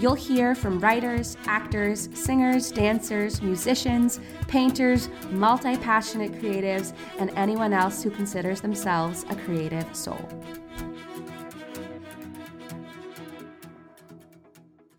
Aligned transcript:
You'll 0.00 0.14
hear 0.14 0.54
from 0.54 0.80
writers, 0.80 1.36
actors, 1.44 2.08
singers, 2.14 2.72
dancers, 2.72 3.42
musicians, 3.42 4.18
painters, 4.48 5.10
multi 5.30 5.76
passionate 5.76 6.32
creatives, 6.40 6.94
and 7.18 7.30
anyone 7.36 7.74
else 7.74 8.02
who 8.02 8.08
considers 8.08 8.62
themselves 8.62 9.26
a 9.28 9.36
creative 9.36 9.94
soul. 9.94 10.26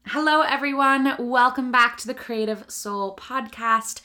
Hello, 0.05 0.41
everyone. 0.41 1.15
Welcome 1.17 1.71
back 1.71 1.97
to 1.97 2.05
the 2.05 2.13
Creative 2.13 2.63
Soul 2.69 3.15
Podcast. 3.15 4.01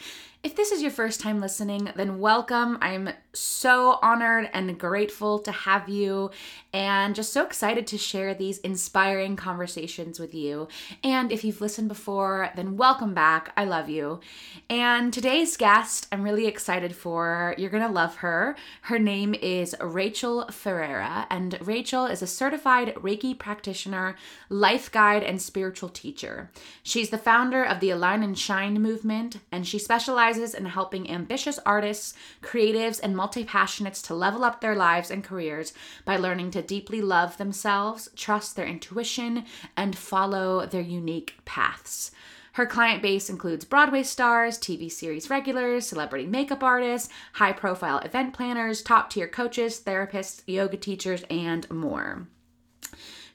If 0.47 0.55
this 0.55 0.71
is 0.71 0.81
your 0.81 0.93
first 0.93 1.19
time 1.19 1.41
listening, 1.41 1.91
then 1.97 2.21
welcome. 2.21 2.79
I'm 2.81 3.09
so 3.33 3.99
honored 4.01 4.49
and 4.53 4.79
grateful 4.79 5.41
to 5.41 5.51
have 5.51 5.89
you, 5.89 6.31
and 6.73 7.17
just 7.17 7.33
so 7.33 7.45
excited 7.45 7.89
to 7.89 7.99
share 7.99 8.33
these 8.33 8.59
inspiring 8.59 9.35
conversations 9.35 10.21
with 10.21 10.35
you. 10.35 10.69
And 11.03 11.33
if 11.33 11.43
you've 11.43 11.61
listened 11.61 11.89
before, 11.89 12.51
then 12.55 12.77
welcome 12.77 13.13
back. 13.13 13.53
I 13.57 13.65
love 13.65 13.89
you. 13.89 14.21
And 14.71 15.13
today's 15.13 15.57
guest, 15.57 16.07
I'm 16.13 16.23
really 16.23 16.47
excited 16.47 16.95
for. 16.95 17.57
You're 17.59 17.69
gonna 17.69 17.91
love 17.91 18.19
her. 18.19 18.55
Her 18.83 19.01
name 19.01 19.35
is 19.35 19.75
Rachael 19.81 20.45
Ferrera, 20.53 21.27
and 21.29 21.59
Rachael 21.61 22.07
is 22.07 22.23
a 22.23 22.27
certified 22.29 22.95
Reiki 22.95 23.37
practitioner, 23.37 24.15
life 24.49 24.93
guide, 24.93 25.25
and 25.25 25.43
spiritual 25.43 25.89
teacher. 25.89 26.53
She's 26.85 27.11
the 27.11 27.19
founder 27.19 27.65
of 27.65 27.81
the 27.81 27.91
Align 27.91 28.23
and 28.23 28.39
Shine 28.39 28.81
movement, 28.81 29.39
and 29.51 29.67
she 29.67 29.81
specializes 29.81 30.36
in 30.37 30.67
helping 30.67 31.11
ambitious 31.11 31.59
artists, 31.67 32.15
creatives, 32.43 33.01
and 33.03 33.17
multi 33.17 33.45
passionates 33.45 34.05
to 34.07 34.15
level 34.15 34.45
up 34.45 34.61
their 34.61 34.75
lives 34.75 35.11
and 35.11 35.25
careers 35.25 35.73
by 36.05 36.17
learning 36.17 36.51
to 36.53 36.63
deeply 36.63 37.01
love 37.01 37.37
themselves, 37.37 38.09
trust 38.17 38.57
their 38.57 38.67
intuition, 38.67 39.45
and 39.77 39.97
follow 39.97 40.67
their 40.67 40.83
unique 40.83 41.39
paths. 41.45 42.11
Her 42.53 42.65
client 42.65 43.03
base 43.03 43.29
includes 43.29 43.67
Broadway 43.67 44.03
stars, 44.03 44.59
TV 44.59 44.91
series 44.91 45.29
regulars, 45.29 45.87
celebrity 45.87 46.27
makeup 46.27 46.63
artists, 46.63 47.11
high 47.35 47.53
profile 47.53 47.99
event 47.99 48.33
planners, 48.33 48.81
top 48.81 49.11
tier 49.11 49.29
coaches, 49.29 49.79
therapists, 49.85 50.43
yoga 50.47 50.79
teachers, 50.79 51.23
and 51.29 51.69
more. 51.71 52.29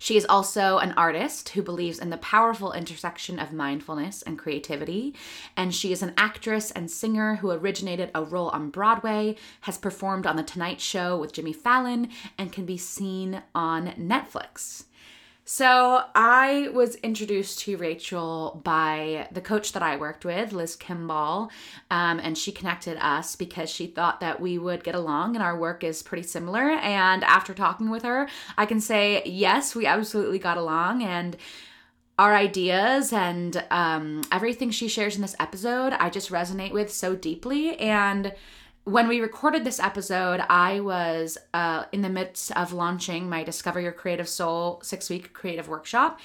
She 0.01 0.17
is 0.17 0.25
also 0.25 0.79
an 0.79 0.93
artist 0.93 1.49
who 1.49 1.61
believes 1.61 1.99
in 1.99 2.09
the 2.09 2.17
powerful 2.17 2.73
intersection 2.73 3.37
of 3.37 3.53
mindfulness 3.53 4.23
and 4.23 4.35
creativity. 4.35 5.13
And 5.55 5.75
she 5.75 5.91
is 5.91 6.01
an 6.01 6.15
actress 6.17 6.71
and 6.71 6.89
singer 6.89 7.35
who 7.35 7.51
originated 7.51 8.09
a 8.15 8.23
role 8.23 8.49
on 8.49 8.71
Broadway, 8.71 9.35
has 9.61 9.77
performed 9.77 10.25
on 10.25 10.37
The 10.37 10.43
Tonight 10.43 10.81
Show 10.81 11.19
with 11.19 11.33
Jimmy 11.33 11.53
Fallon, 11.53 12.09
and 12.35 12.51
can 12.51 12.65
be 12.65 12.79
seen 12.79 13.43
on 13.53 13.89
Netflix. 13.89 14.85
So 15.43 16.03
I 16.13 16.69
was 16.71 16.95
introduced 16.95 17.59
to 17.61 17.75
Rachael 17.75 18.61
by 18.63 19.27
the 19.31 19.41
coach 19.41 19.73
that 19.73 19.81
I 19.81 19.97
worked 19.97 20.23
with, 20.23 20.53
Liz 20.53 20.75
Kimball, 20.75 21.49
um, 21.89 22.19
and 22.19 22.37
she 22.37 22.51
connected 22.51 22.97
us 23.03 23.35
because 23.35 23.69
she 23.69 23.87
thought 23.87 24.19
that 24.19 24.39
we 24.39 24.59
would 24.59 24.83
get 24.83 24.93
along 24.95 25.35
and 25.35 25.43
our 25.43 25.57
work 25.57 25.83
is 25.83 26.03
pretty 26.03 26.23
similar. 26.23 26.69
And 26.69 27.23
after 27.23 27.53
talking 27.53 27.89
with 27.89 28.03
her, 28.03 28.29
I 28.57 28.65
can 28.67 28.79
say, 28.79 29.23
yes, 29.25 29.75
we 29.75 29.85
absolutely 29.87 30.39
got 30.39 30.57
along. 30.57 31.03
And 31.03 31.35
our 32.19 32.35
ideas 32.35 33.11
and 33.11 33.63
um, 33.71 34.21
everything 34.31 34.69
she 34.69 34.87
shares 34.87 35.15
in 35.15 35.23
this 35.23 35.35
episode, 35.39 35.93
I 35.93 36.11
just 36.11 36.29
resonate 36.29 36.71
with 36.71 36.93
so 36.93 37.15
deeply. 37.15 37.77
And 37.79 38.33
when 38.83 39.07
we 39.07 39.19
recorded 39.19 39.63
this 39.63 39.79
episode, 39.79 40.41
I 40.49 40.79
was 40.79 41.37
uh, 41.53 41.85
in 41.91 42.01
the 42.01 42.09
midst 42.09 42.51
of 42.53 42.73
launching 42.73 43.29
my 43.29 43.43
Discover 43.43 43.81
Your 43.81 43.91
Creative 43.91 44.27
Soul 44.27 44.79
six 44.83 45.09
week 45.09 45.33
creative 45.33 45.67
workshop. 45.67 46.19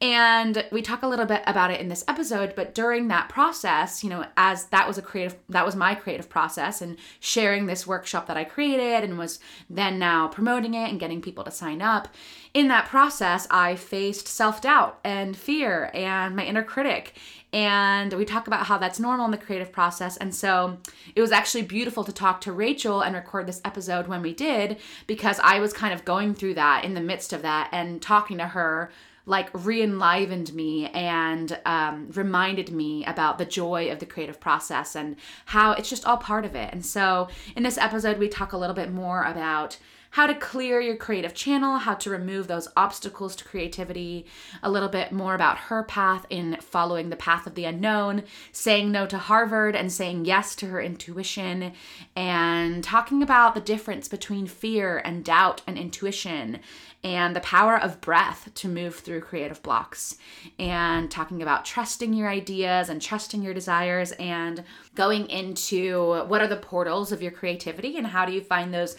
And 0.00 0.64
we 0.72 0.80
talk 0.80 1.02
a 1.02 1.06
little 1.06 1.26
bit 1.26 1.42
about 1.46 1.70
it 1.70 1.78
in 1.78 1.88
this 1.88 2.04
episode, 2.08 2.54
but 2.56 2.74
during 2.74 3.08
that 3.08 3.28
process, 3.28 4.02
you 4.02 4.08
know, 4.08 4.24
as 4.34 4.64
that 4.66 4.88
was 4.88 4.96
a 4.96 5.02
creative, 5.02 5.36
that 5.50 5.66
was 5.66 5.76
my 5.76 5.94
creative 5.94 6.30
process 6.30 6.80
and 6.80 6.96
sharing 7.20 7.66
this 7.66 7.86
workshop 7.86 8.26
that 8.26 8.36
I 8.36 8.44
created 8.44 9.04
and 9.04 9.18
was 9.18 9.40
then 9.68 9.98
now 9.98 10.26
promoting 10.28 10.72
it 10.72 10.88
and 10.88 10.98
getting 10.98 11.20
people 11.20 11.44
to 11.44 11.50
sign 11.50 11.82
up. 11.82 12.08
In 12.54 12.68
that 12.68 12.86
process, 12.86 13.46
I 13.50 13.76
faced 13.76 14.26
self 14.26 14.62
doubt 14.62 14.98
and 15.04 15.36
fear 15.36 15.90
and 15.92 16.34
my 16.34 16.46
inner 16.46 16.64
critic 16.64 17.14
and 17.52 18.12
we 18.12 18.24
talk 18.24 18.46
about 18.46 18.66
how 18.66 18.78
that's 18.78 19.00
normal 19.00 19.24
in 19.24 19.32
the 19.32 19.36
creative 19.36 19.72
process. 19.72 20.16
And 20.16 20.32
so 20.34 20.78
it 21.16 21.20
was 21.20 21.32
actually 21.32 21.62
beautiful 21.62 22.04
to 22.04 22.12
talk 22.12 22.40
to 22.42 22.52
Rachael 22.52 23.00
and 23.00 23.14
record 23.14 23.46
this 23.46 23.60
episode 23.64 24.06
when 24.06 24.22
we 24.22 24.32
did 24.32 24.78
because 25.08 25.40
I 25.42 25.58
was 25.58 25.72
kind 25.72 25.92
of 25.92 26.04
going 26.04 26.34
through 26.34 26.54
that 26.54 26.84
in 26.84 26.94
the 26.94 27.00
midst 27.00 27.32
of 27.32 27.42
that 27.42 27.68
and 27.72 28.00
talking 28.00 28.38
to 28.38 28.46
her 28.46 28.92
like 29.26 29.48
re-enlivened 29.52 30.52
me 30.54 30.86
and 30.88 31.58
um, 31.64 32.10
reminded 32.12 32.70
me 32.70 33.04
about 33.04 33.38
the 33.38 33.44
joy 33.44 33.90
of 33.90 33.98
the 33.98 34.06
creative 34.06 34.40
process 34.40 34.96
and 34.96 35.16
how 35.46 35.72
it's 35.72 35.90
just 35.90 36.06
all 36.06 36.16
part 36.16 36.44
of 36.44 36.54
it. 36.54 36.72
And 36.72 36.84
so 36.84 37.28
in 37.56 37.62
this 37.62 37.78
episode 37.78 38.18
we 38.18 38.28
talk 38.28 38.52
a 38.52 38.58
little 38.58 38.74
bit 38.74 38.92
more 38.92 39.22
about 39.24 39.78
how 40.10 40.26
to 40.26 40.34
clear 40.34 40.80
your 40.80 40.96
creative 40.96 41.34
channel, 41.34 41.78
how 41.78 41.94
to 41.94 42.10
remove 42.10 42.48
those 42.48 42.68
obstacles 42.76 43.36
to 43.36 43.44
creativity, 43.44 44.26
a 44.62 44.70
little 44.70 44.88
bit 44.88 45.12
more 45.12 45.34
about 45.34 45.56
her 45.56 45.84
path 45.84 46.26
in 46.30 46.56
following 46.60 47.10
the 47.10 47.16
path 47.16 47.46
of 47.46 47.54
the 47.54 47.64
unknown, 47.64 48.24
saying 48.50 48.90
no 48.90 49.06
to 49.06 49.18
Harvard 49.18 49.76
and 49.76 49.92
saying 49.92 50.24
yes 50.24 50.56
to 50.56 50.66
her 50.66 50.80
intuition, 50.80 51.72
and 52.16 52.82
talking 52.82 53.22
about 53.22 53.54
the 53.54 53.60
difference 53.60 54.08
between 54.08 54.46
fear 54.48 54.98
and 54.98 55.24
doubt 55.24 55.62
and 55.66 55.78
intuition 55.78 56.58
and 57.02 57.34
the 57.34 57.40
power 57.40 57.78
of 57.78 58.00
breath 58.00 58.50
to 58.54 58.68
move 58.68 58.96
through 58.96 59.20
creative 59.20 59.62
blocks, 59.62 60.16
and 60.58 61.10
talking 61.10 61.42
about 61.42 61.64
trusting 61.64 62.12
your 62.12 62.28
ideas 62.28 62.88
and 62.88 63.00
trusting 63.00 63.42
your 63.42 63.54
desires, 63.54 64.12
and 64.12 64.64
going 64.94 65.28
into 65.30 66.24
what 66.26 66.42
are 66.42 66.48
the 66.48 66.56
portals 66.56 67.12
of 67.12 67.22
your 67.22 67.32
creativity 67.32 67.96
and 67.96 68.08
how 68.08 68.24
do 68.24 68.32
you 68.32 68.40
find 68.40 68.74
those 68.74 68.96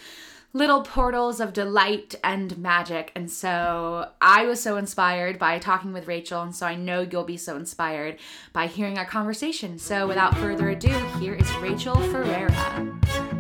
little 0.54 0.82
portals 0.82 1.40
of 1.40 1.54
delight 1.54 2.16
and 2.26 2.58
magic. 2.58 3.10
And 3.16 3.32
so 3.32 4.10
I 4.20 4.46
was 4.46 4.62
so 4.62 4.76
inspired 4.76 5.40
by 5.40 5.60
talking 5.60 5.94
with 5.94 6.08
Rachael. 6.08 6.42
And 6.42 6.54
so 6.54 6.66
I 6.66 6.76
know 6.76 7.08
you'll 7.10 7.24
be 7.24 7.38
so 7.38 7.56
inspired 7.56 8.18
by 8.52 8.68
hearing 8.68 8.98
our 8.98 9.06
conversation. 9.06 9.80
So 9.80 10.08
without 10.08 10.38
further 10.38 10.70
ado, 10.70 10.98
here 11.20 11.36
is 11.36 11.50
Rachael 11.56 11.96
Ferrera. 11.96 13.31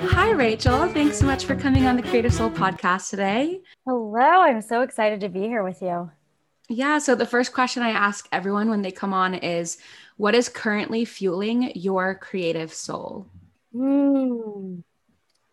Hi, 0.00 0.30
Rachael. 0.30 0.88
Thanks 0.88 1.18
so 1.18 1.26
much 1.26 1.44
for 1.44 1.56
coming 1.56 1.86
on 1.86 1.96
the 1.96 2.02
Creative 2.02 2.32
Soul 2.32 2.50
podcast 2.50 3.10
today. 3.10 3.60
Hello. 3.84 4.20
I'm 4.20 4.62
so 4.62 4.82
excited 4.82 5.20
to 5.20 5.28
be 5.28 5.40
here 5.40 5.64
with 5.64 5.82
you. 5.82 6.08
Yeah. 6.68 6.98
So 6.98 7.16
the 7.16 7.26
first 7.26 7.52
question 7.52 7.82
I 7.82 7.90
ask 7.90 8.28
everyone 8.30 8.70
when 8.70 8.82
they 8.82 8.92
come 8.92 9.12
on 9.12 9.34
is 9.34 9.78
what 10.16 10.36
is 10.36 10.48
currently 10.48 11.04
fueling 11.04 11.72
your 11.74 12.14
creative 12.14 12.72
soul? 12.72 13.26
Mm, 13.74 14.84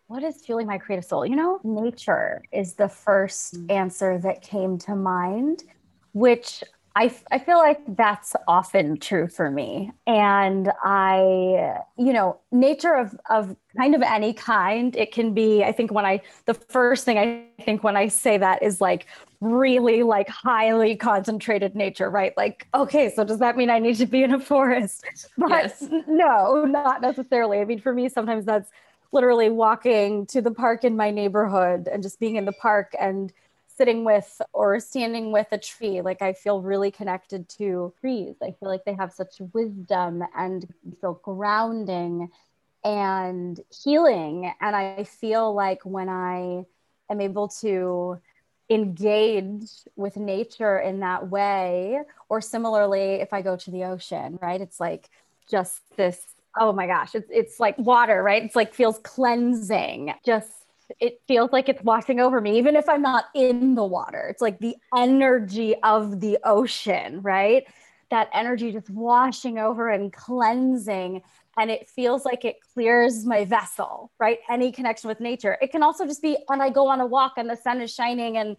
what 0.07 0.23
is 0.23 0.45
fueling 0.45 0.67
my 0.67 0.77
creative 0.77 1.05
soul? 1.05 1.25
You 1.25 1.35
know, 1.35 1.59
nature 1.63 2.43
is 2.51 2.75
the 2.75 2.87
first 2.87 3.55
mm. 3.55 3.71
answer 3.71 4.19
that 4.19 4.43
came 4.43 4.77
to 4.79 4.95
mind, 4.95 5.63
which 6.13 6.63
I, 6.97 7.13
I 7.29 7.39
feel 7.39 7.57
like 7.57 7.81
that's 7.97 8.35
often 8.47 8.97
true 8.97 9.27
for 9.27 9.51
me. 9.51 9.91
And 10.07 10.71
I, 10.81 11.79
you 11.97 12.13
know, 12.13 12.39
nature 12.53 12.93
of, 12.95 13.19
of 13.29 13.53
kind 13.77 13.95
of 13.95 14.01
any 14.01 14.31
kind, 14.31 14.95
it 14.95 15.11
can 15.11 15.33
be, 15.33 15.61
I 15.61 15.73
think 15.73 15.91
when 15.91 16.05
I, 16.05 16.21
the 16.45 16.53
first 16.53 17.03
thing 17.03 17.17
I 17.17 17.63
think 17.63 17.83
when 17.83 17.97
I 17.97 18.07
say 18.07 18.37
that 18.37 18.63
is 18.63 18.79
like 18.79 19.07
really 19.41 20.03
like 20.03 20.29
highly 20.29 20.95
concentrated 20.95 21.75
nature, 21.75 22.09
right? 22.09 22.31
Like, 22.37 22.65
okay, 22.73 23.11
so 23.13 23.25
does 23.25 23.39
that 23.39 23.57
mean 23.57 23.69
I 23.69 23.79
need 23.79 23.97
to 23.97 24.05
be 24.05 24.23
in 24.23 24.33
a 24.33 24.39
forest? 24.39 25.05
But 25.37 25.49
yes. 25.49 25.83
no, 26.07 26.63
not 26.63 27.01
necessarily. 27.01 27.59
I 27.59 27.65
mean, 27.65 27.79
for 27.79 27.93
me, 27.93 28.07
sometimes 28.07 28.45
that's 28.45 28.71
literally 29.11 29.49
walking 29.49 30.25
to 30.27 30.41
the 30.41 30.51
park 30.51 30.85
in 30.85 30.95
my 30.95 31.11
neighborhood 31.11 31.89
and 31.91 32.01
just 32.01 32.21
being 32.21 32.37
in 32.37 32.45
the 32.45 32.53
park 32.53 32.93
and 32.99 33.33
sitting 33.77 34.03
with 34.03 34.41
or 34.53 34.79
standing 34.79 35.31
with 35.31 35.47
a 35.51 35.57
tree 35.57 36.01
like 36.01 36.21
i 36.21 36.33
feel 36.33 36.61
really 36.61 36.91
connected 36.91 37.47
to 37.49 37.93
trees 37.99 38.35
i 38.41 38.51
feel 38.59 38.69
like 38.69 38.83
they 38.85 38.93
have 38.93 39.11
such 39.11 39.35
wisdom 39.53 40.23
and 40.35 40.71
feel 41.01 41.19
grounding 41.23 42.29
and 42.83 43.59
healing 43.83 44.51
and 44.61 44.75
i 44.75 45.03
feel 45.03 45.53
like 45.53 45.83
when 45.83 46.09
i 46.09 46.63
am 47.09 47.21
able 47.21 47.47
to 47.47 48.19
engage 48.69 49.69
with 49.95 50.17
nature 50.17 50.79
in 50.79 50.99
that 51.01 51.29
way 51.29 51.99
or 52.29 52.41
similarly 52.41 53.15
if 53.15 53.31
i 53.31 53.41
go 53.41 53.55
to 53.55 53.69
the 53.71 53.83
ocean 53.83 54.39
right 54.41 54.61
it's 54.61 54.79
like 54.79 55.09
just 55.47 55.81
this 55.97 56.35
oh 56.57 56.73
my 56.73 56.87
gosh, 56.87 57.15
it's 57.15 57.29
it's 57.31 57.59
like 57.59 57.77
water, 57.77 58.21
right? 58.23 58.43
It's 58.43 58.55
like 58.55 58.73
feels 58.73 58.99
cleansing. 58.99 60.13
Just 60.25 60.51
it 60.99 61.21
feels 61.27 61.51
like 61.51 61.69
it's 61.69 61.83
washing 61.83 62.19
over 62.19 62.39
me, 62.41 62.57
even 62.57 62.75
if 62.75 62.87
I'm 62.87 63.01
not 63.01 63.25
in 63.33 63.75
the 63.75 63.83
water. 63.83 64.27
It's 64.29 64.41
like 64.41 64.59
the 64.59 64.75
energy 64.95 65.75
of 65.83 66.19
the 66.19 66.37
ocean, 66.43 67.21
right? 67.21 67.63
That 68.11 68.29
energy 68.33 68.71
just 68.71 68.89
washing 68.89 69.57
over 69.57 69.89
and 69.89 70.13
cleansing. 70.13 71.21
And 71.57 71.71
it 71.71 71.87
feels 71.87 72.25
like 72.25 72.45
it 72.45 72.57
clears 72.73 73.25
my 73.25 73.45
vessel, 73.45 74.11
right? 74.19 74.39
Any 74.49 74.71
connection 74.71 75.07
with 75.07 75.19
nature. 75.19 75.57
It 75.61 75.71
can 75.71 75.81
also 75.83 76.05
just 76.05 76.21
be 76.21 76.37
when 76.47 76.61
I 76.61 76.69
go 76.69 76.87
on 76.87 77.01
a 77.01 77.05
walk 77.05 77.33
and 77.37 77.49
the 77.49 77.55
sun 77.55 77.81
is 77.81 77.93
shining 77.93 78.37
and 78.37 78.57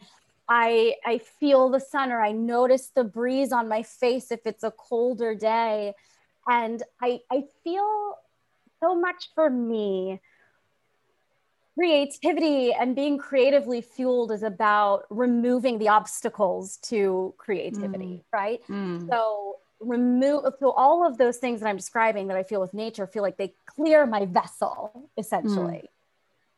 I 0.48 0.94
I 1.04 1.18
feel 1.18 1.68
the 1.70 1.80
sun 1.80 2.12
or 2.12 2.22
I 2.22 2.32
notice 2.32 2.90
the 2.94 3.04
breeze 3.04 3.52
on 3.52 3.68
my 3.68 3.82
face 3.82 4.30
if 4.30 4.40
it's 4.46 4.64
a 4.64 4.70
colder 4.70 5.34
day. 5.34 5.94
And 6.48 6.82
I 7.02 7.20
I 7.30 7.44
feel 7.64 8.16
so 8.80 8.94
much 8.94 9.30
for 9.34 9.50
me 9.50 10.20
creativity 11.76 12.72
and 12.72 12.96
being 12.96 13.18
creatively 13.18 13.80
fueled 13.80 14.32
is 14.32 14.42
about 14.42 15.04
removing 15.10 15.78
the 15.78 15.88
obstacles 15.88 16.78
to 16.78 17.34
creativity, 17.36 18.04
mm. 18.04 18.22
right? 18.32 18.62
Mm. 18.68 19.08
So 19.08 19.56
remove 19.80 20.44
so 20.58 20.70
all 20.70 21.06
of 21.06 21.18
those 21.18 21.36
things 21.36 21.60
that 21.60 21.68
I'm 21.68 21.76
describing 21.76 22.28
that 22.28 22.36
I 22.36 22.42
feel 22.42 22.62
with 22.62 22.72
nature 22.72 23.06
feel 23.06 23.22
like 23.22 23.36
they 23.36 23.54
clear 23.66 24.06
my 24.06 24.24
vessel 24.24 25.10
essentially. 25.18 25.90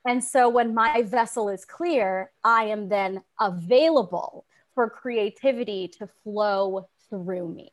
Mm. 0.07 0.11
And 0.11 0.25
so 0.25 0.49
when 0.49 0.73
my 0.73 1.03
vessel 1.03 1.49
is 1.49 1.65
clear, 1.65 2.31
I 2.45 2.65
am 2.65 2.89
then 2.89 3.23
available 3.41 4.47
for 4.75 4.89
creativity 4.89 5.89
to 5.99 6.09
flow 6.23 6.89
through 7.11 7.49
me. 7.49 7.73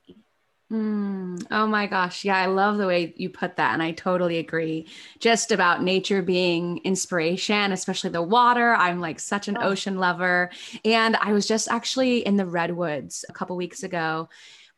Mm, 0.72 1.46
oh 1.52 1.68
my 1.68 1.86
gosh. 1.86 2.26
Yeah, 2.26 2.38
I 2.38 2.48
love 2.48 2.78
the 2.78 2.88
way 2.88 3.14
you 3.18 3.30
put 3.30 3.58
that. 3.58 3.74
And 3.74 3.84
I 3.84 3.92
totally 3.92 4.40
agree. 4.40 4.88
Just 5.20 5.52
about 5.52 5.84
nature 5.84 6.24
being 6.24 6.80
inspiration, 6.84 7.72
especially 7.72 8.10
the 8.10 8.24
water. 8.24 8.74
I'm 8.74 9.00
like 9.00 9.20
such 9.20 9.48
an 9.48 9.58
oh. 9.60 9.70
ocean 9.70 10.00
lover. 10.00 10.50
And 10.84 11.16
I 11.18 11.34
was 11.34 11.48
just 11.48 11.70
actually 11.70 12.26
in 12.26 12.36
the 12.36 12.48
redwoods 12.48 13.26
a 13.30 13.34
couple 13.34 13.56
weeks 13.56 13.84
ago 13.84 14.28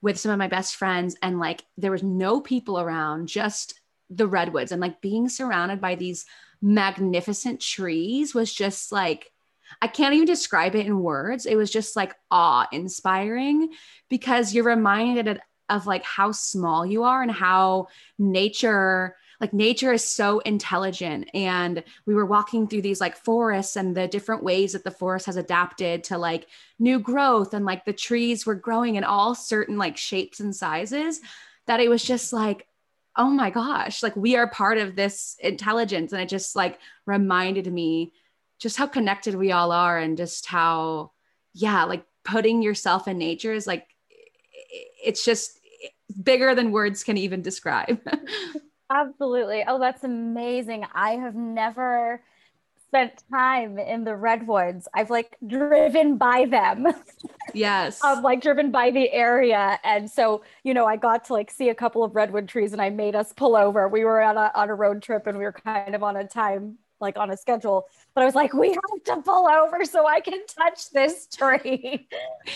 with 0.02 0.20
some 0.20 0.32
of 0.32 0.38
my 0.38 0.48
best 0.48 0.76
friends, 0.76 1.16
and 1.24 1.40
like 1.40 1.64
there 1.78 1.92
was 1.92 2.04
no 2.04 2.40
people 2.40 2.80
around, 2.80 3.28
just 3.28 3.80
the 4.10 4.28
redwoods. 4.28 4.72
And 4.72 4.80
like 4.80 5.02
being 5.02 5.28
surrounded 5.28 5.82
by 5.82 5.96
these 5.96 6.26
magnificent 6.62 7.62
trees 7.62 8.36
was 8.36 8.54
just 8.54 8.92
like, 8.92 9.32
I 9.82 9.88
can't 9.88 10.14
even 10.14 10.28
describe 10.28 10.76
it 10.76 10.86
in 10.86 11.02
words. 11.02 11.46
It 11.46 11.56
was 11.56 11.72
just 11.72 11.96
like 11.96 12.16
awe 12.30 12.68
inspiring 12.72 13.70
because 14.10 14.54
you're 14.54 14.64
reminded 14.64 15.40
of 15.70 15.88
like 15.88 16.04
how 16.04 16.32
small 16.32 16.86
you 16.86 17.04
are 17.04 17.22
and 17.22 17.32
how 17.32 17.88
nature 18.18 19.16
like 19.40 19.54
nature 19.54 19.94
is 19.94 20.04
so 20.04 20.40
intelligent. 20.40 21.30
And 21.34 21.84
we 22.06 22.16
were 22.16 22.26
walking 22.26 22.68
through 22.68 22.82
these 22.82 23.00
like 23.00 23.16
forests 23.18 23.76
and 23.76 23.96
the 23.96 24.08
different 24.08 24.44
ways 24.44 24.74
that 24.74 24.84
the 24.84 24.92
forest 24.92 25.28
has 25.28 25.38
adapted 25.38 26.06
to 26.06 26.18
like 26.18 26.48
new 26.80 27.00
growth 27.00 27.54
and 27.54 27.66
like 27.66 27.86
the 27.86 27.94
trees 27.94 28.46
were 28.46 28.56
growing 28.56 28.96
in 28.96 29.04
all 29.04 29.36
certain 29.36 29.78
like 29.78 29.98
shapes 29.98 30.40
and 30.40 30.56
sizes 30.56 31.22
that 31.68 31.80
it 31.80 31.90
was 31.90 32.04
just 32.04 32.34
like 32.34 32.66
oh 33.16 33.30
my 33.30 33.50
gosh 33.50 34.04
like 34.04 34.16
we 34.16 34.36
are 34.36 34.48
part 34.48 34.78
of 34.78 34.96
this 34.96 35.36
intelligence. 35.40 36.14
And 36.14 36.22
it 36.22 36.30
just 36.30 36.56
like 36.56 36.80
reminded 37.06 37.72
me 37.72 38.14
just 38.60 38.78
how 38.78 38.88
connected 38.88 39.36
we 39.36 39.52
all 39.52 39.72
are 39.72 40.00
and 40.00 40.18
just 40.18 40.48
how 40.48 41.12
yeah 41.54 41.84
like 41.84 42.06
putting 42.24 42.62
yourself 42.62 43.08
in 43.08 43.18
nature 43.18 43.54
is 43.54 43.68
like 43.68 43.88
it's 45.04 45.24
just 45.24 45.60
bigger 46.24 46.56
than 46.56 46.72
words 46.72 47.04
can 47.04 47.18
even 47.18 47.42
describe. 47.42 48.00
Absolutely. 48.90 49.64
Oh, 49.68 49.80
that's 49.80 50.04
amazing. 50.04 50.86
I 50.94 51.12
have 51.12 51.36
never 51.36 52.22
spent 52.88 53.22
time 53.30 53.78
in 53.78 54.06
the 54.06 54.16
redwoods. 54.16 54.88
I've 54.94 55.10
like 55.10 55.36
driven 55.46 56.18
by 56.18 56.46
them. 56.46 56.88
Yes. 57.54 58.00
I'm 58.02 58.18
um, 58.20 58.24
like 58.24 58.42
driven 58.42 58.72
by 58.72 58.92
the 58.92 59.12
area. 59.12 59.78
And 59.84 60.10
so, 60.10 60.44
you 60.64 60.74
know, 60.74 60.86
I 60.86 60.96
got 60.96 61.26
to 61.26 61.34
like 61.34 61.52
see 61.52 61.68
a 61.68 61.76
couple 61.76 62.04
of 62.04 62.16
redwood 62.16 62.48
trees 62.48 62.72
and 62.72 62.82
I 62.82 62.90
made 62.90 63.16
us 63.16 63.34
pull 63.34 63.58
over. 63.58 63.90
We 63.90 64.06
were 64.06 64.22
on 64.22 64.38
a 64.38 64.52
on 64.56 64.70
a 64.70 64.76
road 64.76 65.02
trip 65.02 65.28
and 65.28 65.38
we 65.38 65.44
were 65.44 65.52
kind 65.52 65.94
of 65.96 66.02
on 66.02 66.16
a 66.16 66.26
time 66.26 66.78
like 67.00 67.18
on 67.18 67.32
a 67.32 67.38
schedule. 67.38 67.88
But 68.14 68.22
I 68.22 68.26
was 68.26 68.36
like, 68.36 68.54
we 68.54 68.70
have 68.70 69.04
to 69.06 69.22
pull 69.22 69.48
over 69.48 69.86
so 69.86 70.08
I 70.08 70.20
can 70.20 70.46
touch 70.48 70.90
this 70.92 71.28
tree. 71.28 72.08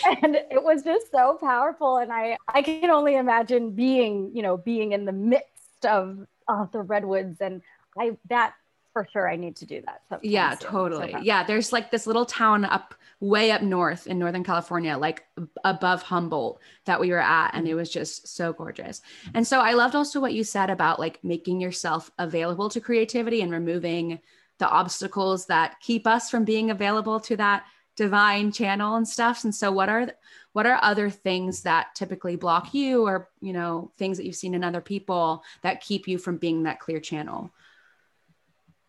and 0.22 0.36
it 0.36 0.62
was 0.62 0.82
just 0.82 1.10
so 1.10 1.38
powerful. 1.40 1.98
And 1.98 2.12
I, 2.12 2.36
I 2.48 2.62
can 2.62 2.90
only 2.90 3.16
imagine 3.16 3.70
being, 3.70 4.30
you 4.34 4.42
know, 4.42 4.56
being 4.56 4.92
in 4.92 5.04
the 5.04 5.12
midst 5.12 5.84
of 5.84 6.26
uh, 6.48 6.66
the 6.72 6.80
redwoods. 6.80 7.40
And 7.40 7.62
I, 7.98 8.16
that 8.28 8.54
for 8.92 9.08
sure, 9.12 9.28
I 9.28 9.36
need 9.36 9.56
to 9.56 9.66
do 9.66 9.82
that. 9.86 10.20
Yeah, 10.22 10.54
totally. 10.58 11.12
So 11.12 11.18
yeah. 11.18 11.44
There's 11.44 11.72
like 11.72 11.90
this 11.90 12.06
little 12.06 12.26
town 12.26 12.64
up 12.64 12.94
way 13.20 13.50
up 13.50 13.62
north 13.62 14.06
in 14.06 14.18
Northern 14.18 14.44
California, 14.44 14.98
like 14.98 15.24
above 15.64 16.02
Humboldt 16.02 16.60
that 16.84 17.00
we 17.00 17.10
were 17.10 17.20
at. 17.20 17.54
And 17.54 17.66
it 17.66 17.70
mm-hmm. 17.70 17.78
was 17.78 17.90
just 17.90 18.28
so 18.28 18.52
gorgeous. 18.52 19.00
And 19.34 19.46
so 19.46 19.60
I 19.60 19.72
loved 19.74 19.94
also 19.94 20.20
what 20.20 20.34
you 20.34 20.44
said 20.44 20.70
about 20.70 20.98
like 20.98 21.22
making 21.22 21.60
yourself 21.60 22.10
available 22.18 22.68
to 22.70 22.80
creativity 22.80 23.40
and 23.40 23.52
removing 23.52 24.20
the 24.58 24.68
obstacles 24.68 25.46
that 25.46 25.80
keep 25.80 26.06
us 26.06 26.30
from 26.30 26.44
being 26.44 26.70
available 26.70 27.20
to 27.20 27.36
that 27.36 27.64
divine 27.96 28.50
channel 28.52 28.96
and 28.96 29.06
stuff 29.06 29.44
and 29.44 29.54
so 29.54 29.70
what 29.70 29.88
are 29.90 30.10
what 30.52 30.66
are 30.66 30.78
other 30.82 31.10
things 31.10 31.62
that 31.62 31.94
typically 31.94 32.36
block 32.36 32.72
you 32.72 33.06
or 33.06 33.28
you 33.42 33.52
know 33.52 33.90
things 33.98 34.16
that 34.16 34.24
you've 34.24 34.34
seen 34.34 34.54
in 34.54 34.64
other 34.64 34.80
people 34.80 35.42
that 35.60 35.82
keep 35.82 36.08
you 36.08 36.16
from 36.16 36.38
being 36.38 36.62
that 36.62 36.80
clear 36.80 37.00
channel 37.00 37.52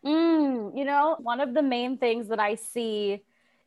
mm, 0.06 0.78
you 0.78 0.86
know 0.86 1.16
one 1.20 1.40
of 1.40 1.54
the 1.54 1.62
main 1.62 1.98
things 1.98 2.28
that 2.28 2.40
i 2.40 2.56
see 2.56 3.24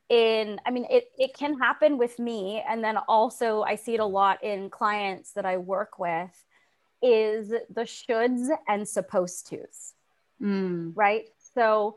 in 0.09 0.61
i 0.65 0.71
mean 0.71 0.87
it, 0.91 1.11
it 1.19 1.35
can 1.35 1.59
happen 1.59 1.99
with 1.99 2.19
me 2.19 2.63
and 2.69 2.83
then 2.83 2.97
also 3.09 3.63
i 3.63 3.75
see 3.75 3.95
it 3.95 4.01
a 4.01 4.05
lot 4.05 4.43
in 4.45 4.71
clients 4.71 5.33
that 5.33 5.45
i 5.45 5.57
work 5.57 5.99
with 5.99 6.45
is 7.03 7.49
the 7.49 7.83
shoulds 7.83 8.49
and 8.69 8.87
supposed 8.87 9.49
to's 9.49 9.95
mm. 10.41 10.93
right 10.95 11.29
so, 11.57 11.97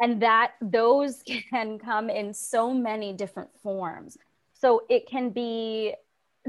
and 0.00 0.20
that 0.20 0.52
those 0.60 1.22
can 1.50 1.78
come 1.78 2.10
in 2.10 2.34
so 2.34 2.74
many 2.74 3.12
different 3.12 3.50
forms. 3.62 4.18
So 4.52 4.82
it 4.90 5.08
can 5.08 5.30
be 5.30 5.94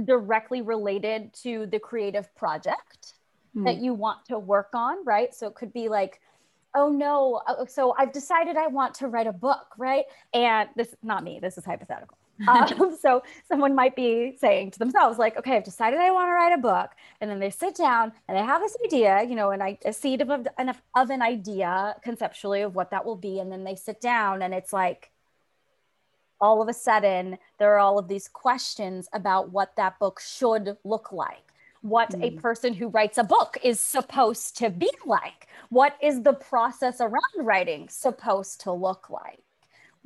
directly 0.03 0.61
related 0.61 1.33
to 1.33 1.65
the 1.67 1.79
creative 1.79 2.33
project 2.35 3.13
mm. 3.55 3.65
that 3.65 3.77
you 3.77 3.93
want 3.93 4.25
to 4.25 4.39
work 4.39 4.69
on, 4.73 5.03
right? 5.05 5.33
So 5.33 5.47
it 5.47 5.55
could 5.55 5.73
be 5.73 5.87
like, 5.87 6.19
oh 6.77 6.89
no, 6.89 7.41
uh, 7.47 7.65
so 7.65 7.93
I've 7.97 8.13
decided 8.13 8.55
I 8.55 8.67
want 8.67 8.93
to 8.95 9.07
write 9.07 9.27
a 9.27 9.33
book, 9.33 9.73
right? 9.77 10.05
And 10.33 10.69
this, 10.75 10.89
is 10.89 10.97
not 11.01 11.23
me, 11.23 11.39
this 11.41 11.57
is 11.57 11.65
hypothetical. 11.65 12.17
um, 12.47 12.95
so 13.01 13.23
someone 13.47 13.73
might 13.73 13.95
be 13.95 14.37
saying 14.39 14.69
to 14.69 14.77
themselves 14.77 15.17
like 15.17 15.35
okay 15.37 15.57
i've 15.57 15.63
decided 15.63 15.99
i 15.99 16.11
want 16.11 16.29
to 16.29 16.33
write 16.33 16.53
a 16.53 16.61
book 16.61 16.91
and 17.19 17.31
then 17.31 17.39
they 17.39 17.49
sit 17.49 17.75
down 17.75 18.11
and 18.27 18.37
they 18.37 18.43
have 18.43 18.61
this 18.61 18.77
idea 18.85 19.23
you 19.23 19.33
know 19.33 19.49
and 19.49 19.63
I, 19.63 19.79
a 19.85 19.91
seed 19.91 20.21
of, 20.21 20.29
of, 20.29 20.47
of 20.95 21.09
an 21.09 21.23
idea 21.23 21.95
conceptually 22.03 22.61
of 22.61 22.75
what 22.75 22.91
that 22.91 23.03
will 23.03 23.15
be 23.15 23.39
and 23.39 23.51
then 23.51 23.63
they 23.63 23.73
sit 23.73 23.99
down 23.99 24.43
and 24.43 24.53
it's 24.53 24.71
like 24.71 25.09
all 26.39 26.61
of 26.61 26.69
a 26.69 26.73
sudden 26.73 27.39
there 27.57 27.73
are 27.73 27.79
all 27.79 27.97
of 27.97 28.07
these 28.07 28.27
questions 28.27 29.09
about 29.13 29.51
what 29.51 29.75
that 29.77 29.97
book 29.97 30.21
should 30.23 30.77
look 30.83 31.11
like 31.11 31.46
what 31.81 32.11
mm. 32.11 32.23
a 32.23 32.39
person 32.39 32.73
who 32.73 32.87
writes 32.87 33.17
a 33.17 33.23
book 33.23 33.57
is 33.63 33.79
supposed 33.79 34.57
to 34.57 34.69
be 34.69 34.91
like 35.05 35.47
what 35.69 35.95
is 36.01 36.21
the 36.21 36.33
process 36.33 37.01
around 37.01 37.37
writing 37.37 37.87
supposed 37.89 38.61
to 38.61 38.71
look 38.71 39.09
like 39.09 39.39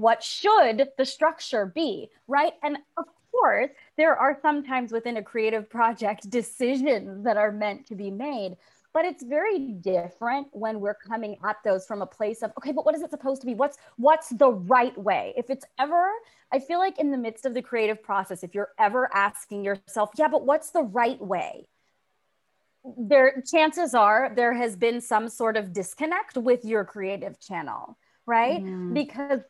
what 0.01 0.23
should 0.23 0.89
the 0.97 1.05
structure 1.05 1.67
be, 1.67 2.09
right? 2.27 2.53
And 2.63 2.77
of 2.97 3.05
course, 3.31 3.69
there 3.97 4.15
are 4.15 4.37
sometimes 4.41 4.91
within 4.91 5.17
a 5.17 5.23
creative 5.23 5.69
project 5.69 6.29
decisions 6.29 7.23
that 7.23 7.37
are 7.37 7.51
meant 7.51 7.85
to 7.87 7.95
be 7.95 8.09
made, 8.09 8.57
but 8.93 9.05
it's 9.05 9.23
very 9.23 9.59
different 9.59 10.47
when 10.51 10.79
we're 10.79 10.95
coming 10.95 11.37
at 11.45 11.57
those 11.63 11.85
from 11.85 12.01
a 12.01 12.05
place 12.05 12.41
of 12.41 12.51
okay, 12.57 12.71
but 12.71 12.85
what 12.85 12.95
is 12.95 13.01
it 13.01 13.09
supposed 13.09 13.41
to 13.41 13.47
be? 13.47 13.53
What's 13.53 13.77
what's 13.97 14.29
the 14.29 14.51
right 14.51 14.97
way? 14.97 15.33
If 15.37 15.49
it's 15.49 15.65
ever 15.79 16.11
I 16.51 16.59
feel 16.59 16.79
like 16.79 16.99
in 16.99 17.11
the 17.11 17.17
midst 17.17 17.45
of 17.45 17.53
the 17.53 17.61
creative 17.61 18.03
process, 18.03 18.43
if 18.43 18.53
you're 18.53 18.71
ever 18.77 19.09
asking 19.13 19.63
yourself, 19.63 20.11
yeah, 20.17 20.27
but 20.27 20.45
what's 20.45 20.71
the 20.71 20.83
right 20.83 21.21
way? 21.21 21.67
There 22.97 23.41
chances 23.49 23.93
are 23.93 24.31
there 24.35 24.53
has 24.53 24.75
been 24.75 25.01
some 25.01 25.29
sort 25.29 25.55
of 25.55 25.71
disconnect 25.71 26.37
with 26.37 26.65
your 26.65 26.83
creative 26.83 27.39
channel, 27.39 27.97
right? 28.25 28.61
Mm. 28.61 28.93
Because 28.93 29.41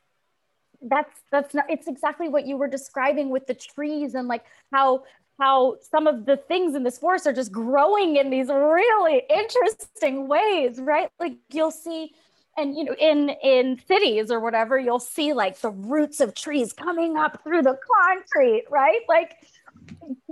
that's 0.81 1.21
that's 1.31 1.53
not 1.53 1.65
it's 1.69 1.87
exactly 1.87 2.27
what 2.27 2.45
you 2.45 2.57
were 2.57 2.67
describing 2.67 3.29
with 3.29 3.45
the 3.45 3.53
trees 3.53 4.15
and 4.15 4.27
like 4.27 4.43
how 4.71 5.03
how 5.39 5.75
some 5.81 6.07
of 6.07 6.25
the 6.25 6.37
things 6.37 6.75
in 6.75 6.83
this 6.83 6.97
forest 6.97 7.25
are 7.27 7.33
just 7.33 7.51
growing 7.51 8.15
in 8.17 8.29
these 8.29 8.47
really 8.47 9.23
interesting 9.29 10.27
ways 10.27 10.79
right 10.79 11.09
like 11.19 11.37
you'll 11.51 11.71
see 11.71 12.11
and 12.57 12.77
you 12.77 12.83
know 12.83 12.95
in 12.99 13.29
in 13.43 13.79
cities 13.87 14.31
or 14.31 14.39
whatever 14.39 14.77
you'll 14.77 14.99
see 14.99 15.33
like 15.33 15.59
the 15.59 15.69
roots 15.69 16.19
of 16.19 16.33
trees 16.35 16.73
coming 16.73 17.17
up 17.17 17.41
through 17.43 17.61
the 17.61 17.77
concrete 17.99 18.63
right 18.69 19.01
like 19.07 19.35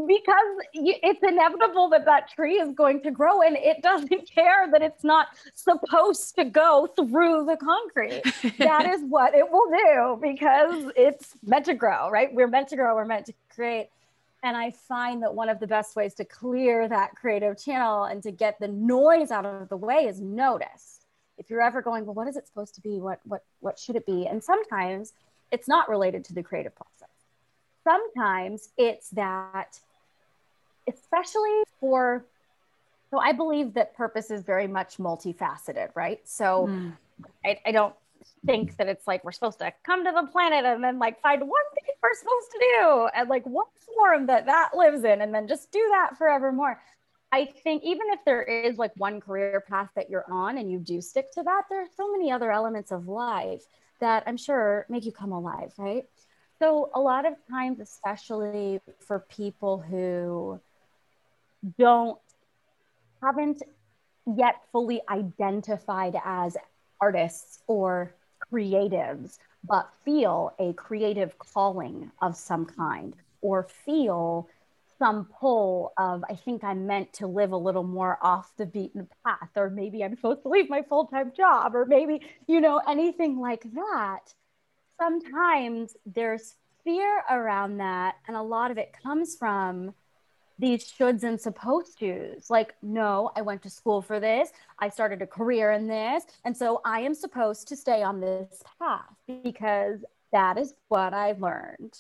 because 0.08 0.58
it's 0.74 1.22
inevitable 1.24 1.90
that 1.90 2.06
that 2.06 2.30
tree 2.30 2.56
is 2.56 2.74
going 2.74 3.02
to 3.02 3.12
grow 3.12 3.42
and 3.42 3.56
it 3.58 3.82
doesn't 3.82 4.30
care 4.34 4.70
that 4.72 4.82
it's 4.82 5.04
not 5.04 5.28
supposed 5.56 6.36
to 6.36 6.46
go 6.46 6.88
through 6.96 7.46
the 7.46 7.58
concrete. 7.58 8.22
that 8.58 8.86
is 8.94 9.02
what 9.10 9.34
it 9.34 9.50
will 9.50 9.70
do 9.70 10.20
because 10.22 10.92
it's 10.96 11.36
meant 11.44 11.66
to 11.66 11.74
grow, 11.74 12.10
right? 12.10 12.34
We're 12.34 12.48
meant 12.48 12.70
to 12.70 12.76
grow, 12.76 12.96
we're 12.96 13.06
meant 13.06 13.26
to 13.28 13.34
create. 13.54 13.90
And 14.44 14.56
I 14.56 14.72
find 14.72 15.22
that 15.24 15.34
one 15.34 15.50
of 15.50 15.60
the 15.60 15.68
best 15.68 15.96
ways 15.96 16.14
to 16.16 16.26
clear 16.26 16.88
that 16.88 17.16
creative 17.16 17.62
channel 17.62 18.06
and 18.06 18.24
to 18.24 18.32
get 18.32 18.60
the 18.60 18.70
noise 18.70 19.32
out 19.32 19.46
of 19.46 19.68
the 19.68 19.78
way 19.78 20.06
is 20.08 20.22
notice. 20.22 21.02
If 21.38 21.50
you're 21.50 21.62
ever 21.62 21.82
going, 21.82 22.06
well, 22.06 22.16
what 22.16 22.28
is 22.28 22.38
it 22.38 22.48
supposed 22.48 22.76
to 22.76 22.82
be? 22.82 23.00
What 23.00 23.20
what 23.24 23.44
what 23.60 23.80
should 23.80 23.96
it 23.96 24.06
be? 24.06 24.28
And 24.28 24.44
sometimes 24.44 25.14
it's 25.52 25.68
not 25.68 25.90
related 25.90 26.24
to 26.26 26.34
the 26.34 26.44
creative 26.44 26.76
process. 26.76 27.10
Sometimes 27.84 28.70
it's 28.78 29.10
that 29.12 29.80
especially 30.90 31.64
for 31.80 32.26
so 33.12 33.20
i 33.20 33.32
believe 33.32 33.74
that 33.74 33.96
purpose 33.96 34.32
is 34.32 34.42
very 34.44 34.68
much 34.68 34.98
multifaceted 34.98 35.90
right 35.96 36.22
so 36.28 36.68
mm. 36.68 36.92
I, 37.46 37.60
I, 37.66 37.72
don't 37.72 37.94
think 38.46 38.78
that 38.78 38.88
it's 38.88 39.08
like 39.08 39.24
we're 39.24 39.32
supposed 39.32 39.60
to 39.60 39.72
come 39.84 40.06
to 40.06 40.12
the 40.12 40.28
planet 40.32 40.66
and 40.66 40.84
then 40.84 41.00
like 41.00 41.22
find 41.22 41.42
one 41.42 41.50
thing 41.74 41.94
we're 42.02 42.14
supposed 42.14 42.52
to 42.52 42.60
do 42.60 43.08
and 43.16 43.30
like 43.30 43.46
one 43.46 43.66
form 43.96 44.28
that 44.28 44.46
that 44.46 44.72
lives 44.76 45.04
in 45.04 45.22
and 45.22 45.34
then 45.34 45.48
just 45.48 45.72
do 45.72 45.86
that 45.92 46.18
forevermore. 46.18 46.82
I 47.32 47.46
think 47.46 47.84
even 47.84 48.08
if 48.10 48.20
there 48.26 48.42
is 48.42 48.78
like 48.78 48.92
one 48.96 49.22
career 49.22 49.64
path 49.68 49.90
that 49.96 50.10
you're 50.10 50.26
on 50.32 50.58
and 50.58 50.72
you 50.72 50.80
do 50.80 51.02
stick 51.02 51.32
to 51.34 51.44
that 51.44 51.64
there 51.70 51.82
are 51.82 51.88
so 51.96 52.12
many 52.12 52.32
other 52.32 52.52
elements 52.52 52.92
of 52.92 53.08
life 53.08 53.62
that 54.00 54.24
i'm 54.26 54.38
sure 54.38 54.86
make 54.90 55.06
you 55.06 55.12
come 55.12 55.32
alive 55.32 55.72
right? 55.78 56.06
So 56.58 56.90
a 56.94 57.00
lot 57.00 57.26
of 57.26 57.34
times 57.50 57.80
especially 57.80 58.80
for 59.00 59.20
people 59.20 59.78
who 59.80 60.60
don't 61.78 62.18
haven't 63.22 63.62
yet 64.26 64.56
fully 64.72 65.02
identified 65.10 66.16
as 66.24 66.58
artists 67.02 67.60
or 67.68 68.14
creatives, 68.52 69.40
but 69.68 69.90
feel 70.06 70.54
a 70.60 70.74
creative 70.74 71.38
calling 71.38 72.12
of 72.22 72.36
some 72.36 72.66
kind 72.66 73.16
or 73.42 73.64
feel 73.64 74.48
some 74.98 75.26
pull 75.40 75.94
of, 75.98 76.24
I 76.30 76.36
think 76.36 76.64
I'm 76.64 76.86
meant 76.86 77.14
to 77.14 77.28
live 77.28 77.54
a 77.54 77.58
little 77.58 77.84
more 77.84 78.20
off 78.22 78.52
the 78.58 78.66
beaten 78.66 79.08
path, 79.26 79.50
or 79.56 79.70
maybe 79.70 80.04
I'm 80.04 80.16
supposed 80.16 80.44
to 80.44 80.50
leave 80.50 80.70
my 80.70 80.82
full 80.82 81.06
time 81.06 81.32
job, 81.36 81.74
or 81.74 81.86
maybe, 81.86 82.22
you 82.48 82.60
know, 82.60 82.82
anything 82.86 83.40
like 83.40 83.64
that. 83.74 84.34
Sometimes 85.00 85.96
there's 86.06 86.56
fear 86.84 87.22
around 87.30 87.78
that. 87.78 88.16
And 88.28 88.36
a 88.36 88.42
lot 88.42 88.72
of 88.72 88.78
it 88.78 88.92
comes 89.02 89.38
from 89.38 89.94
these 90.60 90.92
shoulds 90.92 91.24
and 91.24 91.40
supposed 91.40 92.00
to's. 92.00 92.50
Like, 92.50 92.76
no, 92.82 93.32
I 93.36 93.42
went 93.42 93.64
to 93.64 93.70
school 93.70 94.02
for 94.02 94.20
this. 94.20 94.52
I 94.78 94.90
started 94.90 95.22
a 95.22 95.28
career 95.28 95.72
in 95.72 95.88
this. 95.88 96.26
And 96.44 96.56
so 96.56 96.82
I 96.86 97.00
am 97.00 97.16
supposed 97.16 97.68
to 97.70 97.76
stay 97.76 98.04
on 98.04 98.20
this 98.20 98.62
path 98.78 99.16
because 99.44 100.04
that 100.34 100.58
is 100.58 100.74
what 100.90 101.14
I've 101.14 101.42
learned. 101.42 101.98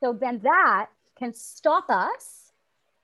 So 0.00 0.12
then 0.12 0.40
that 0.44 0.88
can 1.18 1.32
stop 1.32 1.86
us 1.88 2.52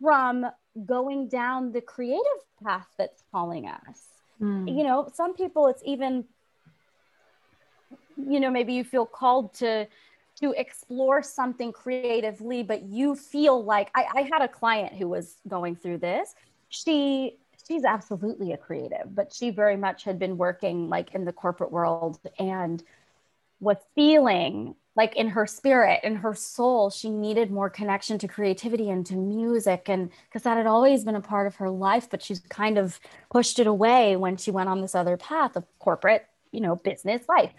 from 0.00 0.46
going 0.84 1.28
down 1.28 1.72
the 1.72 1.80
creative 1.80 2.22
path 2.62 2.86
that's 2.98 3.22
calling 3.32 3.66
us. 3.66 4.02
Mm. 4.40 4.76
You 4.76 4.84
know, 4.84 5.10
some 5.14 5.34
people, 5.34 5.68
it's 5.68 5.82
even, 5.86 6.24
you 8.16 8.40
know, 8.40 8.50
maybe 8.50 8.74
you 8.74 8.84
feel 8.84 9.06
called 9.06 9.54
to 9.54 9.86
to 10.42 10.52
explore 10.52 11.22
something 11.22 11.72
creatively, 11.72 12.62
but 12.62 12.82
you 12.82 13.14
feel 13.14 13.64
like 13.64 13.90
I, 13.94 14.06
I 14.14 14.22
had 14.22 14.42
a 14.42 14.48
client 14.48 14.94
who 14.94 15.08
was 15.08 15.36
going 15.46 15.76
through 15.76 15.98
this. 15.98 16.34
She 16.68 17.38
she's 17.66 17.84
absolutely 17.84 18.52
a 18.52 18.56
creative, 18.56 19.14
but 19.14 19.32
she 19.32 19.50
very 19.50 19.76
much 19.76 20.02
had 20.02 20.18
been 20.18 20.36
working 20.36 20.88
like 20.88 21.14
in 21.14 21.24
the 21.24 21.32
corporate 21.32 21.70
world 21.70 22.18
and 22.38 22.82
was 23.60 23.76
feeling 23.94 24.74
like 24.94 25.16
in 25.16 25.28
her 25.28 25.46
spirit, 25.46 26.00
in 26.02 26.16
her 26.16 26.34
soul, 26.34 26.90
she 26.90 27.08
needed 27.08 27.50
more 27.50 27.70
connection 27.70 28.18
to 28.18 28.28
creativity 28.28 28.90
and 28.90 29.06
to 29.06 29.14
music. 29.14 29.88
And 29.88 30.10
because 30.28 30.42
that 30.42 30.56
had 30.56 30.66
always 30.66 31.04
been 31.04 31.14
a 31.14 31.20
part 31.20 31.46
of 31.46 31.54
her 31.56 31.70
life, 31.70 32.10
but 32.10 32.22
she's 32.22 32.40
kind 32.40 32.76
of 32.76 33.00
pushed 33.30 33.58
it 33.58 33.66
away 33.66 34.16
when 34.16 34.36
she 34.36 34.50
went 34.50 34.68
on 34.68 34.82
this 34.82 34.94
other 34.94 35.16
path 35.16 35.56
of 35.56 35.64
corporate, 35.78 36.26
you 36.50 36.60
know, 36.60 36.76
business 36.76 37.22
life. 37.28 37.52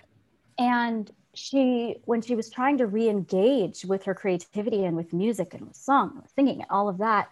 And 0.60 1.10
she 1.34 1.98
when 2.06 2.22
she 2.22 2.36
was 2.36 2.50
trying 2.50 2.78
to 2.78 2.86
re-engage 2.86 3.86
with 3.86 4.04
her 4.04 4.14
creativity 4.14 4.86
and 4.86 4.96
with 4.96 5.14
music 5.14 5.54
and 5.54 5.68
with 5.68 5.76
song 5.76 6.12
and 6.16 6.30
singing 6.36 6.62
and 6.62 6.70
all 6.70 6.88
of 6.88 7.00
that 7.00 7.30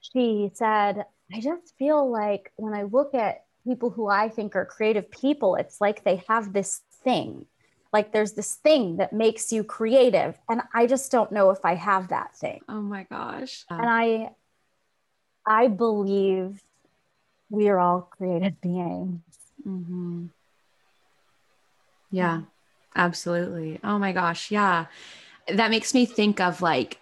she 0.00 0.50
said 0.54 1.04
i 1.34 1.40
just 1.40 1.76
feel 1.78 2.10
like 2.10 2.52
when 2.56 2.72
i 2.72 2.84
look 2.84 3.14
at 3.14 3.44
people 3.64 3.90
who 3.90 4.08
i 4.08 4.28
think 4.28 4.56
are 4.56 4.64
creative 4.64 5.10
people 5.10 5.56
it's 5.56 5.80
like 5.80 6.04
they 6.04 6.22
have 6.26 6.52
this 6.52 6.80
thing. 7.02 7.46
Like 7.92 8.12
there's 8.12 8.32
this 8.32 8.56
thing 8.56 8.98
that 8.98 9.12
makes 9.12 9.50
you 9.50 9.64
creative 9.64 10.38
and 10.48 10.60
i 10.74 10.86
just 10.86 11.10
don't 11.10 11.32
know 11.32 11.50
if 11.50 11.64
i 11.64 11.74
have 11.74 12.08
that 12.08 12.36
thing. 12.36 12.60
Oh 12.68 12.82
my 12.82 13.04
gosh. 13.04 13.64
And 13.70 13.88
i 13.88 14.30
i 15.46 15.68
believe 15.68 16.62
we 17.48 17.68
are 17.68 17.78
all 17.78 18.02
creative 18.02 18.60
beings. 18.60 19.22
Mm-hmm. 19.66 20.26
yeah 22.10 22.42
Absolutely. 22.98 23.78
Oh 23.84 23.98
my 23.98 24.12
gosh. 24.12 24.50
Yeah. 24.50 24.86
That 25.46 25.70
makes 25.70 25.94
me 25.94 26.04
think 26.04 26.40
of 26.40 26.60
like 26.60 26.98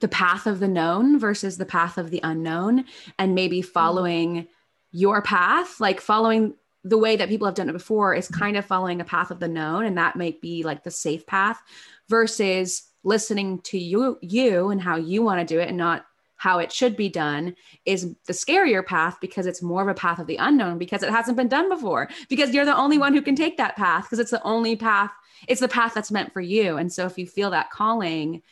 the 0.00 0.08
path 0.08 0.46
of 0.46 0.58
the 0.58 0.66
known 0.66 1.18
versus 1.18 1.58
the 1.58 1.66
path 1.66 1.98
of 1.98 2.10
the 2.10 2.20
unknown 2.24 2.86
and 3.18 3.34
maybe 3.34 3.60
mm-hmm. 3.60 3.70
following 3.70 4.48
your 4.90 5.22
path, 5.22 5.78
like 5.80 6.00
following 6.00 6.54
the 6.82 6.98
way 6.98 7.16
that 7.16 7.28
people 7.28 7.46
have 7.46 7.54
done 7.54 7.68
it 7.68 7.72
before 7.72 8.14
is 8.14 8.28
kind 8.28 8.56
of 8.56 8.64
following 8.64 9.00
a 9.00 9.04
path 9.04 9.30
of 9.30 9.40
the 9.40 9.48
known 9.48 9.84
and 9.84 9.96
that 9.96 10.16
might 10.16 10.40
be 10.40 10.62
like 10.62 10.82
the 10.82 10.90
safe 10.90 11.26
path 11.26 11.62
versus 12.08 12.84
listening 13.04 13.58
to 13.60 13.78
you 13.78 14.18
you 14.20 14.68
and 14.68 14.82
how 14.82 14.96
you 14.96 15.22
want 15.22 15.40
to 15.40 15.54
do 15.54 15.60
it 15.60 15.68
and 15.68 15.78
not 15.78 16.04
how 16.44 16.58
it 16.58 16.70
should 16.70 16.94
be 16.94 17.08
done 17.08 17.56
is 17.86 18.14
the 18.26 18.32
scarier 18.34 18.84
path 18.84 19.16
because 19.18 19.46
it's 19.46 19.62
more 19.62 19.80
of 19.80 19.88
a 19.88 19.94
path 19.94 20.18
of 20.18 20.26
the 20.26 20.36
unknown 20.36 20.76
because 20.76 21.02
it 21.02 21.08
hasn't 21.08 21.38
been 21.38 21.48
done 21.48 21.70
before. 21.70 22.06
Because 22.28 22.52
you're 22.52 22.66
the 22.66 22.76
only 22.76 22.98
one 22.98 23.14
who 23.14 23.22
can 23.22 23.34
take 23.34 23.56
that 23.56 23.76
path 23.76 24.04
because 24.04 24.18
it's 24.18 24.30
the 24.30 24.42
only 24.42 24.76
path 24.76 25.10
it's 25.48 25.62
the 25.62 25.68
path 25.68 25.94
that's 25.94 26.10
meant 26.10 26.34
for 26.34 26.42
you. 26.42 26.76
And 26.76 26.92
so 26.92 27.06
if 27.06 27.16
you 27.16 27.26
feel 27.26 27.50
that 27.52 27.70
calling 27.70 28.42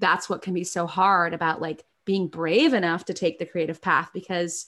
that's 0.00 0.28
what 0.28 0.42
can 0.42 0.52
be 0.52 0.64
so 0.64 0.88
hard 0.88 1.32
about 1.32 1.60
like 1.60 1.84
being 2.04 2.26
brave 2.26 2.74
enough 2.74 3.04
to 3.04 3.14
take 3.14 3.38
the 3.38 3.46
creative 3.46 3.80
path 3.80 4.10
because 4.12 4.66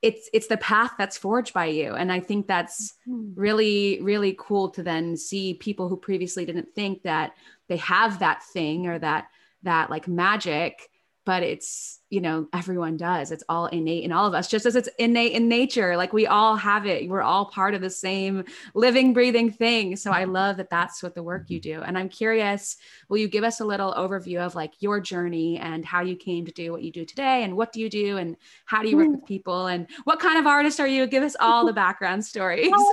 it's 0.00 0.30
it's 0.32 0.46
the 0.46 0.58
path 0.58 0.92
that's 0.96 1.18
forged 1.18 1.52
by 1.52 1.66
you. 1.66 1.92
And 1.94 2.12
i 2.12 2.20
think 2.20 2.46
that's 2.46 2.94
mm-hmm. 3.08 3.32
really 3.34 4.00
really 4.00 4.36
cool 4.38 4.70
to 4.70 4.84
then 4.84 5.16
see 5.16 5.54
people 5.54 5.88
who 5.88 5.96
previously 5.96 6.44
didn't 6.46 6.72
think 6.72 7.02
that 7.02 7.32
they 7.66 7.78
have 7.78 8.20
that 8.20 8.44
thing 8.44 8.86
or 8.86 8.96
that 9.00 9.26
that 9.64 9.90
like 9.90 10.06
magic 10.06 10.89
but 11.30 11.44
it's 11.44 12.00
you 12.10 12.20
know 12.20 12.48
everyone 12.52 12.96
does. 12.96 13.30
It's 13.30 13.44
all 13.48 13.66
innate 13.66 14.02
in 14.02 14.10
all 14.10 14.26
of 14.26 14.34
us 14.34 14.48
just 14.48 14.66
as 14.66 14.74
it's 14.74 14.88
innate 14.98 15.30
in 15.30 15.48
nature. 15.48 15.96
Like 15.96 16.12
we 16.12 16.26
all 16.26 16.56
have 16.56 16.86
it. 16.86 17.08
We're 17.08 17.22
all 17.22 17.44
part 17.44 17.72
of 17.72 17.80
the 17.80 17.88
same 17.88 18.42
living 18.74 19.12
breathing 19.12 19.52
thing. 19.52 19.94
So 19.94 20.10
i 20.10 20.24
love 20.24 20.56
that 20.56 20.70
that's 20.70 21.04
what 21.04 21.14
the 21.14 21.22
work 21.22 21.44
you 21.48 21.60
mm-hmm. 21.60 21.82
do. 21.82 21.84
And 21.86 21.96
i'm 21.96 22.08
curious 22.08 22.76
will 23.08 23.18
you 23.18 23.28
give 23.28 23.44
us 23.44 23.60
a 23.60 23.64
little 23.64 23.94
overview 23.94 24.44
of 24.44 24.56
like 24.56 24.72
your 24.80 24.98
journey 24.98 25.56
and 25.58 25.84
how 25.84 26.00
you 26.00 26.16
came 26.16 26.44
to 26.46 26.52
do 26.52 26.72
what 26.72 26.82
you 26.82 26.90
do 26.90 27.04
today 27.04 27.44
and 27.44 27.56
what 27.56 27.72
do 27.72 27.78
you 27.78 27.88
do 27.88 28.16
and 28.16 28.36
how 28.64 28.82
do 28.82 28.88
you 28.88 28.96
work 28.96 29.06
mm. 29.06 29.12
with 29.12 29.24
people 29.24 29.68
and 29.68 29.86
what 30.02 30.18
kind 30.18 30.36
of 30.36 30.48
artist 30.48 30.80
are 30.80 30.88
you? 30.88 31.06
Give 31.06 31.22
us 31.22 31.36
all 31.38 31.64
the 31.64 31.72
background 31.72 32.24
stories. 32.24 32.72
Oh, 32.74 32.92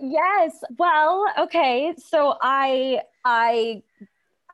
yes. 0.00 0.50
Well 0.78 1.26
okay. 1.38 1.94
So 1.96 2.36
i 2.42 3.02
i 3.24 3.82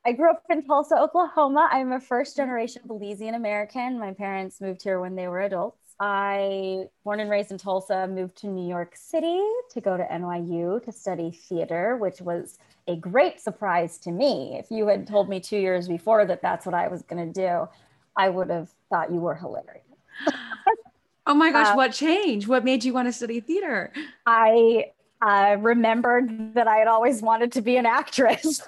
I 0.06 0.12
grew 0.12 0.30
up 0.30 0.44
in 0.48 0.62
Tulsa, 0.62 0.94
Oklahoma. 0.94 1.68
I'm 1.72 1.90
a 1.90 1.98
first 1.98 2.36
generation 2.36 2.80
Belizean 2.86 3.34
American. 3.34 3.98
My 3.98 4.12
parents 4.12 4.60
moved 4.60 4.84
here 4.84 5.00
when 5.00 5.16
they 5.16 5.26
were 5.26 5.40
adults. 5.40 5.80
I, 5.98 6.84
born 7.02 7.18
and 7.18 7.28
raised 7.28 7.50
in 7.50 7.58
Tulsa, 7.58 8.06
moved 8.06 8.36
to 8.36 8.46
New 8.46 8.68
York 8.68 8.94
City 8.94 9.42
to 9.72 9.80
go 9.80 9.96
to 9.96 10.04
NYU 10.04 10.84
to 10.84 10.92
study 10.92 11.32
theater, 11.32 11.96
which 11.96 12.20
was 12.20 12.60
a 12.86 12.94
great 12.94 13.40
surprise 13.40 13.98
to 13.98 14.12
me. 14.12 14.56
If 14.56 14.70
you 14.70 14.86
had 14.86 15.08
told 15.08 15.28
me 15.28 15.40
two 15.40 15.58
years 15.58 15.88
before 15.88 16.24
that 16.26 16.40
that's 16.40 16.64
what 16.64 16.74
I 16.76 16.86
was 16.86 17.02
going 17.02 17.32
to 17.32 17.40
do, 17.40 17.68
I 18.16 18.28
would 18.28 18.48
have 18.48 18.68
thought 18.88 19.10
you 19.10 19.18
were 19.18 19.34
hilarious. 19.34 19.82
oh 21.26 21.34
my 21.34 21.50
gosh, 21.50 21.72
uh, 21.72 21.74
what 21.74 21.92
changed? 21.92 22.46
What 22.46 22.64
made 22.64 22.84
you 22.84 22.92
want 22.92 23.08
to 23.08 23.12
study 23.12 23.40
theater? 23.40 23.92
I 24.24 24.92
I 25.20 25.52
remembered 25.52 26.54
that 26.54 26.68
I 26.68 26.76
had 26.76 26.88
always 26.88 27.22
wanted 27.22 27.52
to 27.52 27.62
be 27.62 27.76
an 27.76 27.86
actress. 27.86 28.62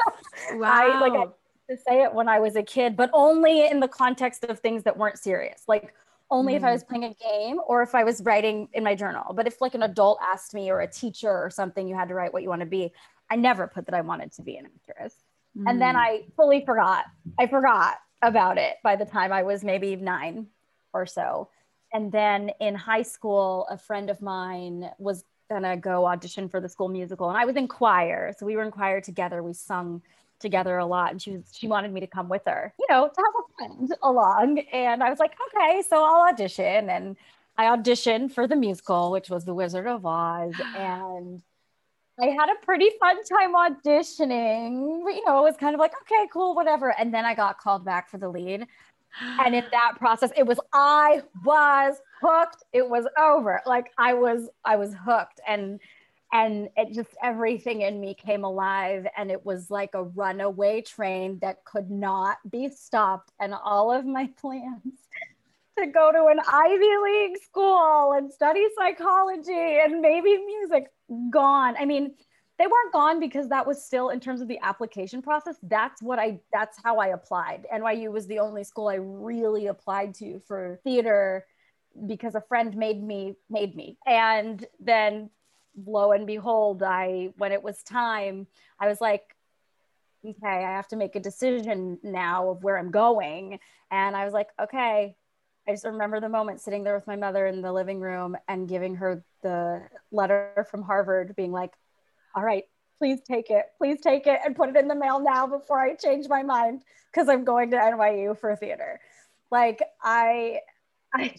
Wow. 0.52 0.70
I 0.72 1.00
like 1.00 1.12
I 1.12 1.26
to 1.70 1.76
say 1.76 2.02
it 2.02 2.14
when 2.14 2.28
I 2.28 2.40
was 2.40 2.56
a 2.56 2.62
kid, 2.62 2.96
but 2.96 3.10
only 3.12 3.66
in 3.66 3.80
the 3.80 3.88
context 3.88 4.44
of 4.44 4.58
things 4.60 4.84
that 4.84 4.96
weren't 4.96 5.18
serious. 5.18 5.64
Like 5.68 5.94
only 6.30 6.54
mm. 6.54 6.56
if 6.56 6.64
I 6.64 6.72
was 6.72 6.82
mm. 6.82 6.88
playing 6.88 7.04
a 7.04 7.14
game 7.14 7.60
or 7.66 7.82
if 7.82 7.94
I 7.94 8.04
was 8.04 8.22
writing 8.22 8.68
in 8.72 8.82
my 8.82 8.94
journal. 8.94 9.34
But 9.34 9.46
if 9.46 9.60
like 9.60 9.74
an 9.74 9.82
adult 9.82 10.18
asked 10.22 10.54
me 10.54 10.70
or 10.70 10.80
a 10.80 10.90
teacher 10.90 11.30
or 11.30 11.50
something, 11.50 11.86
you 11.86 11.94
had 11.94 12.08
to 12.08 12.14
write 12.14 12.32
what 12.32 12.42
you 12.42 12.48
want 12.48 12.60
to 12.60 12.66
be. 12.66 12.92
I 13.30 13.36
never 13.36 13.66
put 13.66 13.86
that 13.86 13.94
I 13.94 14.00
wanted 14.00 14.32
to 14.32 14.42
be 14.42 14.56
an 14.56 14.66
actress. 14.66 15.14
Mm. 15.56 15.64
And 15.68 15.82
then 15.82 15.94
mm. 15.94 15.98
I 15.98 16.22
fully 16.36 16.64
forgot. 16.64 17.04
I 17.38 17.46
forgot. 17.46 17.96
about 18.20 18.58
it 18.58 18.76
by 18.82 18.96
the 18.96 19.04
time 19.04 19.32
I 19.32 19.44
was 19.44 19.62
maybe 19.62 19.94
nine 19.94 20.48
or 20.92 21.06
so. 21.06 21.50
And 21.92 22.10
then 22.10 22.50
in 22.60 22.74
high 22.74 23.02
school, 23.02 23.66
a 23.70 23.78
friend 23.78 24.10
of 24.10 24.20
mine 24.20 24.90
was 24.98 25.24
gonna 25.50 25.76
go 25.76 26.06
audition 26.06 26.48
for 26.48 26.60
the 26.60 26.68
school 26.68 26.88
musical, 26.88 27.28
and 27.28 27.38
I 27.38 27.44
was 27.44 27.56
in 27.56 27.68
choir, 27.68 28.34
so 28.38 28.46
we 28.46 28.56
were 28.56 28.62
in 28.64 28.70
choir 28.70 29.00
together. 29.00 29.42
We 29.42 29.52
sung 29.54 30.02
together 30.40 30.78
a 30.78 30.86
lot, 30.86 31.10
and 31.12 31.20
she 31.22 31.32
was 31.32 31.44
she 31.52 31.68
wanted 31.68 31.92
me 31.92 32.00
to 32.00 32.06
come 32.06 32.28
with 32.28 32.42
her, 32.46 32.72
you 32.78 32.86
know, 32.90 33.08
to 33.08 33.14
have 33.16 33.34
a 33.44 33.54
friend 33.56 33.94
along. 34.02 34.58
And 34.72 35.02
I 35.02 35.10
was 35.10 35.18
like, 35.18 35.32
okay, 35.54 35.82
so 35.88 36.02
I'll 36.04 36.28
audition, 36.28 36.90
and 36.90 37.16
I 37.56 37.64
auditioned 37.76 38.32
for 38.32 38.46
the 38.46 38.56
musical, 38.56 39.10
which 39.10 39.30
was 39.30 39.44
The 39.44 39.54
Wizard 39.54 39.86
of 39.86 40.06
Oz, 40.06 40.54
and 40.74 41.42
I 42.20 42.26
had 42.26 42.48
a 42.50 42.64
pretty 42.64 42.90
fun 42.98 43.22
time 43.24 43.54
auditioning. 43.54 45.04
But 45.04 45.14
You 45.14 45.24
know, 45.24 45.38
it 45.40 45.42
was 45.42 45.56
kind 45.56 45.74
of 45.74 45.80
like, 45.80 45.92
okay, 46.02 46.28
cool, 46.32 46.54
whatever. 46.54 46.94
And 46.98 47.14
then 47.14 47.24
I 47.24 47.34
got 47.34 47.58
called 47.58 47.84
back 47.84 48.08
for 48.10 48.18
the 48.18 48.28
lead. 48.28 48.66
And 49.20 49.54
in 49.54 49.64
that 49.72 49.94
process, 49.98 50.30
it 50.36 50.46
was 50.46 50.58
I 50.72 51.22
was 51.44 51.96
hooked. 52.20 52.64
It 52.72 52.88
was 52.88 53.06
over. 53.18 53.60
Like 53.66 53.92
I 53.98 54.14
was, 54.14 54.48
I 54.64 54.76
was 54.76 54.94
hooked. 54.94 55.40
And 55.46 55.80
and 56.32 56.68
it 56.76 56.92
just 56.92 57.10
everything 57.22 57.80
in 57.82 58.00
me 58.00 58.14
came 58.14 58.44
alive 58.44 59.06
and 59.16 59.30
it 59.30 59.46
was 59.46 59.70
like 59.70 59.94
a 59.94 60.02
runaway 60.02 60.82
train 60.82 61.38
that 61.40 61.64
could 61.64 61.90
not 61.90 62.36
be 62.50 62.68
stopped 62.68 63.32
and 63.40 63.54
all 63.54 63.90
of 63.90 64.04
my 64.04 64.28
plans 64.40 65.08
to 65.78 65.86
go 65.86 66.12
to 66.12 66.26
an 66.26 66.40
Ivy 66.46 66.96
League 67.04 67.42
school 67.42 68.12
and 68.12 68.32
study 68.32 68.66
psychology 68.76 69.78
and 69.82 70.00
maybe 70.00 70.36
music 70.36 70.90
gone. 71.30 71.76
I 71.78 71.84
mean, 71.84 72.14
they 72.58 72.66
weren't 72.66 72.92
gone 72.92 73.20
because 73.20 73.48
that 73.48 73.66
was 73.66 73.84
still 73.84 74.10
in 74.10 74.20
terms 74.20 74.40
of 74.40 74.48
the 74.48 74.58
application 74.62 75.22
process. 75.22 75.56
That's 75.62 76.02
what 76.02 76.18
I 76.18 76.40
that's 76.52 76.78
how 76.82 76.98
I 76.98 77.08
applied. 77.08 77.66
NYU 77.72 78.10
was 78.10 78.26
the 78.26 78.40
only 78.40 78.64
school 78.64 78.88
I 78.88 78.96
really 78.96 79.68
applied 79.68 80.14
to 80.16 80.40
for 80.46 80.80
theater 80.84 81.46
because 82.06 82.34
a 82.34 82.40
friend 82.40 82.76
made 82.76 83.02
me 83.02 83.36
made 83.48 83.76
me. 83.76 83.96
And 84.06 84.64
then 84.80 85.30
lo 85.86 86.12
and 86.12 86.26
behold, 86.26 86.82
I 86.82 87.32
when 87.36 87.52
it 87.52 87.62
was 87.62 87.82
time, 87.82 88.46
I 88.80 88.88
was 88.88 89.00
like 89.00 89.34
okay, 90.26 90.64
I 90.64 90.76
have 90.76 90.88
to 90.88 90.96
make 90.96 91.16
a 91.16 91.20
decision 91.20 91.98
now 92.02 92.50
of 92.50 92.62
where 92.62 92.76
I'm 92.76 92.90
going. 92.90 93.60
And 93.90 94.16
I 94.16 94.24
was 94.24 94.34
like, 94.34 94.48
okay, 94.60 95.16
I 95.66 95.70
just 95.70 95.84
remember 95.84 96.20
the 96.20 96.28
moment 96.28 96.60
sitting 96.60 96.82
there 96.82 96.94
with 96.94 97.06
my 97.06 97.16
mother 97.16 97.46
in 97.46 97.62
the 97.62 97.72
living 97.72 98.00
room 98.00 98.36
and 98.48 98.68
giving 98.68 98.96
her 98.96 99.22
the 99.42 99.82
letter 100.10 100.66
from 100.70 100.82
Harvard, 100.82 101.36
being 101.36 101.52
like, 101.52 101.72
all 102.34 102.42
right, 102.42 102.64
please 102.98 103.20
take 103.26 103.50
it. 103.50 103.66
Please 103.78 104.00
take 104.00 104.26
it 104.26 104.40
and 104.44 104.56
put 104.56 104.68
it 104.68 104.76
in 104.76 104.88
the 104.88 104.94
mail 104.94 105.20
now 105.20 105.46
before 105.46 105.80
I 105.80 105.94
change 105.94 106.28
my 106.28 106.42
mind 106.42 106.82
because 107.12 107.28
I'm 107.28 107.44
going 107.44 107.70
to 107.70 107.76
NYU 107.76 108.38
for 108.38 108.54
theater. 108.56 109.00
Like, 109.50 109.82
I, 110.02 110.60
I, 111.14 111.34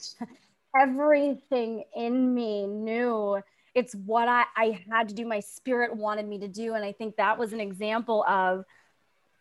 everything 0.79 1.83
in 1.95 2.33
me 2.33 2.65
knew 2.65 3.41
it's 3.75 3.93
what 3.93 4.27
I, 4.27 4.45
I 4.55 4.83
had 4.89 5.09
to 5.09 5.15
do. 5.15 5.25
My 5.25 5.39
spirit 5.39 5.95
wanted 5.95 6.27
me 6.27 6.39
to 6.39 6.47
do. 6.47 6.73
And 6.73 6.83
I 6.83 6.91
think 6.91 7.17
that 7.17 7.37
was 7.37 7.53
an 7.53 7.59
example 7.59 8.25
of, 8.27 8.65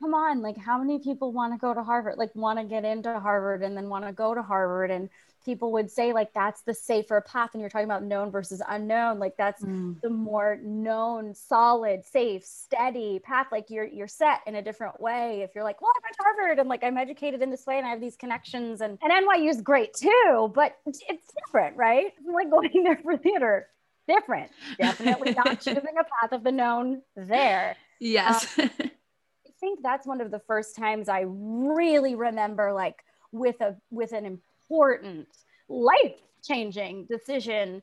come 0.01 0.15
on, 0.15 0.43
like 0.43 0.57
how 0.57 0.79
many 0.79 0.99
people 0.99 1.33
want 1.33 1.53
to 1.55 1.59
go 1.59 1.75
to 1.75 1.83
Harvard, 1.83 2.19
like 2.19 2.35
want 2.35 2.59
to 2.59 2.65
get 2.65 2.85
into 2.85 3.19
Harvard 3.19 3.63
and 3.63 3.77
then 3.77 3.89
want 3.89 4.05
to 4.07 4.13
go 4.13 4.35
to 4.35 4.43
Harvard? 4.43 4.91
And 4.91 5.09
people 5.45 5.73
would 5.73 5.91
say, 5.91 6.13
like, 6.13 6.33
that's 6.33 6.63
the 6.63 6.75
safer 6.75 7.21
path. 7.21 7.51
And 7.53 7.61
you're 7.61 7.71
talking 7.71 7.87
about 7.87 8.03
known 8.03 8.31
versus 8.31 8.63
unknown. 8.69 9.19
Like 9.19 9.37
that's 9.37 9.63
mm. 9.63 10.01
the 10.01 10.11
more 10.11 10.59
known, 10.63 11.35
solid, 11.35 12.05
safe, 12.05 12.45
steady 12.45 13.19
path. 13.19 13.49
Like 13.51 13.67
you're 13.71 13.87
you're 13.87 14.09
set 14.09 14.41
in 14.47 14.57
a 14.57 14.63
different 14.63 15.01
way. 15.01 15.43
If 15.43 15.55
you're 15.55 15.65
like, 15.65 15.81
well, 15.81 15.93
I 15.95 16.01
went 16.03 16.17
to 16.17 16.23
Harvard 16.23 16.59
and 16.59 16.69
like 16.69 16.85
I'm 16.85 16.97
educated 16.97 17.43
in 17.43 17.51
this 17.51 17.67
way 17.67 17.79
and 17.79 17.87
I 17.87 17.91
have 17.91 18.01
these 18.01 18.17
connections 18.17 18.81
and, 18.81 18.99
and 19.03 19.13
NYU 19.13 19.49
is 19.49 19.61
great 19.61 19.95
too, 19.95 20.53
but 20.55 20.77
it's 20.87 21.01
different, 21.47 21.77
right? 21.77 22.07
It's 22.07 22.29
like 22.33 22.51
going 22.51 22.71
there 22.85 22.99
for 23.03 23.17
theater. 23.17 23.69
Different. 24.07 24.51
Definitely 24.79 25.35
not 25.35 25.61
choosing 25.61 25.95
a 26.01 26.05
path 26.05 26.33
of 26.33 26.43
the 26.43 26.53
known 26.53 27.03
there. 27.15 27.77
Yes. 28.01 28.59
Um, 28.59 28.71
think 29.61 29.81
that's 29.83 30.07
one 30.07 30.21
of 30.21 30.31
the 30.31 30.39
first 30.39 30.77
times 30.77 31.09
I 31.09 31.25
really 31.27 32.15
remember 32.15 32.73
like 32.73 33.05
with 33.33 33.61
a 33.61 33.77
with 33.91 34.13
an 34.13 34.41
important 34.71 35.29
life 35.69 36.21
changing 36.43 37.07
decision 37.07 37.83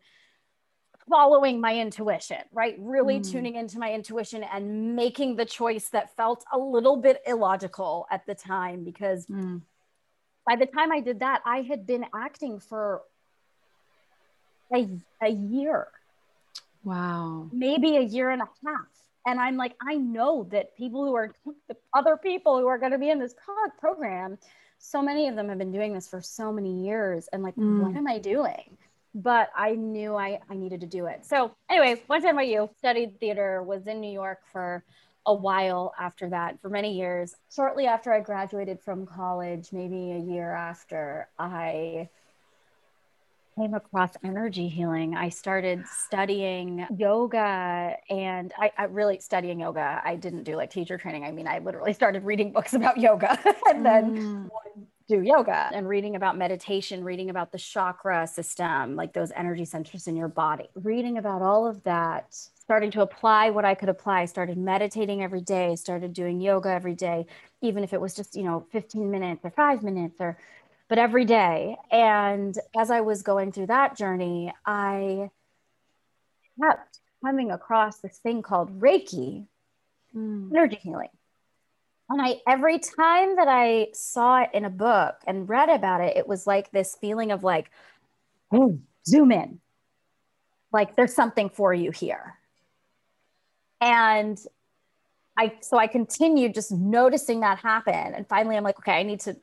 following 1.10 1.62
my 1.62 1.76
intuition, 1.76 2.38
right? 2.52 2.76
Really 2.80 3.19
mm. 3.19 3.32
tuning 3.32 3.56
into 3.56 3.78
my 3.78 3.93
intuition 3.93 4.43
and 4.43 4.95
making 4.95 5.36
the 5.36 5.45
choice 5.45 5.89
that 5.89 6.15
felt 6.15 6.43
a 6.52 6.58
little 6.58 6.98
bit 6.98 7.21
illogical 7.28 8.08
at 8.10 8.26
the 8.26 8.34
time 8.34 8.84
because 8.84 9.28
mm. 9.28 9.62
by 10.48 10.56
the 10.56 10.65
time 10.65 10.91
I 10.91 11.02
did 11.02 11.19
that, 11.19 11.41
I 11.45 11.62
had 11.62 11.86
been 11.86 12.06
acting 12.15 12.60
for 12.60 13.02
a, 14.74 14.88
a 15.21 15.30
year. 15.30 15.88
Wow. 16.84 17.50
Maybe 17.52 17.98
a 17.98 18.02
year 18.02 18.32
and 18.32 18.41
a 18.41 18.50
half. 18.65 18.88
And 19.28 19.39
I'm 19.39 19.58
like, 19.58 19.76
I 19.82 19.95
know 19.95 20.48
that 20.52 20.76
people 20.78 21.04
who 21.04 21.15
are 21.15 21.32
the 21.67 21.76
other 21.95 22.15
people 22.15 22.60
who 22.60 22.67
are 22.67 22.78
going 22.78 22.91
to 22.91 23.00
be 23.00 23.10
in 23.10 23.19
this 23.19 23.34
program, 23.80 24.38
so 24.86 25.02
many 25.02 25.28
of 25.28 25.36
them 25.36 25.50
have 25.50 25.58
been 25.58 25.71
doing 25.71 25.93
this 25.93 26.08
for 26.08 26.21
so 26.21 26.52
many 26.52 26.86
years. 26.86 27.28
And 27.34 27.41
like, 27.43 27.56
mm. 27.56 27.82
what 27.82 27.95
am 27.95 28.08
I 28.08 28.19
doing? 28.19 28.78
But 29.15 29.50
I 29.56 29.71
knew 29.71 30.15
I, 30.15 30.39
I 30.50 30.56
needed 30.56 30.82
to 30.82 30.88
do 30.88 31.06
it. 31.08 31.26
So, 31.26 31.56
anyways, 31.69 32.00
went 32.08 32.24
to 32.24 32.32
NYU, 32.32 32.69
studied 32.78 33.19
theater, 33.19 33.63
was 33.63 33.88
in 33.88 34.02
New 34.02 34.12
York 34.12 34.39
for 34.52 34.84
a 35.26 35.34
while 35.34 35.93
after 35.98 36.30
that, 36.30 36.62
for 36.62 36.69
many 36.69 36.93
years. 36.93 37.36
Shortly 37.54 37.88
after 37.88 38.13
I 38.13 38.19
graduated 38.19 38.80
from 38.82 39.06
college, 39.06 39.69
maybe 39.71 40.12
a 40.12 40.19
year 40.19 40.52
after, 40.52 41.30
I 41.39 42.10
came 43.58 43.74
across 43.74 44.12
energy 44.24 44.68
healing. 44.68 45.15
I 45.15 45.30
started 45.30 45.86
studying 45.88 46.86
yoga 46.98 47.96
and 48.10 48.54
I, 48.58 48.72
I, 48.78 48.84
really 48.86 49.20
studying 49.20 49.62
yoga. 49.62 50.02
I 50.04 50.15
didn't 50.15 50.44
do 50.44 50.56
like 50.56 50.72
teacher 50.72 50.98
training. 50.98 51.24
I 51.24 51.32
mean, 51.32 51.48
I 51.48 51.60
literally 51.60 51.94
started 51.94 52.24
reading 52.24 52.52
books 52.52 52.74
about 52.74 52.98
yoga 52.98 53.39
and 53.70 53.86
then 53.86 54.18
mm. 54.18 54.50
do 55.08 55.22
yoga 55.22 55.70
and 55.74 55.88
reading 55.88 56.18
about 56.18 56.38
meditation, 56.38 57.04
reading 57.04 57.30
about 57.30 57.54
the 57.54 57.58
chakra 57.58 58.28
system, 58.28 58.96
like 58.98 59.13
those 59.13 59.32
energy 59.36 59.63
centers 59.63 60.08
in 60.08 60.18
your 60.18 60.28
body, 60.28 60.68
reading 60.76 61.18
about 61.18 61.41
all 61.41 61.65
of 61.65 61.82
that, 61.84 62.34
starting 62.34 62.91
to 62.91 63.02
apply 63.02 63.52
what 63.52 63.63
I 63.63 63.74
could 63.74 63.89
apply. 63.89 64.22
I 64.22 64.26
started 64.26 64.58
meditating 64.58 65.24
every 65.24 65.41
day, 65.41 65.78
started 65.78 66.12
doing 66.12 66.41
yoga 66.41 66.70
every 66.70 66.96
day, 66.96 67.26
even 67.62 67.86
if 67.86 67.94
it 67.94 68.02
was 68.02 68.13
just, 68.13 68.36
you 68.36 68.44
know, 68.44 68.65
15 68.74 69.10
minutes 69.10 69.46
or 69.46 69.52
five 69.52 69.82
minutes 69.82 70.18
or 70.20 70.38
but 70.88 70.98
every 70.98 71.26
day. 71.26 71.78
And 71.91 72.56
as 72.78 72.91
I 72.91 73.02
was 73.02 73.21
going 73.21 73.52
through 73.52 73.67
that 73.67 73.98
journey, 73.98 74.54
I 74.65 75.30
kept 76.62 77.00
coming 77.24 77.52
across 77.52 78.00
this 78.00 78.17
thing 78.19 78.41
called 78.41 78.80
Reiki, 78.80 79.48
mm. 80.15 80.50
energy 80.52 80.80
healing. 80.82 81.10
And 82.08 82.21
I 82.21 82.39
every 82.48 82.78
time 82.78 83.38
that 83.38 83.48
I 83.48 83.88
saw 83.93 84.43
it 84.43 84.52
in 84.54 84.63
a 84.63 84.69
book 84.69 85.15
and 85.26 85.50
read 85.50 85.69
about 85.69 86.02
it, 86.02 86.17
it 86.17 86.28
was 86.28 86.45
like 86.45 86.71
this 86.71 86.95
feeling 87.02 87.32
of 87.32 87.43
like, 87.43 87.71
oh, 88.54 88.80
zoom 89.08 89.32
in. 89.32 89.60
Like 90.71 90.95
there's 90.95 91.15
something 91.15 91.50
for 91.50 91.74
you 91.74 91.89
here. 91.91 92.36
And 93.82 94.38
I 95.38 95.54
so 95.60 95.78
I 95.78 95.88
continued 95.88 96.54
just 96.54 96.71
noticing 96.71 97.41
that 97.41 97.58
happen. 97.58 97.93
And 97.93 98.28
finally 98.28 98.56
I'm 98.56 98.63
like, 98.63 98.78
okay, 98.80 98.93
I 98.93 99.04
need 99.04 99.19
to 99.21 99.36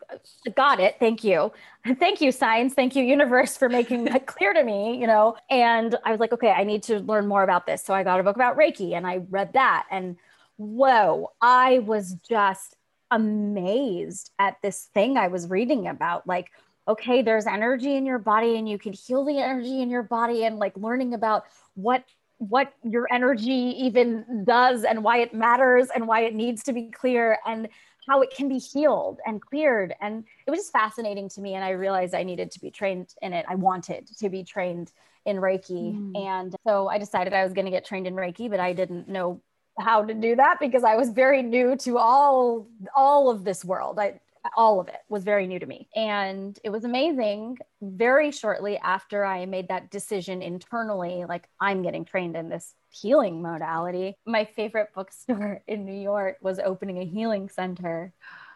got 0.55 0.81
it. 0.81 0.96
Thank 0.98 1.22
you. 1.22 1.52
Thank 1.98 2.20
you, 2.20 2.33
science. 2.33 2.74
Thank 2.74 2.96
you, 2.96 3.05
universe, 3.05 3.57
for 3.57 3.68
making 3.68 4.05
that 4.05 4.26
clear 4.26 4.55
to 4.55 4.64
me, 4.64 4.98
you 4.98 5.07
know. 5.07 5.37
And 5.50 5.96
I 6.05 6.11
was 6.11 6.20
like, 6.20 6.33
okay, 6.33 6.50
I 6.50 6.64
need 6.64 6.83
to 6.85 7.00
learn 7.00 7.26
more 7.26 7.42
about 7.42 7.66
this. 7.66 7.85
So 7.85 7.92
I 7.92 8.02
got 8.05 8.20
a 8.20 8.22
book 8.22 8.37
about 8.37 8.57
Reiki 8.57 8.94
and 8.94 9.07
I 9.07 9.22
read 9.28 9.52
that. 9.52 9.87
And 9.90 10.16
whoa, 10.57 11.33
I 11.40 11.81
was 11.81 12.14
just 12.28 12.76
amazed 13.11 14.31
at 14.38 14.57
this 14.62 14.88
thing 14.94 15.18
I 15.18 15.28
was 15.28 15.50
reading 15.50 15.88
about. 15.88 16.26
Like, 16.26 16.50
okay, 16.88 17.22
there's 17.22 17.46
energy 17.46 17.96
in 17.96 18.07
your 18.07 18.18
body 18.18 18.57
and 18.57 18.68
you 18.68 18.78
can 18.78 18.92
heal 18.92 19.24
the 19.24 19.38
energy 19.38 19.83
in 19.83 19.90
your 19.90 20.02
body 20.02 20.44
and 20.44 20.59
like 20.59 20.76
learning 20.76 21.14
about 21.14 21.44
what 21.74 22.05
what 22.48 22.72
your 22.83 23.07
energy 23.12 23.74
even 23.78 24.44
does 24.44 24.83
and 24.85 25.05
why 25.05 25.18
it 25.18 25.33
matters 25.33 25.88
and 25.94 26.09
why 26.09 26.22
it 26.22 26.35
needs 26.35 26.64
to 26.64 26.72
be 26.72 26.90
clear 26.90 27.38
and 27.46 27.68
how 28.09 28.20
it 28.20 28.35
can 28.35 28.48
be 28.48 28.59
healed 28.59 29.20
and 29.24 29.40
cleared. 29.40 29.94
And 30.00 30.24
it 30.46 30.50
was 30.50 30.59
just 30.59 30.72
fascinating 30.72 31.28
to 31.31 31.40
me. 31.40 31.55
And 31.55 31.64
I 31.64 31.70
realized 31.70 32.14
I 32.14 32.24
needed 32.24 32.50
to 32.52 32.61
be 32.61 32.70
trained 32.70 33.14
in 33.22 33.33
it. 33.33 33.46
I 33.48 33.55
wanted 33.55 34.09
to 34.18 34.28
be 34.28 34.42
trained 34.42 34.90
in 35.24 35.37
Reiki. 35.37 35.94
Mm. 35.94 36.16
And 36.16 36.57
so 36.66 36.88
I 36.88 36.98
decided 36.98 37.33
I 37.33 37.44
was 37.44 37.52
going 37.52 37.66
to 37.66 37.70
get 37.70 37.85
trained 37.85 38.09
in 38.09 38.14
Reiki, 38.14 38.50
but 38.50 38.59
I 38.59 38.72
didn't 38.72 39.09
know 39.09 39.40
how 39.78 40.05
to 40.05 40.12
do 40.12 40.35
that 40.37 40.59
because 40.59 40.83
I 40.83 40.96
was 40.96 41.11
very 41.11 41.42
new 41.42 41.76
to 41.76 41.96
all 41.96 42.66
all 42.94 43.31
of 43.31 43.44
this 43.44 43.64
world. 43.64 43.98
I 44.00 44.20
all 44.57 44.81
of 44.81 44.88
it 44.88 45.00
was 45.09 45.24
very 45.24 45.46
new 45.46 45.59
to 45.59 45.66
me. 45.66 45.88
And 45.94 46.59
it 46.64 46.70
was 46.70 46.85
amazing. 46.85 47.59
Very 47.81 48.31
shortly 48.31 48.76
after 48.78 49.24
I 49.24 49.46
made 49.46 49.68
that 49.68 49.90
decision 49.90 50.42
internally, 50.42 51.24
like 51.28 51.48
I'm 51.61 51.83
getting 51.83 52.05
trained 52.05 52.37
in 52.37 52.48
this 52.48 52.74
healing 52.90 53.42
modality, 53.42 54.16
my 54.26 54.44
favorite 54.44 54.88
bookstore 54.94 55.62
in 55.66 55.85
New 55.85 56.00
York 56.00 56.38
was 56.40 56.59
opening 56.59 56.98
a 56.98 57.05
healing 57.05 57.48
center. 57.48 58.12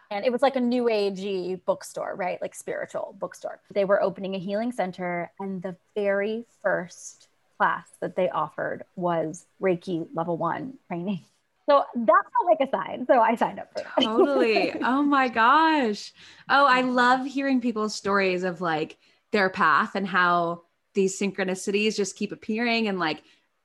And 0.09 0.25
it 0.25 0.31
was 0.31 0.41
like 0.41 0.55
a 0.55 0.61
new 0.61 0.85
agey 0.85 1.59
bookstore, 1.65 2.15
right? 2.15 2.41
Like 2.41 2.55
spiritual 2.55 3.15
bookstore. 3.19 3.59
They 3.73 3.83
were 3.83 4.01
opening 4.01 4.35
a 4.35 4.39
healing 4.39 4.71
center. 4.71 5.31
And 5.39 5.61
the 5.61 5.75
very 5.95 6.45
first 6.63 7.27
class 7.57 7.87
that 7.99 8.15
they 8.15 8.29
offered 8.29 8.83
was 8.95 9.45
Reiki 9.61 10.07
level 10.13 10.37
one 10.37 10.75
training. 10.87 11.25
So 11.69 11.83
that 11.95 12.05
felt 12.05 12.59
like 12.59 12.67
a 12.67 12.71
sign. 12.71 13.05
So 13.07 13.19
I 13.19 13.35
signed 13.35 13.59
up 13.59 13.69
for 13.73 13.81
it. 13.81 14.03
totally. 14.03 14.73
Oh 14.81 15.03
my 15.03 15.27
gosh. 15.27 16.13
Oh, 16.49 16.65
I 16.65 16.81
love 16.81 17.25
hearing 17.25 17.59
people's 17.59 17.93
stories 17.93 18.43
of 18.43 18.61
like 18.61 18.97
their 19.31 19.49
path 19.49 19.95
and 19.95 20.07
how 20.07 20.63
these 20.93 21.19
synchronicities 21.19 21.95
just 21.95 22.15
keep 22.15 22.31
appearing 22.31 22.87
and 22.87 22.99
like 22.99 23.21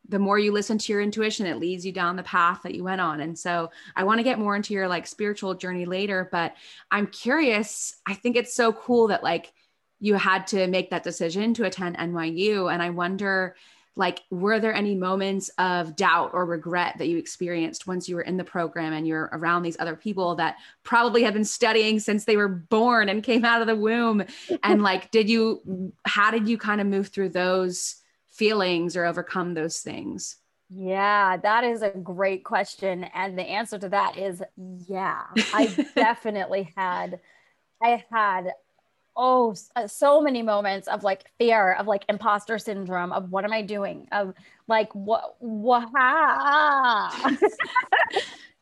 the 0.09 0.19
more 0.19 0.39
you 0.39 0.53
listen 0.53 0.79
to 0.79 0.93
your 0.93 1.01
intuition 1.01 1.47
it 1.47 1.59
leads 1.59 1.87
you 1.87 1.93
down 1.93 2.17
the 2.17 2.23
path 2.25 2.61
that 2.63 2.75
you 2.75 2.85
went 2.85 3.01
on 3.01 3.21
and 3.21 3.39
so 3.39 3.71
i 3.97 4.05
want 4.05 4.19
to 4.19 4.25
get 4.25 4.39
more 4.39 4.55
into 4.55 4.75
your 4.75 4.87
like 4.87 5.07
spiritual 5.07 5.55
journey 5.55 5.87
later 5.87 6.29
but 6.31 6.55
i'm 6.91 7.07
curious 7.07 7.97
i 8.07 8.13
think 8.13 8.37
it's 8.37 8.55
so 8.55 8.73
cool 8.73 9.09
that 9.09 9.23
like 9.23 9.53
you 9.99 10.15
had 10.15 10.47
to 10.47 10.67
make 10.67 10.91
that 10.91 11.05
decision 11.05 11.55
to 11.55 11.65
attend 11.65 11.97
nyu 11.97 12.71
and 12.71 12.83
i 12.83 12.91
wonder 12.91 13.55
like 13.95 14.23
were 14.31 14.59
there 14.59 14.75
any 14.75 14.95
moments 14.95 15.51
of 15.59 15.97
doubt 15.97 16.31
or 16.33 16.47
regret 16.47 16.97
that 16.99 17.09
you 17.09 17.19
experienced 17.19 17.87
once 17.87 18.09
you 18.09 18.17
were 18.17 18.23
in 18.23 18.37
the 18.37 18.45
program 18.45 18.93
and 18.93 19.07
you're 19.07 19.29
around 19.33 19.63
these 19.63 19.77
other 19.79 19.97
people 19.97 20.35
that 20.37 20.57
probably 20.83 21.23
have 21.23 21.35
been 21.35 21.45
studying 21.45 22.01
since 22.01 22.25
they 22.25 22.37
were 22.37 22.49
born 22.49 23.09
and 23.09 23.23
came 23.23 23.45
out 23.45 23.61
of 23.61 23.67
the 23.67 23.77
womb 23.77 24.23
and 24.63 24.83
like 24.91 25.11
did 25.11 25.29
you 25.29 25.93
how 26.05 26.31
did 26.31 26.49
you 26.49 26.57
kind 26.57 26.81
of 26.81 26.87
move 26.87 27.09
through 27.09 27.29
those 27.29 27.97
feelings 28.29 28.97
or 28.97 29.05
overcome 29.05 29.55
those 29.55 29.81
things 29.81 30.37
yeah, 30.75 31.37
that 31.37 31.65
is 31.65 31.83
a 31.83 31.91
great 31.91 32.45
question. 32.45 33.05
And 33.05 33.39
the 33.39 33.43
answer 33.43 33.79
to 33.79 33.91
that 33.91 34.17
is 34.17 34.43
yeah. 34.57 35.25
I 35.53 35.67
definitely 35.95 36.73
had 36.75 37.21
I 37.83 38.03
had 38.11 38.53
oh 39.17 39.55
uh, 39.77 39.87
so 39.87 40.21
many 40.21 40.43
moments 40.43 40.89
of 40.89 41.03
like 41.03 41.31
fear 41.39 41.73
of 41.75 41.87
like 41.87 42.05
imposter 42.09 42.59
syndrome 42.59 43.13
of 43.13 43.31
what 43.31 43.45
am 43.45 43.53
i 43.53 43.63
doing? 43.63 44.09
Of 44.13 44.35
like 44.69 44.93
what 44.95 45.37
what 45.39 45.89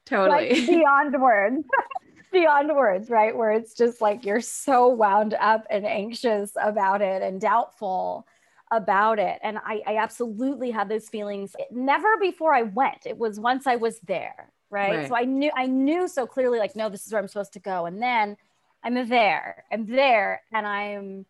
totally. 0.06 0.48
Like 0.48 0.66
beyond 0.66 1.20
words 1.20 1.64
beyond 2.32 2.74
words 2.74 3.10
right? 3.10 3.36
Where 3.36 3.52
it's 3.52 3.74
just 3.74 4.00
like 4.00 4.24
you're 4.24 4.40
so 4.40 4.88
wound 4.88 5.34
up 5.34 5.66
and 5.70 5.86
anxious 5.86 6.52
about 6.60 7.02
it 7.02 7.22
and 7.22 7.40
doubtful 7.40 8.26
about 8.72 9.18
it. 9.18 9.38
And 9.42 9.58
I, 9.58 9.82
I 9.86 9.96
absolutely 9.96 10.70
had 10.70 10.88
those 10.88 11.08
feelings 11.08 11.56
never 11.70 12.16
before 12.20 12.54
i 12.54 12.62
went. 12.62 13.06
It 13.06 13.18
was 13.18 13.38
once 13.40 13.66
i 13.66 13.76
was 13.76 13.98
there 14.00 14.52
right? 14.70 14.98
right. 14.98 15.08
So 15.08 15.16
i 15.16 15.24
knew 15.24 15.50
i 15.56 15.66
knew 15.66 16.06
so 16.06 16.26
clearly 16.26 16.60
like 16.60 16.76
no 16.76 16.88
this 16.88 17.04
is 17.04 17.12
where 17.12 17.20
i'm 17.20 17.28
supposed 17.28 17.52
to 17.54 17.60
go. 17.60 17.86
And 17.86 18.00
then 18.00 18.36
I'm 18.82 19.08
there, 19.08 19.64
I'm 19.70 19.86
there, 19.86 20.42
and 20.52 20.66
I'm 20.66 21.26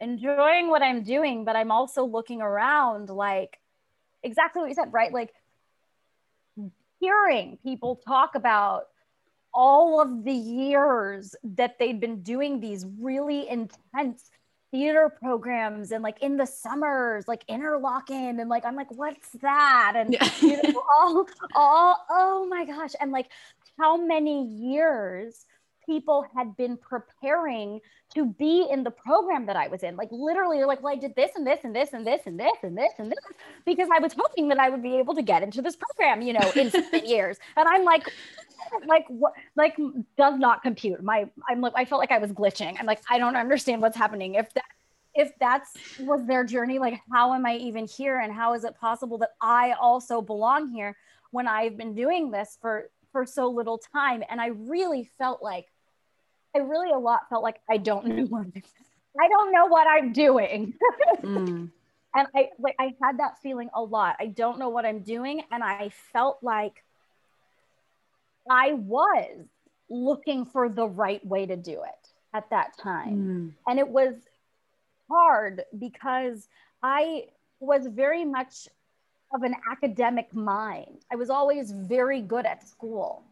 enjoying 0.00 0.68
what 0.68 0.82
I'm 0.82 1.02
doing, 1.02 1.44
but 1.44 1.56
I'm 1.56 1.70
also 1.70 2.04
looking 2.04 2.40
around 2.40 3.10
like 3.10 3.58
exactly 4.22 4.60
what 4.60 4.68
you 4.68 4.74
said, 4.74 4.92
right? 4.92 5.12
Like 5.12 5.32
hearing 7.00 7.58
people 7.62 8.00
talk 8.06 8.34
about 8.34 8.88
all 9.52 10.00
of 10.00 10.24
the 10.24 10.32
years 10.32 11.34
that 11.42 11.78
they'd 11.78 12.00
been 12.00 12.22
doing 12.22 12.60
these 12.60 12.86
really 13.00 13.48
intense 13.48 14.30
theater 14.70 15.08
programs 15.08 15.90
and 15.90 16.02
like 16.04 16.22
in 16.22 16.36
the 16.36 16.46
summers 16.46 17.26
like 17.26 17.44
Interlochen 17.48 18.40
and 18.40 18.48
like 18.48 18.64
i'm 18.64 18.76
like 18.76 18.90
what's 18.92 19.30
that 19.42 19.94
and 19.96 20.12
yeah. 20.12 20.28
you 20.40 20.62
know, 20.62 20.82
all 20.96 21.26
all 21.56 22.06
oh 22.08 22.46
my 22.48 22.64
gosh 22.64 22.92
and 23.00 23.10
like 23.10 23.26
how 23.76 23.96
many 23.96 24.46
years 24.46 25.44
people 25.90 26.24
had 26.36 26.56
been 26.56 26.76
preparing 26.76 27.80
to 28.14 28.26
be 28.26 28.68
in 28.70 28.84
the 28.84 28.90
program 28.92 29.46
that 29.46 29.56
I 29.56 29.66
was 29.66 29.82
in. 29.82 29.96
Like 29.96 30.08
literally, 30.12 30.58
you're 30.58 30.68
like, 30.68 30.82
well, 30.82 30.92
I 30.92 30.96
did 30.96 31.16
this 31.16 31.32
and 31.34 31.44
this 31.44 31.60
and 31.64 31.74
this 31.74 31.90
and 31.92 32.06
this 32.06 32.20
and 32.26 32.38
this 32.38 32.56
and 32.62 32.78
this 32.78 32.92
and 32.98 33.10
this 33.10 33.18
because 33.66 33.88
I 33.92 33.98
was 33.98 34.12
hoping 34.12 34.48
that 34.48 34.58
I 34.58 34.70
would 34.70 34.82
be 34.82 34.98
able 34.98 35.14
to 35.16 35.22
get 35.22 35.42
into 35.42 35.62
this 35.62 35.74
program, 35.74 36.22
you 36.22 36.32
know, 36.32 36.52
in 36.54 36.70
seven 36.70 37.04
years. 37.06 37.38
And 37.56 37.68
I'm 37.68 37.84
like, 37.84 38.08
like 38.86 39.04
what 39.08 39.32
like 39.56 39.76
does 40.16 40.38
not 40.38 40.62
compute. 40.62 41.02
My 41.02 41.28
I'm 41.48 41.60
like 41.60 41.72
I 41.74 41.84
felt 41.84 41.98
like 41.98 42.12
I 42.12 42.18
was 42.18 42.30
glitching. 42.30 42.76
I'm 42.78 42.86
like, 42.86 43.00
I 43.10 43.18
don't 43.18 43.36
understand 43.36 43.82
what's 43.82 43.96
happening. 43.96 44.36
If 44.36 44.52
that 44.54 44.64
if 45.14 45.32
that's 45.40 45.72
was 45.98 46.24
their 46.26 46.44
journey, 46.44 46.78
like 46.78 47.00
how 47.12 47.34
am 47.34 47.44
I 47.46 47.56
even 47.56 47.86
here? 47.86 48.20
And 48.20 48.32
how 48.32 48.54
is 48.54 48.64
it 48.64 48.78
possible 48.78 49.18
that 49.18 49.30
I 49.40 49.72
also 49.72 50.22
belong 50.22 50.68
here 50.68 50.96
when 51.32 51.48
I've 51.48 51.76
been 51.76 51.94
doing 51.94 52.30
this 52.30 52.58
for 52.60 52.90
for 53.12 53.26
so 53.26 53.48
little 53.48 53.78
time? 53.78 54.22
And 54.30 54.40
I 54.40 54.48
really 54.48 55.10
felt 55.18 55.42
like 55.42 55.66
I 56.54 56.58
really 56.60 56.90
a 56.90 56.98
lot 56.98 57.28
felt 57.28 57.42
like 57.42 57.60
I 57.70 57.76
don't 57.76 58.06
know 58.06 58.24
what 58.24 58.46
I 59.20 59.28
don't 59.28 59.52
know 59.52 59.66
what 59.66 59.86
I'm 59.86 60.12
doing. 60.12 60.74
mm. 61.22 61.70
And 62.14 62.26
I 62.34 62.48
like 62.58 62.76
I 62.78 62.94
had 63.02 63.18
that 63.18 63.38
feeling 63.42 63.70
a 63.74 63.82
lot. 63.82 64.16
I 64.18 64.26
don't 64.26 64.58
know 64.58 64.68
what 64.68 64.84
I'm 64.84 65.00
doing 65.00 65.42
and 65.50 65.62
I 65.62 65.90
felt 66.12 66.38
like 66.42 66.82
I 68.48 68.72
was 68.72 69.46
looking 69.88 70.44
for 70.44 70.68
the 70.68 70.86
right 70.86 71.24
way 71.24 71.46
to 71.46 71.56
do 71.56 71.82
it 71.82 72.08
at 72.34 72.48
that 72.50 72.76
time. 72.78 73.16
Mm. 73.16 73.70
And 73.70 73.78
it 73.78 73.88
was 73.88 74.14
hard 75.08 75.62
because 75.78 76.48
I 76.82 77.26
was 77.60 77.86
very 77.86 78.24
much 78.24 78.68
of 79.32 79.42
an 79.42 79.54
academic 79.70 80.34
mind. 80.34 81.04
I 81.12 81.16
was 81.16 81.30
always 81.30 81.70
very 81.70 82.20
good 82.20 82.46
at 82.46 82.66
school 82.66 83.22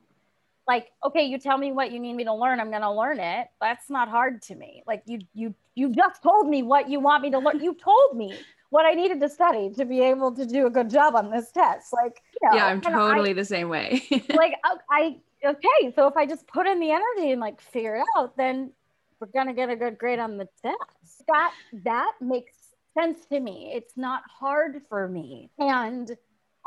like 0.69 0.89
okay 1.05 1.25
you 1.25 1.39
tell 1.39 1.59
me 1.59 1.73
what 1.73 1.91
you 1.91 1.99
need 1.99 2.13
me 2.13 2.25
to 2.25 2.35
learn 2.35 2.61
i'm 2.61 2.71
going 2.71 2.83
to 2.83 2.93
learn 2.93 3.19
it. 3.19 3.49
That's 3.61 3.91
not 3.91 4.09
hard 4.09 4.43
to 4.43 4.55
me. 4.55 4.83
Like 4.87 5.03
you 5.07 5.21
you 5.35 5.55
you 5.75 5.91
just 5.91 6.23
told 6.23 6.49
me 6.49 6.63
what 6.63 6.89
you 6.89 7.01
want 7.01 7.23
me 7.23 7.31
to 7.31 7.39
learn. 7.39 7.61
You 7.61 7.75
told 7.75 8.17
me 8.17 8.39
what 8.71 8.85
i 8.85 8.93
needed 8.93 9.19
to 9.21 9.29
study 9.29 9.71
to 9.71 9.85
be 9.85 10.01
able 10.01 10.31
to 10.35 10.45
do 10.45 10.67
a 10.67 10.71
good 10.71 10.91
job 10.91 11.17
on 11.17 11.31
this 11.31 11.51
test. 11.51 11.93
Like 11.93 12.23
you 12.41 12.49
know, 12.49 12.57
yeah 12.57 12.67
i'm 12.67 12.81
totally 12.81 13.31
I, 13.31 13.33
the 13.33 13.45
same 13.45 13.69
way. 13.69 14.03
Like 14.29 14.55
I, 14.65 14.77
I 14.91 15.17
okay 15.45 15.93
so 15.95 16.07
if 16.09 16.17
i 16.17 16.27
just 16.27 16.47
put 16.49 16.67
in 16.67 16.81
the 16.81 16.91
energy 16.91 17.31
and 17.33 17.41
like 17.41 17.61
figure 17.61 17.97
it 17.97 18.05
out 18.17 18.37
then 18.37 18.73
we're 19.21 19.29
going 19.29 19.47
to 19.47 19.53
get 19.53 19.69
a 19.69 19.77
good 19.77 19.99
grade 19.99 20.19
on 20.19 20.37
the 20.37 20.49
test. 20.63 21.25
That 21.27 21.53
that 21.85 22.13
makes 22.21 22.53
sense 22.95 23.27
to 23.27 23.41
me. 23.41 23.73
It's 23.75 23.97
not 23.97 24.23
hard 24.29 24.83
for 24.89 25.09
me. 25.09 25.51
And 25.59 26.17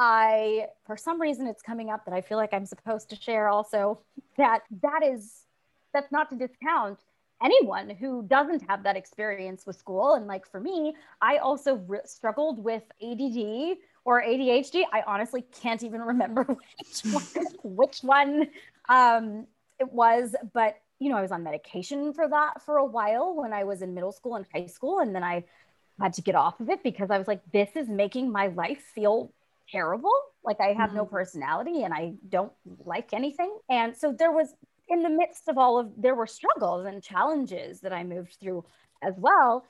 I, 0.04 0.66
for 0.84 0.98
some 0.98 1.22
reason, 1.22 1.46
it's 1.46 1.62
coming 1.62 1.92
up 1.92 2.06
that 2.06 2.14
I 2.14 2.22
feel 2.22 2.40
like 2.40 2.54
I'm 2.54 2.66
supposed 2.66 3.08
to 3.12 3.16
share 3.16 3.50
also 3.50 4.00
that 4.38 4.62
that 4.82 5.04
is, 5.04 5.44
that's 5.94 6.12
not 6.12 6.32
to 6.32 6.36
discount 6.36 6.98
anyone 7.44 7.88
who 7.88 8.24
doesn't 8.24 8.68
have 8.68 8.82
that 8.82 8.98
experience 8.98 9.68
with 9.68 9.76
school. 9.76 10.16
And 10.16 10.26
like 10.26 10.50
for 10.50 10.60
me, 10.60 10.96
I 11.22 11.38
also 11.38 11.76
re- 11.76 12.00
struggled 12.06 12.64
with 12.64 12.82
ADD 13.00 13.78
or 14.04 14.24
ADHD. 14.24 14.86
I 14.92 15.04
honestly 15.06 15.44
can't 15.62 15.84
even 15.84 16.02
remember 16.02 16.46
which 16.80 17.02
one, 17.04 17.46
which 17.64 18.00
one 18.02 18.48
um, 18.90 19.46
it 19.80 19.92
was, 19.94 20.36
but 20.52 20.78
you 20.98 21.10
know, 21.10 21.18
I 21.18 21.22
was 21.22 21.32
on 21.32 21.44
medication 21.44 22.12
for 22.12 22.28
that 22.28 22.64
for 22.64 22.78
a 22.78 22.86
while 22.86 23.36
when 23.36 23.54
I 23.54 23.66
was 23.66 23.84
in 23.84 23.94
middle 23.94 24.12
school 24.12 24.36
and 24.36 24.48
high 24.52 24.66
school. 24.66 25.00
And 25.00 25.14
then 25.14 25.24
I 25.24 25.44
had 26.00 26.14
to 26.14 26.24
get 26.24 26.34
off 26.34 26.60
of 26.60 26.70
it 26.70 26.82
because 26.82 27.12
I 27.12 27.20
was 27.20 27.28
like, 27.28 27.42
this 27.52 27.70
is 27.76 27.88
making 27.88 28.32
my 28.32 28.48
life 28.48 28.82
feel 28.96 29.32
terrible. 29.72 30.12
Like 30.44 30.60
I 30.60 30.74
have 30.74 30.90
mm-hmm. 30.90 30.98
no 30.98 31.06
personality 31.06 31.84
and 31.84 31.94
I 31.94 32.14
don't 32.28 32.52
like 32.86 33.14
anything. 33.14 33.56
And 33.70 33.96
so 33.96 34.14
there 34.18 34.32
was 34.32 34.54
in 34.90 35.04
the 35.04 35.10
midst 35.10 35.48
of 35.48 35.58
all 35.58 35.80
of 35.80 35.92
there 35.98 36.16
were 36.16 36.28
struggles 36.28 36.86
and 36.86 37.02
challenges 37.02 37.82
that 37.82 37.94
I 37.94 38.04
moved 38.04 38.38
through 38.40 38.66
as 39.02 39.14
well. 39.18 39.66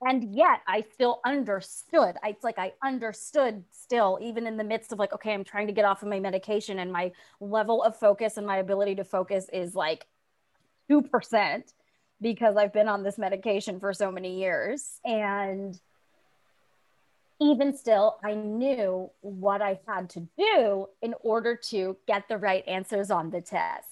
And 0.00 0.34
yet 0.34 0.60
I 0.66 0.84
still 0.92 1.20
understood. 1.24 2.16
I, 2.22 2.30
it's 2.30 2.44
like 2.44 2.58
I 2.58 2.72
understood 2.82 3.64
still, 3.70 4.18
even 4.20 4.46
in 4.46 4.56
the 4.56 4.64
midst 4.64 4.92
of 4.92 4.98
like, 4.98 5.12
okay, 5.14 5.32
I'm 5.32 5.44
trying 5.44 5.68
to 5.68 5.72
get 5.72 5.84
off 5.84 6.02
of 6.02 6.08
my 6.08 6.20
medication 6.20 6.78
and 6.78 6.92
my 6.92 7.12
level 7.40 7.82
of 7.82 7.96
focus 7.96 8.36
and 8.36 8.46
my 8.46 8.58
ability 8.58 8.96
to 8.96 9.04
focus 9.04 9.46
is 9.52 9.74
like 9.74 10.06
2% 10.90 11.62
because 12.20 12.56
I've 12.56 12.72
been 12.72 12.88
on 12.88 13.02
this 13.02 13.18
medication 13.18 13.80
for 13.80 13.92
so 13.92 14.10
many 14.10 14.40
years. 14.40 14.98
And 15.04 15.78
even 17.40 17.76
still, 17.76 18.18
I 18.24 18.34
knew 18.34 19.10
what 19.20 19.60
I 19.60 19.80
had 19.86 20.08
to 20.10 20.28
do 20.38 20.86
in 21.02 21.14
order 21.20 21.56
to 21.70 21.96
get 22.06 22.28
the 22.28 22.38
right 22.38 22.66
answers 22.66 23.10
on 23.10 23.30
the 23.30 23.40
test 23.40 23.88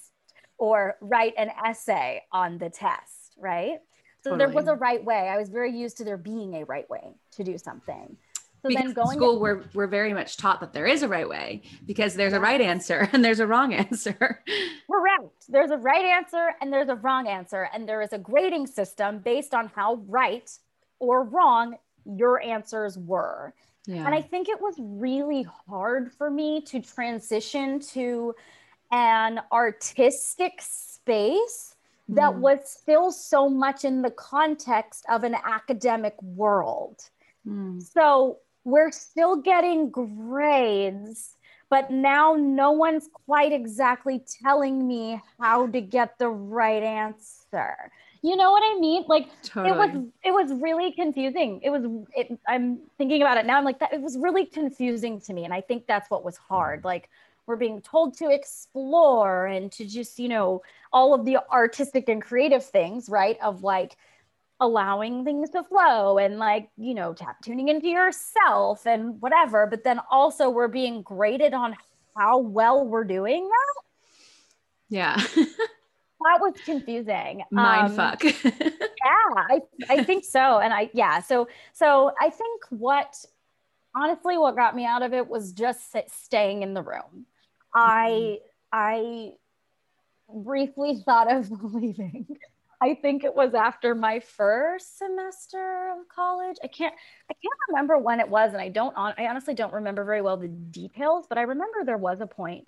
or 0.57 0.95
write 1.01 1.33
an 1.37 1.49
essay 1.65 2.23
on 2.31 2.57
the 2.57 2.69
test, 2.69 3.35
right? 3.37 3.79
So 4.23 4.31
totally. 4.31 4.45
there 4.45 4.55
was 4.55 4.67
a 4.67 4.75
right 4.75 5.03
way. 5.03 5.27
I 5.27 5.37
was 5.37 5.49
very 5.49 5.77
used 5.77 5.97
to 5.97 6.03
there 6.05 6.17
being 6.17 6.55
a 6.55 6.65
right 6.65 6.89
way 6.89 7.15
to 7.31 7.43
do 7.43 7.57
something. 7.57 8.15
So 8.61 8.69
because 8.69 8.83
then 8.85 8.93
going 8.93 9.17
school, 9.17 9.33
to- 9.33 9.39
we're 9.39 9.63
we're 9.73 9.87
very 9.87 10.13
much 10.13 10.37
taught 10.37 10.61
that 10.61 10.71
there 10.71 10.85
is 10.85 11.03
a 11.03 11.07
right 11.09 11.27
way 11.27 11.63
because 11.85 12.13
there's 12.13 12.31
a 12.31 12.39
right 12.39 12.61
answer 12.61 13.09
and 13.11 13.23
there's 13.23 13.41
a 13.41 13.47
wrong 13.47 13.73
answer. 13.73 14.41
Correct. 14.89 15.49
There's 15.49 15.71
a 15.71 15.77
right 15.77 16.05
answer 16.05 16.51
and 16.61 16.71
there's 16.71 16.87
a 16.87 16.95
wrong 16.95 17.27
answer, 17.27 17.69
and 17.73 17.89
there 17.89 18.01
is 18.01 18.13
a 18.13 18.17
grading 18.17 18.67
system 18.67 19.19
based 19.19 19.53
on 19.53 19.69
how 19.75 19.95
right 20.07 20.49
or 20.99 21.23
wrong 21.25 21.75
your 22.05 22.41
answers 22.41 22.97
were. 22.97 23.53
Yeah. 23.85 24.05
And 24.05 24.15
I 24.15 24.21
think 24.21 24.47
it 24.49 24.61
was 24.61 24.75
really 24.79 25.43
hard 25.67 26.11
for 26.13 26.29
me 26.31 26.61
to 26.61 26.79
transition 26.79 27.79
to 27.91 28.33
an 28.91 29.41
artistic 29.51 30.61
space 30.61 31.75
that 32.09 32.33
Mm. 32.33 32.39
was 32.39 32.59
still 32.69 33.11
so 33.11 33.49
much 33.49 33.85
in 33.85 34.01
the 34.01 34.11
context 34.11 35.05
of 35.09 35.23
an 35.23 35.35
academic 35.35 36.21
world. 36.21 37.09
Mm. 37.47 37.81
So 37.81 38.39
we're 38.65 38.91
still 38.91 39.37
getting 39.37 39.89
grades, 39.89 41.37
but 41.69 41.91
now 41.91 42.35
no 42.35 42.71
one's 42.71 43.09
quite 43.25 43.51
exactly 43.51 44.23
telling 44.41 44.87
me 44.87 45.21
how 45.39 45.67
to 45.67 45.81
get 45.81 46.17
the 46.19 46.29
right 46.29 46.83
answer. 46.83 47.91
You 48.23 48.37
know 48.37 48.51
what 48.51 48.63
I 48.65 48.79
mean? 48.79 49.03
Like 49.07 49.27
Totally. 49.43 49.69
it 49.69 49.77
was 49.77 50.05
it 50.23 50.31
was 50.31 50.61
really 50.61 50.91
confusing. 50.93 51.59
It 51.61 51.69
was 51.69 51.83
it, 52.15 52.39
I'm 52.47 52.79
thinking 52.97 53.21
about 53.21 53.37
it 53.37 53.45
now. 53.45 53.57
I'm 53.57 53.65
like 53.65 53.79
that 53.79 53.93
it 53.93 54.01
was 54.01 54.17
really 54.17 54.45
confusing 54.45 55.19
to 55.21 55.33
me 55.33 55.43
and 55.43 55.53
I 55.53 55.61
think 55.61 55.87
that's 55.87 56.09
what 56.09 56.23
was 56.23 56.37
hard. 56.37 56.83
Like 56.83 57.09
we're 57.45 57.57
being 57.57 57.81
told 57.81 58.17
to 58.19 58.29
explore 58.29 59.47
and 59.47 59.69
to 59.73 59.85
just, 59.85 60.17
you 60.19 60.29
know, 60.29 60.61
all 60.93 61.13
of 61.13 61.25
the 61.25 61.39
artistic 61.51 62.07
and 62.07 62.21
creative 62.21 62.65
things, 62.65 63.09
right? 63.09 63.37
Of 63.41 63.61
like 63.61 63.97
allowing 64.61 65.25
things 65.25 65.49
to 65.49 65.63
flow 65.63 66.17
and 66.17 66.37
like 66.37 66.69
you 66.77 66.93
know 66.93 67.13
tap 67.13 67.41
tuning 67.41 67.67
into 67.67 67.87
yourself 67.87 68.85
and 68.85 69.19
whatever 69.19 69.67
but 69.67 69.83
then 69.83 69.99
also 70.09 70.49
we're 70.49 70.69
being 70.69 71.01
graded 71.01 71.53
on 71.53 71.75
how 72.15 72.37
well 72.37 72.85
we're 72.85 73.03
doing 73.03 73.43
that 73.43 73.83
yeah. 74.93 75.19
that 76.23 76.39
was 76.41 76.53
confusing. 76.65 77.43
Mind 77.51 77.87
Um, 77.87 77.95
fuck. 77.95 78.23
yeah 78.43 79.33
I, 79.35 79.59
I 79.89 80.03
think 80.03 80.23
so. 80.25 80.59
And 80.59 80.73
i 80.73 80.89
yeah 80.93 81.19
so 81.19 81.47
so 81.73 82.11
i 82.19 82.29
think 82.29 82.63
what 82.69 83.15
honestly 83.95 84.37
what 84.37 84.55
got 84.55 84.75
me 84.75 84.85
out 84.85 85.01
of 85.03 85.13
it 85.13 85.27
was 85.27 85.51
just 85.51 85.91
sit, 85.91 86.09
staying 86.11 86.63
in 86.63 86.73
the 86.73 86.81
room. 86.81 87.25
I 87.75 88.39
i 88.71 89.31
briefly 90.33 91.01
thought 91.05 91.31
of 91.31 91.49
leaving. 91.73 92.27
I 92.81 92.95
think 92.95 93.23
it 93.23 93.33
was 93.33 93.53
after 93.53 93.95
my 93.95 94.19
first 94.19 94.97
semester 94.97 95.93
of 95.93 96.07
college. 96.09 96.57
I 96.63 96.67
can't 96.67 96.93
i 97.29 97.33
can't 97.33 97.59
remember 97.69 97.97
when 97.97 98.19
it 98.19 98.29
was 98.29 98.53
and 98.53 98.61
i 98.61 98.69
don't 98.69 98.93
i 98.97 99.27
honestly 99.27 99.53
don't 99.53 99.73
remember 99.73 100.03
very 100.03 100.21
well 100.21 100.37
the 100.37 100.47
details 100.47 101.25
but 101.27 101.37
i 101.37 101.41
remember 101.41 101.83
there 101.85 101.97
was 101.97 102.21
a 102.21 102.27
point 102.27 102.67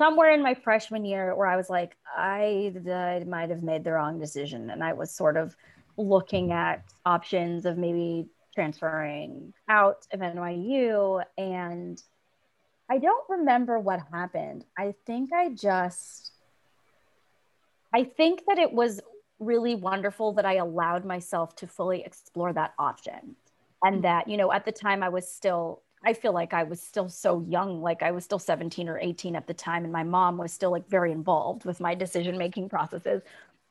somewhere 0.00 0.32
in 0.32 0.42
my 0.42 0.54
freshman 0.54 1.04
year 1.04 1.34
where 1.34 1.46
I 1.46 1.58
was 1.58 1.68
like, 1.68 1.94
I, 2.16 2.72
I 2.90 3.22
might 3.28 3.50
have 3.50 3.62
made 3.62 3.84
the 3.84 3.92
wrong 3.92 4.18
decision. 4.18 4.70
And 4.70 4.82
I 4.82 4.94
was 4.94 5.10
sort 5.10 5.36
of 5.36 5.54
looking 5.98 6.46
mm-hmm. 6.46 6.52
at 6.52 6.84
options 7.04 7.66
of 7.66 7.76
maybe 7.76 8.26
transferring 8.54 9.52
out 9.68 10.06
of 10.10 10.20
NYU. 10.20 11.22
And 11.36 12.02
I 12.88 12.96
don't 12.96 13.28
remember 13.28 13.78
what 13.78 14.00
happened. 14.10 14.64
I 14.78 14.94
think 15.04 15.34
I 15.34 15.50
just, 15.50 16.32
I 17.92 18.04
think 18.04 18.44
that 18.48 18.58
it 18.58 18.72
was 18.72 19.02
really 19.38 19.74
wonderful 19.74 20.32
that 20.32 20.46
I 20.46 20.54
allowed 20.54 21.04
myself 21.04 21.56
to 21.56 21.66
fully 21.66 22.02
explore 22.06 22.54
that 22.54 22.72
option. 22.78 23.36
And 23.84 23.96
mm-hmm. 23.96 24.02
that, 24.04 24.28
you 24.28 24.38
know, 24.38 24.50
at 24.50 24.64
the 24.64 24.72
time 24.72 25.02
I 25.02 25.10
was 25.10 25.30
still 25.30 25.82
I 26.04 26.14
feel 26.14 26.32
like 26.32 26.54
I 26.54 26.62
was 26.62 26.80
still 26.80 27.08
so 27.08 27.44
young, 27.46 27.82
like 27.82 28.02
I 28.02 28.10
was 28.10 28.24
still 28.24 28.38
17 28.38 28.88
or 28.88 28.98
18 28.98 29.36
at 29.36 29.46
the 29.46 29.54
time, 29.54 29.84
and 29.84 29.92
my 29.92 30.02
mom 30.02 30.38
was 30.38 30.52
still 30.52 30.70
like 30.70 30.88
very 30.88 31.12
involved 31.12 31.64
with 31.64 31.80
my 31.80 31.94
decision 31.94 32.38
making 32.38 32.70
processes, 32.70 33.22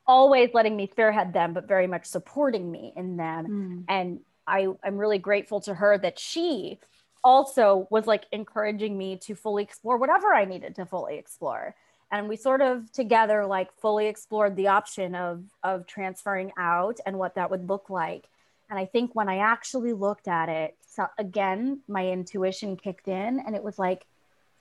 always 0.06 0.50
letting 0.54 0.76
me 0.76 0.88
spearhead 0.90 1.32
them, 1.32 1.52
but 1.52 1.66
very 1.66 1.86
much 1.86 2.04
supporting 2.04 2.70
me 2.70 2.92
in 2.96 3.16
them. 3.16 3.46
Mm. 3.46 3.84
And 3.88 4.20
I, 4.46 4.68
I'm 4.82 4.96
really 4.96 5.18
grateful 5.18 5.60
to 5.62 5.74
her 5.74 5.98
that 5.98 6.18
she 6.18 6.78
also 7.22 7.86
was 7.90 8.06
like 8.06 8.24
encouraging 8.32 8.96
me 8.96 9.16
to 9.16 9.34
fully 9.34 9.62
explore 9.62 9.96
whatever 9.96 10.32
I 10.32 10.44
needed 10.44 10.74
to 10.76 10.86
fully 10.86 11.16
explore. 11.16 11.74
And 12.12 12.28
we 12.28 12.36
sort 12.36 12.60
of 12.60 12.90
together 12.92 13.46
like 13.46 13.72
fully 13.80 14.06
explored 14.06 14.56
the 14.56 14.68
option 14.68 15.14
of 15.14 15.44
of 15.62 15.86
transferring 15.86 16.52
out 16.58 16.98
and 17.06 17.18
what 17.18 17.34
that 17.36 17.50
would 17.50 17.68
look 17.68 17.90
like. 17.90 18.28
And 18.70 18.78
I 18.78 18.86
think 18.86 19.14
when 19.14 19.28
I 19.28 19.38
actually 19.38 19.92
looked 19.92 20.28
at 20.28 20.48
it, 20.48 20.76
so 20.86 21.06
again, 21.18 21.80
my 21.88 22.08
intuition 22.08 22.76
kicked 22.76 23.08
in 23.08 23.40
and 23.44 23.56
it 23.56 23.62
was 23.64 23.78
like, 23.78 24.06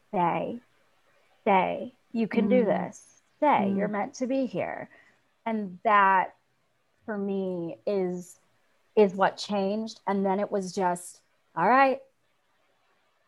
stay, 0.10 0.60
stay, 1.42 1.94
you 2.12 2.28
can 2.28 2.48
do 2.50 2.64
Mm. 2.64 2.66
this, 2.66 3.22
stay, 3.38 3.70
Mm. 3.72 3.78
you're 3.78 3.88
meant 3.88 4.16
to 4.16 4.28
be 4.28 4.48
here. 4.48 4.90
And 5.46 5.80
that 5.84 6.36
for 7.06 7.18
me 7.18 7.78
is 7.86 8.40
is 8.96 9.14
what 9.16 9.38
changed. 9.38 10.02
And 10.08 10.26
then 10.26 10.40
it 10.42 10.52
was 10.52 10.74
just, 10.74 11.22
all 11.56 11.70
right, 11.70 12.02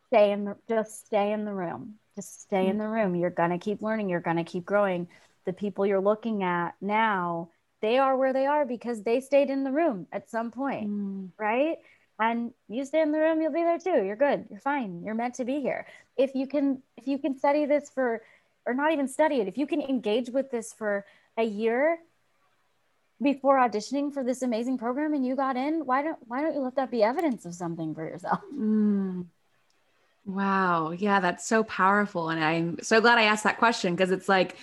stay 0.08 0.32
in 0.32 0.46
the 0.46 0.58
just 0.68 1.06
stay 1.06 1.32
in 1.32 1.46
the 1.46 1.54
room. 1.54 2.00
Just 2.16 2.42
stay 2.42 2.68
in 2.68 2.78
the 2.78 2.88
room. 2.88 3.16
You're 3.16 3.30
gonna 3.30 3.60
keep 3.60 3.82
learning, 3.82 4.10
you're 4.10 4.20
gonna 4.20 4.44
keep 4.44 4.66
growing. 4.66 5.08
The 5.46 5.54
people 5.54 5.86
you're 5.86 6.02
looking 6.02 6.44
at 6.44 6.76
now, 6.82 7.50
they 7.82 7.98
are 7.98 8.16
where 8.16 8.34
they 8.34 8.46
are 8.46 8.66
because 8.66 9.04
they 9.04 9.20
stayed 9.20 9.50
in 9.50 9.64
the 9.64 9.72
room 9.72 10.08
at 10.12 10.30
some 10.30 10.52
point 10.52 10.90
Mm. 10.90 11.30
right? 11.38 11.78
And 12.20 12.54
you 12.70 12.86
stay 12.86 13.02
in 13.02 13.12
the 13.12 13.18
room, 13.20 13.42
you'll 13.42 13.52
be 13.52 13.64
there 13.64 13.80
too. 13.80 14.06
You're 14.06 14.16
good. 14.16 14.46
You're 14.52 14.60
fine. 14.60 15.02
You're 15.04 15.16
meant 15.16 15.36
to 15.36 15.46
be 15.46 15.60
here. 15.60 15.88
If 16.18 16.36
you 16.36 16.46
can, 16.46 16.84
if 16.96 17.08
you 17.08 17.18
can 17.18 17.36
study 17.36 17.66
this 17.66 17.90
for, 17.90 18.22
or 18.68 18.76
not 18.76 18.92
even 18.92 19.08
study 19.08 19.38
it, 19.42 19.48
if 19.48 19.58
you 19.58 19.66
can 19.66 19.82
engage 19.82 20.30
with 20.30 20.52
this 20.52 20.72
for 20.72 21.04
a 21.36 21.44
year 21.44 21.98
before 23.20 23.58
auditioning 23.58 24.14
for 24.14 24.24
this 24.24 24.44
amazing 24.44 24.78
program 24.78 25.14
and 25.16 25.26
you 25.26 25.36
got 25.36 25.58
in, 25.58 25.86
why 25.86 26.04
don't 26.04 26.18
why 26.28 26.42
don't 26.42 26.54
you 26.54 26.60
let 26.62 26.76
that 26.76 26.92
be 26.92 27.02
evidence 27.02 27.46
of 27.46 27.56
something 27.56 27.96
for 27.96 28.04
yourself? 28.04 28.42
Mm. 28.56 29.26
Wow. 30.26 30.92
Yeah, 30.92 31.20
that's 31.20 31.48
so 31.48 31.64
powerful. 31.64 32.30
And 32.30 32.44
I'm 32.44 32.78
so 32.84 33.02
glad 33.02 33.18
I 33.18 33.24
asked 33.24 33.44
that 33.46 33.58
question 33.58 33.96
because 33.96 34.12
it's 34.12 34.30
like, 34.30 34.56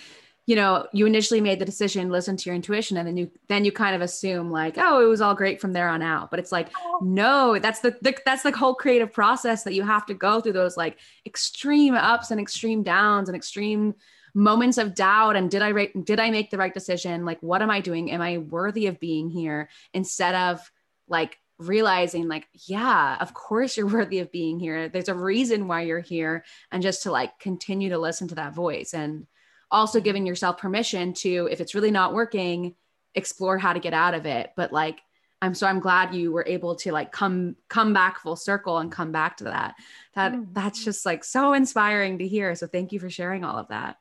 you 0.49 0.55
know, 0.55 0.87
you 0.93 1.05
initially 1.05 1.41
made 1.41 1.59
the 1.59 1.65
decision, 1.65 2.09
listen 2.09 2.35
to 2.35 2.45
your 2.49 2.55
intuition, 2.55 2.97
and 2.97 3.07
then 3.07 3.15
you 3.15 3.29
then 3.49 3.65
you 3.65 3.71
kind 3.71 3.95
of 3.95 4.01
assume 4.01 4.49
like, 4.49 4.79
oh, 4.79 4.99
it 4.99 5.05
was 5.05 5.21
all 5.21 5.35
great 5.35 5.61
from 5.61 5.73
there 5.73 5.87
on 5.87 6.01
out. 6.01 6.31
But 6.31 6.39
it's 6.39 6.51
like, 6.51 6.69
oh. 6.75 7.01
no, 7.03 7.59
that's 7.59 7.81
the, 7.81 7.95
the 8.01 8.17
that's 8.25 8.41
the 8.41 8.51
whole 8.51 8.73
creative 8.73 9.13
process 9.13 9.63
that 9.65 9.75
you 9.75 9.83
have 9.83 10.07
to 10.07 10.15
go 10.15 10.41
through 10.41 10.53
those 10.53 10.75
like 10.75 10.97
extreme 11.23 11.93
ups 11.93 12.31
and 12.31 12.41
extreme 12.41 12.81
downs 12.81 13.29
and 13.29 13.35
extreme 13.35 13.93
moments 14.33 14.79
of 14.79 14.95
doubt 14.95 15.35
and 15.35 15.51
did 15.51 15.61
i 15.61 15.69
right 15.69 16.05
did 16.05 16.19
i 16.19 16.31
make 16.31 16.49
the 16.49 16.57
right 16.57 16.73
decision? 16.73 17.25
Like 17.25 17.43
what 17.43 17.61
am 17.61 17.69
i 17.69 17.79
doing? 17.79 18.09
Am 18.09 18.21
i 18.21 18.39
worthy 18.39 18.87
of 18.87 18.99
being 18.99 19.29
here? 19.29 19.69
Instead 19.93 20.33
of 20.33 20.71
like 21.07 21.37
realizing 21.59 22.27
like 22.27 22.47
yeah 22.67 23.17
of 23.19 23.35
course 23.35 23.77
you're 23.77 23.85
worthy 23.99 24.17
of 24.17 24.31
being 24.31 24.59
here. 24.59 24.89
There's 24.89 25.09
a 25.09 25.13
reason 25.13 25.67
why 25.67 25.81
you're 25.81 25.99
here. 25.99 26.43
And 26.71 26.81
just 26.81 27.03
to 27.03 27.11
like 27.11 27.37
continue 27.37 27.89
to 27.89 27.99
listen 27.99 28.27
to 28.29 28.35
that 28.35 28.55
voice. 28.55 28.95
And 28.95 29.27
also 29.71 29.99
giving 29.99 30.25
yourself 30.25 30.57
permission 30.57 31.13
to 31.13 31.47
if 31.51 31.61
it's 31.61 31.75
really 31.75 31.91
not 31.91 32.13
working 32.13 32.75
explore 33.15 33.57
how 33.57 33.73
to 33.73 33.79
get 33.79 33.93
out 33.93 34.13
of 34.13 34.25
it 34.25 34.51
but 34.55 34.71
like 34.71 35.01
i'm 35.41 35.53
so 35.53 35.65
i'm 35.67 35.79
glad 35.79 36.13
you 36.13 36.31
were 36.31 36.45
able 36.47 36.75
to 36.75 36.91
like 36.91 37.11
come 37.11 37.55
come 37.67 37.93
back 37.93 38.19
full 38.19 38.35
circle 38.35 38.77
and 38.79 38.91
come 38.91 39.11
back 39.11 39.37
to 39.37 39.45
that 39.45 39.75
that 40.15 40.33
Mhm. 40.33 40.53
that's 40.53 40.83
just 40.83 41.05
like 41.05 41.23
so 41.23 41.53
inspiring 41.53 42.19
to 42.19 42.27
hear 42.27 42.53
so 42.55 42.67
thank 42.67 42.91
you 42.91 42.99
for 42.99 43.09
sharing 43.09 43.43
all 43.43 43.57
of 43.57 43.67
that 43.69 43.97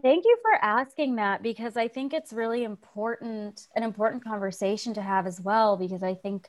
Thank 0.00 0.24
you 0.24 0.38
for 0.42 0.64
asking 0.64 1.16
that 1.16 1.42
because 1.42 1.76
I 1.76 1.88
think 1.88 2.14
it's 2.14 2.32
really 2.32 2.62
important, 2.62 3.66
an 3.74 3.82
important 3.82 4.22
conversation 4.22 4.94
to 4.94 5.02
have 5.02 5.26
as 5.26 5.40
well. 5.40 5.76
Because 5.76 6.04
I 6.04 6.14
think 6.14 6.48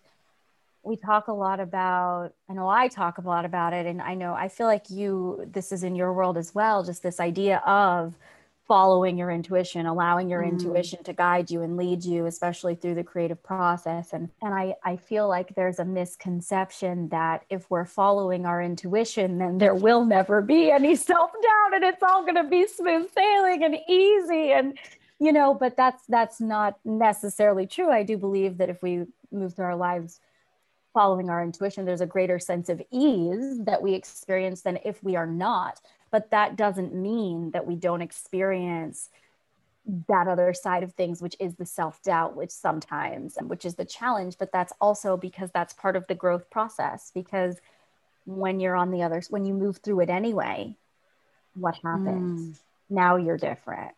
we 0.83 0.95
talk 0.95 1.29
a 1.29 1.33
lot 1.33 1.59
about, 1.59 2.33
I 2.47 2.53
know 2.53 2.67
I 2.69 2.89
talk 2.89 3.17
a 3.17 3.21
lot 3.21 3.45
about 3.45 3.73
it, 3.73 3.87
and 3.87 4.03
I 4.03 4.13
know 4.13 4.35
I 4.35 4.49
feel 4.49 4.67
like 4.67 4.91
you, 4.91 5.43
this 5.51 5.71
is 5.71 5.83
in 5.83 5.95
your 5.95 6.13
world 6.13 6.37
as 6.37 6.53
well, 6.53 6.83
just 6.83 7.01
this 7.01 7.19
idea 7.19 7.57
of 7.65 8.13
following 8.69 9.17
your 9.17 9.31
intuition, 9.31 9.87
allowing 9.87 10.29
your 10.29 10.43
Mm. 10.43 10.49
intuition 10.49 11.03
to 11.03 11.11
guide 11.11 11.49
you 11.49 11.63
and 11.63 11.75
lead 11.75 12.05
you, 12.05 12.27
especially 12.27 12.75
through 12.75 12.93
the 12.95 13.03
creative 13.03 13.41
process. 13.43 14.13
And 14.13 14.29
and 14.43 14.53
I, 14.53 14.75
I 14.85 14.95
feel 14.95 15.27
like 15.27 15.55
there's 15.55 15.79
a 15.79 15.85
misconception 15.85 17.09
that 17.09 17.43
if 17.49 17.69
we're 17.71 17.85
following 17.85 18.45
our 18.45 18.61
intuition, 18.61 19.39
then 19.39 19.57
there 19.57 19.73
will 19.75 20.05
never 20.05 20.41
be 20.41 20.69
any 20.71 20.95
self-doubt 20.95 21.73
and 21.73 21.83
it's 21.83 22.03
all 22.03 22.23
gonna 22.25 22.47
be 22.47 22.67
smooth 22.67 23.11
sailing 23.11 23.63
and 23.63 23.75
easy. 23.89 24.51
And 24.51 24.77
you 25.19 25.33
know, 25.33 25.53
but 25.53 25.75
that's 25.75 26.05
that's 26.05 26.39
not 26.39 26.77
necessarily 26.85 27.65
true. 27.67 27.89
I 27.91 28.03
do 28.03 28.17
believe 28.17 28.59
that 28.59 28.69
if 28.69 28.81
we 28.83 29.05
move 29.31 29.55
through 29.55 29.65
our 29.65 29.75
lives 29.75 30.21
following 30.93 31.29
our 31.29 31.43
intuition, 31.43 31.85
there's 31.85 32.01
a 32.01 32.05
greater 32.05 32.39
sense 32.39 32.69
of 32.69 32.81
ease 32.91 33.59
that 33.65 33.81
we 33.81 33.93
experience 33.95 34.61
than 34.61 34.77
if 34.85 35.03
we 35.03 35.15
are 35.15 35.27
not. 35.27 35.81
But 36.11 36.31
that 36.31 36.55
doesn't 36.55 36.93
mean 36.93 37.51
that 37.51 37.67
we 37.67 37.75
don't 37.75 38.01
experience 38.01 39.09
that 40.07 40.27
other 40.27 40.53
side 40.53 40.83
of 40.83 40.93
things, 40.93 41.21
which 41.21 41.35
is 41.39 41.55
the 41.55 41.65
self 41.65 42.01
doubt, 42.03 42.35
which 42.35 42.51
sometimes, 42.51 43.37
which 43.41 43.65
is 43.65 43.75
the 43.75 43.85
challenge. 43.85 44.37
But 44.37 44.51
that's 44.51 44.73
also 44.79 45.17
because 45.17 45.51
that's 45.51 45.73
part 45.73 45.95
of 45.95 46.05
the 46.07 46.15
growth 46.15 46.49
process. 46.49 47.11
Because 47.13 47.57
when 48.25 48.59
you're 48.59 48.75
on 48.75 48.91
the 48.91 49.03
other, 49.03 49.21
when 49.29 49.45
you 49.45 49.53
move 49.53 49.77
through 49.77 50.01
it 50.01 50.09
anyway, 50.09 50.75
what 51.55 51.75
happens? 51.83 52.57
Mm. 52.57 52.59
Now 52.89 53.15
you're 53.15 53.37
different. 53.37 53.91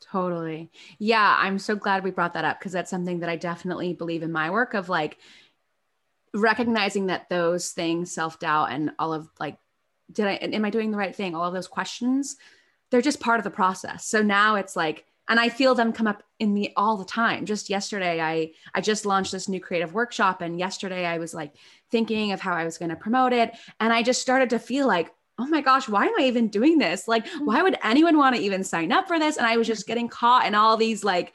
Totally. 0.00 0.70
Yeah, 0.98 1.36
I'm 1.38 1.58
so 1.58 1.76
glad 1.76 2.02
we 2.02 2.10
brought 2.10 2.34
that 2.34 2.44
up 2.44 2.58
because 2.58 2.72
that's 2.72 2.90
something 2.90 3.20
that 3.20 3.28
I 3.28 3.36
definitely 3.36 3.92
believe 3.92 4.22
in 4.22 4.32
my 4.32 4.50
work 4.50 4.74
of 4.74 4.88
like 4.88 5.18
recognizing 6.34 7.06
that 7.06 7.28
those 7.28 7.70
things, 7.70 8.12
self-doubt 8.12 8.72
and 8.72 8.90
all 8.98 9.12
of 9.12 9.28
like 9.38 9.58
did 10.12 10.26
I 10.26 10.32
am 10.34 10.64
I 10.64 10.70
doing 10.70 10.90
the 10.90 10.98
right 10.98 11.14
thing? 11.14 11.34
All 11.34 11.46
of 11.46 11.54
those 11.54 11.68
questions, 11.68 12.36
they're 12.90 13.02
just 13.02 13.20
part 13.20 13.40
of 13.40 13.44
the 13.44 13.50
process. 13.50 14.06
So 14.06 14.22
now 14.22 14.56
it's 14.56 14.76
like 14.76 15.06
and 15.28 15.38
I 15.38 15.48
feel 15.48 15.74
them 15.74 15.92
come 15.92 16.06
up 16.06 16.22
in 16.40 16.52
me 16.52 16.72
all 16.76 16.96
the 16.96 17.04
time. 17.04 17.46
Just 17.46 17.70
yesterday, 17.70 18.20
I 18.20 18.52
I 18.74 18.80
just 18.80 19.06
launched 19.06 19.32
this 19.32 19.48
new 19.48 19.60
creative 19.60 19.94
workshop, 19.94 20.40
and 20.40 20.58
yesterday 20.58 21.06
I 21.06 21.18
was 21.18 21.32
like 21.32 21.54
thinking 21.90 22.32
of 22.32 22.40
how 22.40 22.54
I 22.54 22.64
was 22.64 22.78
going 22.78 22.90
to 22.90 22.96
promote 22.96 23.32
it, 23.32 23.56
and 23.80 23.92
I 23.92 24.02
just 24.02 24.20
started 24.20 24.50
to 24.50 24.58
feel 24.58 24.86
like, 24.86 25.12
oh 25.38 25.46
my 25.46 25.60
gosh, 25.60 25.88
why 25.88 26.06
am 26.06 26.14
I 26.18 26.24
even 26.24 26.48
doing 26.48 26.78
this? 26.78 27.06
Like, 27.06 27.26
why 27.40 27.62
would 27.62 27.78
anyone 27.82 28.18
want 28.18 28.36
to 28.36 28.42
even 28.42 28.64
sign 28.64 28.92
up 28.92 29.08
for 29.08 29.18
this? 29.18 29.36
And 29.36 29.46
I 29.46 29.56
was 29.56 29.66
just 29.66 29.86
getting 29.86 30.08
caught 30.08 30.46
in 30.46 30.54
all 30.54 30.76
these 30.76 31.04
like, 31.04 31.32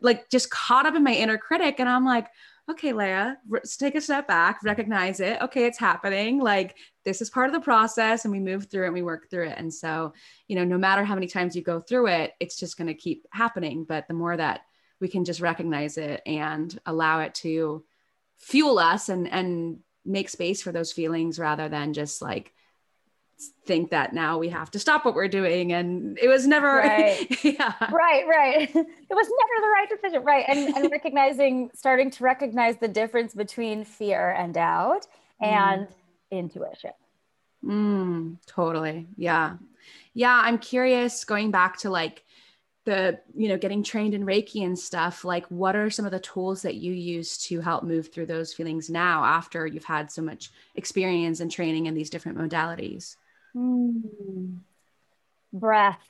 like 0.00 0.28
just 0.30 0.50
caught 0.50 0.86
up 0.86 0.94
in 0.94 1.02
my 1.02 1.14
inner 1.14 1.38
critic, 1.38 1.76
and 1.80 1.88
I'm 1.88 2.04
like, 2.04 2.26
okay, 2.70 2.92
Leya, 2.92 3.36
take 3.78 3.94
a 3.94 4.00
step 4.00 4.26
back, 4.26 4.62
recognize 4.62 5.20
it. 5.20 5.40
Okay, 5.42 5.66
it's 5.66 5.78
happening. 5.78 6.38
Like 6.40 6.76
this 7.04 7.20
is 7.20 7.30
part 7.30 7.48
of 7.48 7.52
the 7.52 7.60
process, 7.60 8.24
and 8.24 8.32
we 8.32 8.40
move 8.40 8.70
through 8.70 8.84
it 8.84 8.86
and 8.86 8.94
we 8.94 9.02
work 9.02 9.30
through 9.30 9.48
it. 9.48 9.58
And 9.58 9.72
so, 9.72 10.12
you 10.48 10.56
know, 10.56 10.64
no 10.64 10.78
matter 10.78 11.04
how 11.04 11.14
many 11.14 11.26
times 11.26 11.56
you 11.56 11.62
go 11.62 11.80
through 11.80 12.08
it, 12.08 12.32
it's 12.40 12.58
just 12.58 12.76
going 12.76 12.88
to 12.88 12.94
keep 12.94 13.26
happening. 13.32 13.84
But 13.84 14.08
the 14.08 14.14
more 14.14 14.36
that 14.36 14.60
we 15.00 15.08
can 15.08 15.24
just 15.24 15.40
recognize 15.40 15.96
it 15.98 16.22
and 16.26 16.78
allow 16.86 17.20
it 17.20 17.34
to 17.36 17.84
fuel 18.36 18.78
us 18.78 19.08
and 19.08 19.28
and 19.30 19.78
make 20.04 20.28
space 20.28 20.62
for 20.62 20.72
those 20.72 20.92
feelings 20.92 21.38
rather 21.38 21.68
than 21.68 21.92
just 21.92 22.22
like 22.22 22.52
think 23.66 23.90
that 23.90 24.12
now 24.12 24.38
we 24.38 24.48
have 24.48 24.70
to 24.70 24.78
stop 24.78 25.04
what 25.04 25.14
we're 25.14 25.28
doing 25.28 25.72
and 25.72 26.18
it 26.20 26.28
was 26.28 26.46
never 26.46 26.66
right 26.76 27.44
yeah. 27.44 27.74
right 27.90 28.26
right 28.28 28.70
it 28.74 29.14
was 29.14 29.30
never 29.38 29.60
the 29.60 29.68
right 29.68 29.88
decision 29.88 30.24
right 30.24 30.44
and, 30.48 30.76
and 30.76 30.90
recognizing 30.92 31.70
starting 31.74 32.10
to 32.10 32.24
recognize 32.24 32.76
the 32.78 32.88
difference 32.88 33.34
between 33.34 33.84
fear 33.84 34.30
and 34.30 34.54
doubt 34.54 35.06
mm. 35.42 35.46
and 35.46 35.86
mm. 35.86 35.92
intuition 36.30 36.92
mm, 37.64 38.36
totally 38.46 39.06
yeah 39.16 39.56
yeah 40.14 40.40
i'm 40.44 40.58
curious 40.58 41.24
going 41.24 41.50
back 41.50 41.78
to 41.78 41.90
like 41.90 42.24
the 42.84 43.18
you 43.34 43.48
know 43.48 43.58
getting 43.58 43.82
trained 43.82 44.14
in 44.14 44.24
reiki 44.24 44.64
and 44.64 44.78
stuff 44.78 45.24
like 45.24 45.46
what 45.46 45.76
are 45.76 45.90
some 45.90 46.06
of 46.06 46.12
the 46.12 46.20
tools 46.20 46.62
that 46.62 46.76
you 46.76 46.92
use 46.92 47.36
to 47.36 47.60
help 47.60 47.84
move 47.84 48.08
through 48.08 48.26
those 48.26 48.54
feelings 48.54 48.88
now 48.88 49.22
after 49.22 49.66
you've 49.66 49.84
had 49.84 50.10
so 50.10 50.22
much 50.22 50.50
experience 50.76 51.40
and 51.40 51.50
training 51.50 51.86
in 51.86 51.94
these 51.94 52.10
different 52.10 52.38
modalities 52.38 53.16
Mm. 53.54 54.58
Breath. 55.52 56.00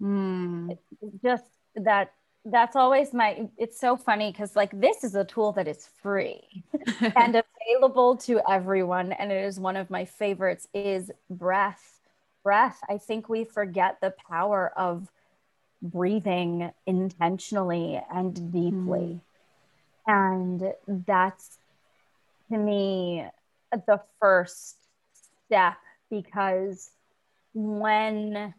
Mm. 0.00 0.78
Just 1.22 1.44
that 1.76 2.12
that's 2.44 2.74
always 2.74 3.12
my 3.12 3.48
it's 3.58 3.78
so 3.78 3.96
funny 3.96 4.32
because 4.32 4.56
like 4.56 4.78
this 4.80 5.04
is 5.04 5.14
a 5.14 5.24
tool 5.24 5.52
that 5.52 5.68
is 5.68 5.88
free 6.02 6.64
and 7.16 7.36
available 7.36 8.16
to 8.16 8.40
everyone 8.48 9.12
and 9.12 9.30
it 9.30 9.44
is 9.44 9.60
one 9.60 9.76
of 9.76 9.90
my 9.90 10.04
favorites 10.04 10.66
is 10.72 11.10
breath 11.28 12.00
breath 12.42 12.80
i 12.88 12.96
think 12.96 13.28
we 13.28 13.44
forget 13.44 13.98
the 14.00 14.14
power 14.30 14.72
of 14.76 15.10
breathing 15.82 16.70
intentionally 16.86 18.00
and 18.12 18.50
deeply 18.50 19.20
mm. 19.20 19.20
and 20.06 20.72
that's 21.06 21.58
to 22.50 22.56
me 22.56 23.24
the 23.86 24.00
first 24.18 24.76
step 25.46 25.76
because 26.10 26.90
when 27.54 28.54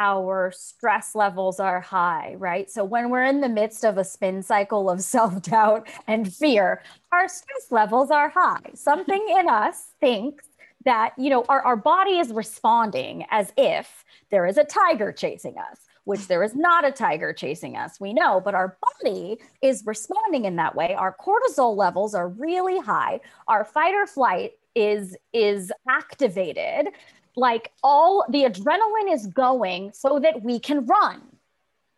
our 0.00 0.52
stress 0.54 1.14
levels 1.14 1.60
are 1.60 1.80
high, 1.80 2.34
right? 2.36 2.68
So 2.68 2.82
when 2.84 3.08
we're 3.08 3.24
in 3.24 3.40
the 3.40 3.48
midst 3.48 3.84
of 3.84 3.98
a 3.98 4.04
spin 4.04 4.42
cycle 4.42 4.90
of 4.90 5.00
self 5.14 5.42
doubt 5.42 5.88
and 6.06 6.32
fear, 6.32 6.82
our 7.12 7.28
stress 7.28 7.70
levels 7.70 8.10
are 8.10 8.28
high. 8.28 8.72
Something 8.74 9.24
in 9.38 9.48
us 9.48 9.92
thinks 10.00 10.46
that, 10.84 11.12
you 11.16 11.30
know, 11.30 11.44
our, 11.48 11.62
our 11.62 11.76
body 11.76 12.18
is 12.18 12.32
responding 12.32 13.24
as 13.30 13.52
if 13.56 14.04
there 14.30 14.46
is 14.46 14.58
a 14.58 14.64
tiger 14.64 15.12
chasing 15.12 15.56
us, 15.56 15.78
which 16.02 16.26
there 16.26 16.42
is 16.42 16.56
not 16.56 16.84
a 16.84 16.90
tiger 16.90 17.32
chasing 17.32 17.76
us, 17.76 18.00
we 18.00 18.12
know, 18.12 18.40
but 18.40 18.54
our 18.56 18.76
body 19.04 19.38
is 19.60 19.84
responding 19.86 20.44
in 20.44 20.56
that 20.56 20.74
way. 20.74 20.94
Our 20.94 21.14
cortisol 21.14 21.76
levels 21.76 22.14
are 22.14 22.28
really 22.28 22.80
high. 22.80 23.20
Our 23.46 23.64
fight 23.64 23.94
or 23.94 24.08
flight 24.08 24.54
is 24.74 25.16
is 25.32 25.72
activated 25.88 26.88
like 27.36 27.72
all 27.82 28.24
the 28.28 28.44
adrenaline 28.44 29.12
is 29.12 29.26
going 29.26 29.90
so 29.94 30.18
that 30.18 30.42
we 30.42 30.58
can 30.58 30.84
run 30.86 31.22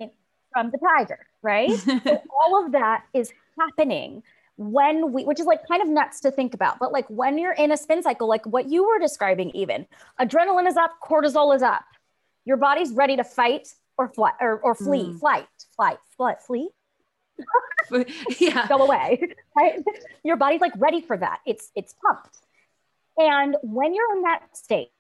in, 0.00 0.10
from 0.52 0.70
the 0.70 0.78
tiger 0.78 1.26
right? 1.44 1.70
So 2.04 2.22
all 2.42 2.64
of 2.64 2.72
that 2.72 3.04
is 3.12 3.32
happening 3.56 4.24
when 4.56 5.12
we 5.12 5.24
which 5.24 5.38
is 5.38 5.46
like 5.46 5.66
kind 5.68 5.82
of 5.82 5.88
nuts 5.88 6.20
to 6.20 6.32
think 6.32 6.54
about. 6.54 6.78
But 6.80 6.90
like 6.90 7.08
when 7.08 7.38
you're 7.38 7.52
in 7.52 7.70
a 7.70 7.76
spin 7.76 8.02
cycle 8.02 8.26
like 8.26 8.44
what 8.46 8.68
you 8.68 8.84
were 8.84 8.98
describing 8.98 9.50
even 9.50 9.86
adrenaline 10.18 10.66
is 10.66 10.76
up 10.76 10.96
cortisol 11.06 11.54
is 11.54 11.62
up. 11.62 11.84
Your 12.44 12.56
body's 12.56 12.92
ready 12.92 13.16
to 13.16 13.24
fight 13.24 13.68
or 13.96 14.08
fly 14.08 14.32
or, 14.40 14.58
or 14.58 14.74
flee 14.74 15.04
mm. 15.04 15.20
flight 15.20 15.46
flight 15.76 15.98
flight 16.16 16.40
flee. 16.40 16.70
Yeah. 18.38 18.66
Go 18.68 18.78
away 18.78 19.20
right? 19.56 19.84
Your 20.24 20.36
body's 20.36 20.62
like 20.62 20.72
ready 20.76 21.00
for 21.02 21.16
that. 21.16 21.40
It's 21.46 21.70
it's 21.74 21.94
pumped 22.02 22.38
and 23.16 23.56
when 23.62 23.94
you're 23.94 24.16
in 24.16 24.22
that 24.22 24.56
state, 24.56 24.90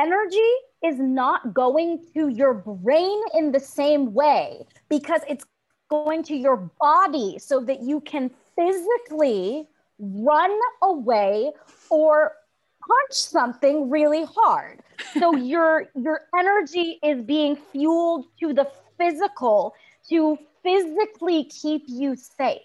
energy 0.00 0.52
is 0.84 0.98
not 0.98 1.54
going 1.54 2.04
to 2.14 2.28
your 2.28 2.54
brain 2.54 3.20
in 3.34 3.52
the 3.52 3.60
same 3.60 4.12
way 4.12 4.64
because 4.88 5.22
it's 5.28 5.44
going 5.88 6.22
to 6.24 6.34
your 6.34 6.70
body 6.80 7.38
so 7.38 7.60
that 7.60 7.82
you 7.82 8.00
can 8.00 8.30
physically 8.56 9.68
run 9.98 10.56
away 10.82 11.50
or 11.90 12.32
punch 12.80 13.12
something 13.12 13.90
really 13.90 14.24
hard. 14.24 14.80
So 15.18 15.34
your 15.36 15.88
your 15.94 16.22
energy 16.38 16.98
is 17.02 17.22
being 17.22 17.56
fueled 17.56 18.26
to 18.40 18.52
the 18.52 18.68
physical 18.98 19.74
to 20.08 20.38
physically 20.62 21.44
keep 21.44 21.84
you 21.88 22.14
safe 22.16 22.62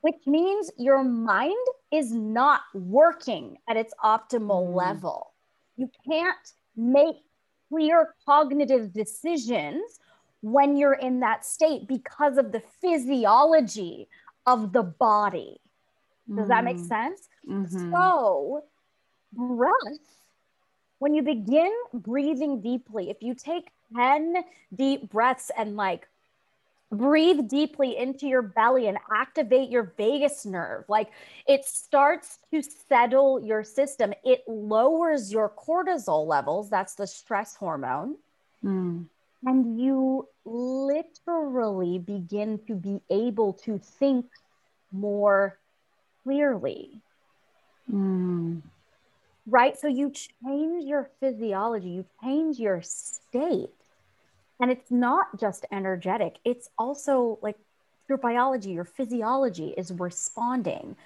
which 0.00 0.26
means 0.26 0.70
your 0.78 1.02
mind 1.02 1.56
is 1.92 2.12
not 2.12 2.62
working 2.74 3.58
at 3.68 3.76
its 3.76 3.94
optimal 4.04 4.68
mm. 4.68 4.74
level. 4.74 5.32
You 5.76 5.90
can't 6.08 6.36
make 6.76 7.16
clear 7.68 8.14
cognitive 8.26 8.92
decisions 8.92 10.00
when 10.40 10.76
you're 10.76 10.94
in 10.94 11.20
that 11.20 11.44
state 11.44 11.88
because 11.88 12.38
of 12.38 12.52
the 12.52 12.62
physiology 12.80 14.08
of 14.46 14.72
the 14.72 14.82
body. 14.82 15.60
Does 16.28 16.46
mm. 16.46 16.48
that 16.48 16.64
make 16.64 16.76
mm. 16.76 16.88
sense? 16.88 17.28
Mm-hmm. 17.48 17.92
So, 17.92 18.64
breath, 19.32 19.72
when 20.98 21.14
you 21.14 21.22
begin 21.22 21.72
breathing 21.94 22.60
deeply, 22.60 23.10
if 23.10 23.18
you 23.22 23.34
take 23.34 23.70
10 23.96 24.44
deep 24.74 25.10
breaths 25.10 25.50
and 25.56 25.76
like 25.76 26.08
breathe 26.90 27.48
deeply 27.48 27.96
into 27.96 28.26
your 28.26 28.42
belly 28.42 28.86
and 28.86 28.98
activate 29.14 29.68
your 29.68 29.92
vagus 29.96 30.46
nerve. 30.46 30.84
Like 30.88 31.10
it 31.46 31.64
starts 31.64 32.38
to 32.50 32.62
settle 32.62 33.42
your 33.42 33.62
system. 33.62 34.12
It 34.24 34.42
lowers 34.46 35.30
your 35.30 35.50
cortisol 35.50 36.26
levels. 36.26 36.70
That's 36.70 36.94
the 36.94 37.06
stress 37.06 37.54
hormone. 37.54 38.16
Mm. 38.64 39.06
And 39.44 39.80
you 39.80 40.28
literally 40.44 41.98
begin 41.98 42.58
to 42.66 42.74
be 42.74 43.00
able 43.10 43.52
to 43.64 43.78
think 43.78 44.26
more 44.90 45.58
clearly. 46.24 47.00
Mm. 47.92 48.62
Right? 49.46 49.78
So 49.78 49.88
you 49.88 50.10
change 50.10 50.84
your 50.84 51.10
physiology, 51.20 51.88
you 51.90 52.04
change 52.22 52.58
your 52.58 52.82
state 52.82 53.77
and 54.60 54.70
it's 54.70 54.90
not 54.90 55.38
just 55.38 55.66
energetic, 55.70 56.38
it's 56.44 56.68
also 56.78 57.38
like 57.42 57.56
your 58.08 58.18
biology, 58.18 58.70
your 58.70 58.84
physiology 58.84 59.74
is 59.76 59.92
responding 59.92 60.96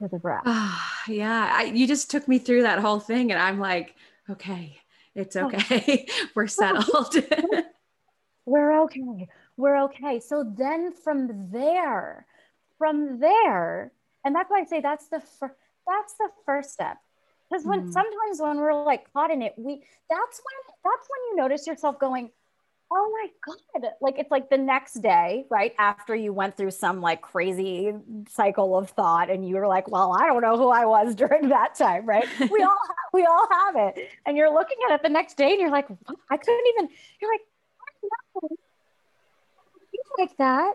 to 0.00 0.08
the 0.08 0.18
breath. 0.18 0.44
yeah. 1.08 1.50
I, 1.52 1.72
you 1.74 1.86
just 1.86 2.10
took 2.10 2.26
me 2.26 2.38
through 2.38 2.62
that 2.62 2.78
whole 2.78 3.00
thing, 3.00 3.30
and 3.32 3.40
I'm 3.40 3.58
like, 3.58 3.94
okay, 4.30 4.78
it's 5.14 5.36
oh. 5.36 5.46
okay. 5.46 6.06
We're 6.34 6.46
settled. 6.46 7.14
We're 8.46 8.82
okay. 8.82 9.28
We're 9.56 9.82
okay. 9.84 10.20
So 10.20 10.44
then 10.56 10.92
from 10.92 11.50
there, 11.50 12.26
from 12.78 13.18
there, 13.18 13.92
and 14.24 14.34
that's 14.34 14.50
why 14.50 14.60
I 14.60 14.64
say 14.64 14.80
that's 14.80 15.08
the 15.08 15.20
first 15.20 15.54
that's 15.86 16.14
the 16.14 16.28
first 16.44 16.72
step 16.72 16.98
because 17.48 17.64
when 17.64 17.88
mm. 17.88 17.92
sometimes 17.92 18.40
when 18.40 18.56
we're 18.58 18.84
like 18.84 19.12
caught 19.12 19.30
in 19.30 19.42
it 19.42 19.54
we 19.56 19.82
that's 20.10 20.40
when 20.40 20.74
that's 20.84 21.08
when 21.08 21.20
you 21.30 21.36
notice 21.36 21.66
yourself 21.66 21.98
going 21.98 22.30
oh 22.92 23.10
my 23.12 23.28
god 23.44 23.90
like 24.00 24.18
it's 24.18 24.30
like 24.30 24.48
the 24.48 24.58
next 24.58 24.94
day 24.94 25.44
right 25.50 25.74
after 25.78 26.14
you 26.14 26.32
went 26.32 26.56
through 26.56 26.70
some 26.70 27.00
like 27.00 27.20
crazy 27.20 27.92
cycle 28.28 28.78
of 28.78 28.90
thought 28.90 29.28
and 29.28 29.46
you 29.46 29.56
were 29.56 29.66
like 29.66 29.90
well 29.90 30.16
i 30.18 30.26
don't 30.26 30.42
know 30.42 30.56
who 30.56 30.68
i 30.68 30.84
was 30.84 31.14
during 31.22 31.48
that 31.48 31.74
time 31.74 32.06
right? 32.06 32.26
We 32.38 32.62
all 32.62 32.78
we 33.12 33.24
all 33.24 33.48
have 33.50 33.76
it. 33.76 34.10
And 34.26 34.36
you're 34.36 34.52
looking 34.52 34.76
at 34.88 34.94
it 34.94 35.02
the 35.02 35.08
next 35.08 35.36
day 35.36 35.50
and 35.52 35.60
you're 35.60 35.70
like 35.70 35.88
i 36.30 36.36
couldn't 36.36 36.66
even 36.74 36.88
you're 37.20 37.32
like 37.32 37.40
like 40.18 40.36
that 40.38 40.74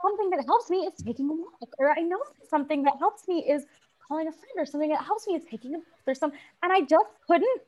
something 0.00 0.30
that 0.30 0.44
helps 0.46 0.70
me 0.70 0.78
is 0.78 0.92
taking 1.04 1.28
a 1.28 1.32
walk 1.32 1.74
or 1.78 1.90
i 1.90 2.00
know 2.00 2.18
something 2.48 2.82
that 2.84 2.94
helps 2.98 3.26
me 3.28 3.40
is 3.40 3.64
calling 4.08 4.26
a 4.26 4.32
friend 4.32 4.54
or 4.56 4.66
something 4.66 4.90
that 4.90 5.04
helps 5.04 5.26
me 5.26 5.34
It's 5.34 5.48
taking 5.48 5.74
a 5.74 5.78
or 6.06 6.14
some 6.14 6.32
and 6.62 6.72
I 6.72 6.80
just 6.80 7.06
couldn't 7.26 7.60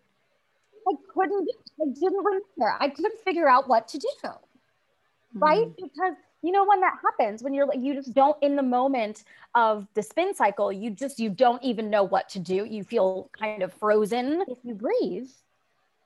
I 0.88 0.94
couldn't, 1.12 1.48
I 1.80 1.84
didn't 1.92 2.24
remember. 2.24 2.76
I 2.80 2.88
couldn't 2.88 3.18
figure 3.20 3.48
out 3.48 3.68
what 3.68 3.86
to 3.88 3.98
do. 3.98 4.08
Mm-hmm. 4.24 5.38
Right. 5.38 5.68
Because 5.76 6.14
you 6.42 6.52
know 6.52 6.64
when 6.64 6.80
that 6.80 6.94
happens 7.02 7.42
when 7.42 7.52
you're 7.52 7.66
like 7.66 7.80
you 7.80 7.94
just 7.94 8.14
don't 8.14 8.36
in 8.42 8.56
the 8.56 8.62
moment 8.62 9.24
of 9.54 9.86
the 9.92 10.02
spin 10.02 10.34
cycle 10.34 10.72
you 10.72 10.90
just 10.90 11.20
you 11.20 11.28
don't 11.28 11.62
even 11.62 11.90
know 11.90 12.02
what 12.02 12.30
to 12.30 12.38
do 12.38 12.64
you 12.64 12.82
feel 12.82 13.28
kind 13.38 13.62
of 13.62 13.70
frozen 13.74 14.42
if 14.48 14.56
you 14.64 14.74
breathe 14.74 15.28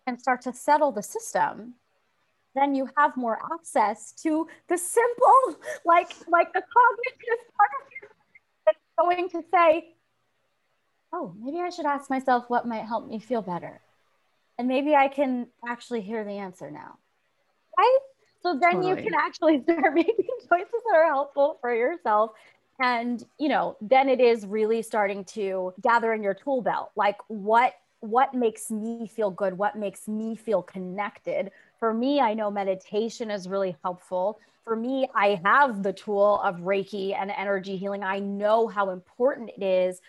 and 0.09 0.21
start 0.21 0.41
to 0.41 0.53
settle 0.53 0.91
the 0.91 1.03
system 1.05 1.75
then 2.57 2.75
you 2.75 2.89
have 2.97 3.17
more 3.17 3.39
access 3.55 4.11
to 4.11 4.49
the 4.67 4.77
simple 4.77 5.57
like 5.85 6.13
like 6.27 6.53
the 6.53 6.63
cognitive 6.63 7.45
part 7.57 7.71
of 7.81 7.93
you 7.93 8.09
that's 8.67 8.79
going 8.99 9.29
to 9.29 9.41
say 9.53 9.95
oh 11.15 11.35
maybe 11.41 11.59
i 11.61 11.71
should 11.71 11.87
ask 11.87 12.11
myself 12.11 12.45
what 12.49 12.67
might 12.67 12.85
help 12.85 13.09
me 13.09 13.19
feel 13.19 13.41
better 13.41 13.81
and 14.59 14.69
maybe 14.69 14.95
i 14.95 15.09
can 15.09 15.47
actually 15.67 16.03
hear 16.03 16.25
the 16.25 16.33
answer 16.33 16.71
now 16.71 16.99
right 17.79 17.99
so 18.45 18.59
then 18.61 18.75
totally. 18.75 18.91
you 18.91 18.97
can 18.97 19.15
actually 19.15 19.63
start 19.63 19.95
making 19.95 20.15
choices 20.49 20.83
that 20.87 20.97
are 20.97 21.07
helpful 21.07 21.59
for 21.61 21.75
yourself. 21.75 22.33
And, 22.81 23.25
you 23.39 23.49
know, 23.49 23.77
then 23.81 24.09
it 24.09 24.21
is 24.21 24.47
really 24.47 24.83
starting 24.83 25.25
to 25.27 25.73
gather 25.81 26.13
in 26.13 26.23
your 26.23 26.35
tool 26.35 26.61
belt. 26.61 26.91
Like 26.95 27.17
what 27.29 27.75
what 28.01 28.35
makes 28.35 28.71
me 28.71 29.07
feel 29.07 29.31
good? 29.31 29.57
What 29.57 29.77
makes 29.77 30.07
me 30.07 30.37
feel 30.37 30.61
connected? 30.61 31.51
For 31.81 31.95
me, 31.95 32.21
I 32.21 32.35
know 32.35 32.51
meditation 32.51 33.31
is 33.31 33.49
really 33.49 33.77
helpful. 33.83 34.41
For 34.63 34.77
me, 34.77 35.09
I 35.15 35.41
have 35.43 35.83
the 35.83 35.95
tool 35.95 36.39
of 36.45 36.57
Reiki 36.57 37.19
and 37.19 37.31
energy 37.31 37.79
healing. 37.79 38.05
I 38.05 38.19
know 38.19 38.69
how 38.69 38.91
important 38.91 39.53
it 39.57 39.63
is 39.63 40.03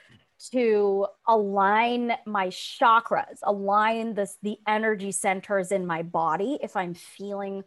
to 0.49 1.07
align 1.27 2.13
my 2.25 2.47
chakras, 2.47 3.39
align 3.43 4.13
this 4.13 4.37
the 4.41 4.57
energy 4.67 5.11
centers 5.11 5.71
in 5.71 5.85
my 5.85 6.03
body 6.03 6.57
if 6.61 6.75
I'm 6.75 6.93
feeling 6.93 7.63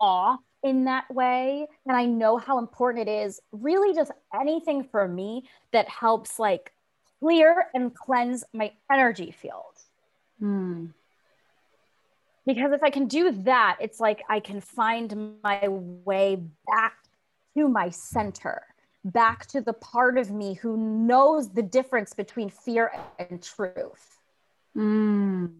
off 0.00 0.40
in 0.62 0.84
that 0.84 1.12
way. 1.12 1.66
And 1.86 1.96
i 1.96 2.04
know 2.04 2.36
how 2.36 2.58
important 2.58 3.08
it 3.08 3.12
is 3.12 3.40
really 3.52 3.94
just 3.94 4.10
anything 4.34 4.84
for 4.84 5.06
me 5.06 5.48
that 5.72 5.88
helps 5.88 6.38
like 6.38 6.72
clear 7.20 7.66
and 7.74 7.94
cleanse 7.94 8.44
my 8.52 8.72
energy 8.90 9.30
field. 9.30 9.64
Hmm. 10.38 10.86
because 12.46 12.72
if 12.72 12.82
i 12.82 12.88
can 12.88 13.06
do 13.06 13.30
that 13.30 13.76
it's 13.78 14.00
like 14.00 14.22
i 14.30 14.40
can 14.40 14.62
find 14.62 15.34
my 15.44 15.68
way 15.68 16.36
back 16.66 16.94
to 17.54 17.68
my 17.68 17.90
center 17.90 18.62
back 19.04 19.46
to 19.46 19.60
the 19.60 19.72
part 19.72 20.18
of 20.18 20.30
me 20.30 20.54
who 20.54 20.76
knows 20.76 21.50
the 21.50 21.62
difference 21.62 22.12
between 22.12 22.50
fear 22.50 22.92
and 23.18 23.42
truth 23.42 24.18
mm. 24.76 25.50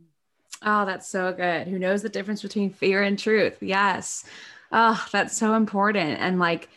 Oh, 0.62 0.84
that's 0.84 1.09
so 1.09 1.32
good. 1.32 1.68
Who 1.68 1.78
knows 1.78 2.03
the 2.03 2.09
difference 2.09 2.43
between 2.43 2.70
fear 2.70 3.03
and 3.03 3.18
truth? 3.18 3.57
Yes. 3.62 4.24
Oh, 4.72 5.07
that's 5.11 5.36
so 5.36 5.55
important. 5.55 6.20
And 6.20 6.38
like 6.38 6.68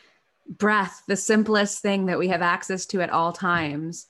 breath, 0.48 1.04
the 1.08 1.16
simplest 1.16 1.82
thing 1.82 2.06
that 2.06 2.20
we 2.20 2.30
have 2.30 2.42
access 2.42 2.86
to 2.88 3.02
at 3.02 3.10
all 3.10 3.34
times. 3.34 4.08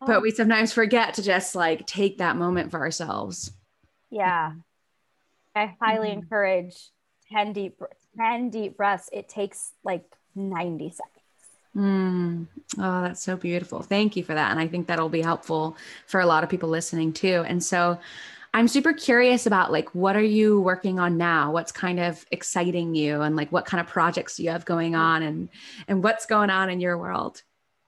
Oh. 0.00 0.06
But 0.06 0.22
we 0.22 0.32
sometimes 0.32 0.72
forget 0.72 1.14
to 1.14 1.22
just 1.22 1.54
like 1.54 1.86
take 1.86 2.18
that 2.18 2.36
moment 2.36 2.70
for 2.70 2.80
ourselves. 2.80 3.52
Yeah. 4.10 4.54
I 5.54 5.76
highly 5.80 6.08
mm-hmm. 6.08 6.20
encourage 6.20 6.90
10 7.30 7.52
deep 7.52 7.80
10 8.16 8.50
deep 8.50 8.76
breaths. 8.76 9.08
It 9.12 9.28
takes 9.28 9.72
like 9.84 10.04
90 10.34 10.90
seconds. 10.90 11.11
Mm. 11.76 12.46
Oh, 12.78 13.02
that's 13.02 13.22
so 13.22 13.36
beautiful. 13.36 13.82
Thank 13.82 14.16
you 14.16 14.24
for 14.24 14.34
that. 14.34 14.50
And 14.50 14.60
I 14.60 14.66
think 14.68 14.86
that'll 14.86 15.08
be 15.08 15.22
helpful 15.22 15.76
for 16.06 16.20
a 16.20 16.26
lot 16.26 16.44
of 16.44 16.50
people 16.50 16.68
listening 16.68 17.12
too. 17.12 17.44
And 17.46 17.62
so 17.62 17.98
I'm 18.54 18.68
super 18.68 18.92
curious 18.92 19.46
about 19.46 19.72
like 19.72 19.94
what 19.94 20.14
are 20.14 20.22
you 20.22 20.60
working 20.60 20.98
on 20.98 21.16
now? 21.16 21.52
What's 21.52 21.72
kind 21.72 21.98
of 21.98 22.24
exciting 22.30 22.94
you 22.94 23.22
and 23.22 23.36
like 23.36 23.50
what 23.50 23.64
kind 23.64 23.80
of 23.80 23.86
projects 23.86 24.36
do 24.36 24.44
you 24.44 24.50
have 24.50 24.64
going 24.66 24.94
on 24.94 25.22
and 25.22 25.48
and 25.88 26.04
what's 26.04 26.26
going 26.26 26.50
on 26.50 26.68
in 26.68 26.80
your 26.80 26.98
world? 26.98 27.42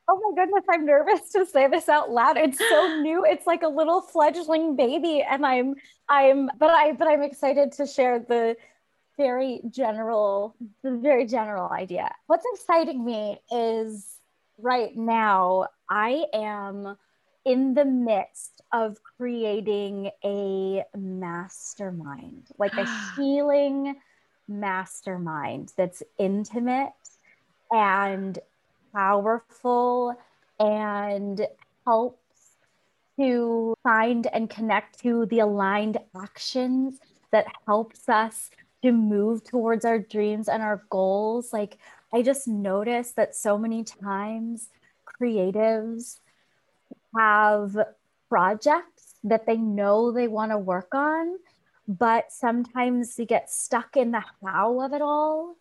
Oh 0.09 0.18
my 0.18 0.43
goodness, 0.43 0.64
I'm 0.70 0.87
nervous 0.87 1.30
to 1.32 1.45
say 1.47 1.66
this 1.66 1.89
out 1.89 2.11
loud. 2.11 2.39
It's 2.39 2.59
so 2.59 2.99
new. 3.03 3.24
It's 3.26 3.47
like 3.47 3.62
a 3.62 3.68
little 3.68 4.01
fledgling 4.01 4.76
baby 4.76 5.22
and 5.22 5.45
I'm 5.45 5.74
I'm 6.09 6.51
but 6.59 6.70
I 6.70 6.93
but 6.93 7.09
I'm 7.09 7.22
excited 7.22 7.72
to 7.72 7.87
share 7.87 8.18
the 8.18 8.57
very 9.17 9.61
general 9.71 10.55
the 10.83 10.93
very 10.93 11.27
general 11.27 11.71
idea. 11.71 12.12
What's 12.27 12.47
exciting 12.55 13.05
me 13.05 13.39
is 13.51 14.19
right 14.59 14.97
now 14.97 15.69
I 15.89 16.25
am 16.33 16.97
in 17.45 17.75
the 17.75 17.85
midst 17.85 18.62
of 18.73 18.97
creating 19.03 20.11
a 20.25 20.85
mastermind, 20.97 22.49
like 22.59 22.75
a 22.75 22.87
healing 23.17 23.97
mastermind 24.49 25.73
that's 25.77 26.03
intimate 26.19 26.93
and 27.71 28.39
powerful 28.93 30.17
and 30.59 31.47
helps 31.87 32.19
to 33.19 33.75
find 33.83 34.27
and 34.29 34.51
connect 34.51 35.01
to 35.01 35.27
the 35.27 35.41
aligned 35.41 35.99
actions 36.21 36.99
that 37.31 37.47
helps 37.67 38.09
us 38.09 38.51
to 38.85 38.93
move 38.93 39.45
towards 39.45 39.85
our 39.85 39.99
dreams 39.99 40.49
and 40.49 40.62
our 40.62 40.85
goals 40.91 41.53
like 41.53 41.78
i 42.12 42.22
just 42.22 42.47
noticed 42.47 43.16
that 43.16 43.35
so 43.35 43.59
many 43.59 43.82
times 43.82 44.68
creatives 45.20 46.20
have 47.16 47.76
projects 48.28 49.14
that 49.24 49.47
they 49.47 49.57
know 49.57 50.12
they 50.12 50.28
want 50.28 50.53
to 50.53 50.59
work 50.59 50.95
on, 50.95 51.37
but 51.89 52.32
sometimes 52.32 53.16
they 53.16 53.24
get 53.24 53.51
stuck 53.51 53.97
in 53.97 54.11
the 54.11 54.22
how 54.43 54.80
of 54.80 54.93
it 54.93 55.03
all 55.03 55.57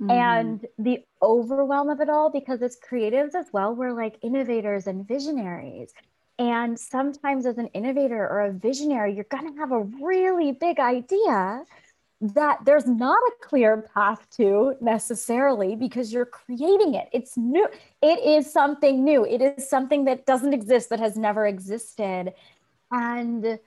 mm. 0.00 0.10
and 0.10 0.66
the 0.78 1.04
overwhelm 1.22 1.88
of 1.88 2.00
it 2.00 2.08
all 2.08 2.30
because 2.30 2.62
as 2.62 2.76
creatives 2.76 3.34
as 3.34 3.46
well, 3.52 3.74
we're 3.74 3.92
like 3.92 4.16
innovators 4.22 4.86
and 4.86 5.06
visionaries. 5.06 5.92
And 6.36 6.78
sometimes, 6.78 7.46
as 7.46 7.58
an 7.58 7.68
innovator 7.68 8.28
or 8.28 8.40
a 8.40 8.52
visionary, 8.52 9.14
you're 9.14 9.24
going 9.24 9.52
to 9.52 9.60
have 9.60 9.70
a 9.70 9.82
really 10.02 10.50
big 10.50 10.80
idea 10.80 11.62
that 12.32 12.64
there's 12.64 12.86
not 12.86 13.18
a 13.18 13.32
clear 13.46 13.88
path 13.94 14.26
to 14.36 14.74
necessarily 14.80 15.76
because 15.76 16.12
you're 16.12 16.24
creating 16.24 16.94
it. 16.94 17.08
It's 17.12 17.36
new. 17.36 17.68
It 18.00 18.18
is 18.24 18.50
something 18.50 19.04
new. 19.04 19.26
It 19.26 19.42
is 19.42 19.68
something 19.68 20.06
that 20.06 20.24
doesn't 20.24 20.54
exist, 20.54 20.88
that 20.88 21.00
has 21.00 21.16
never 21.16 21.46
existed. 21.46 22.32
And 22.90 23.58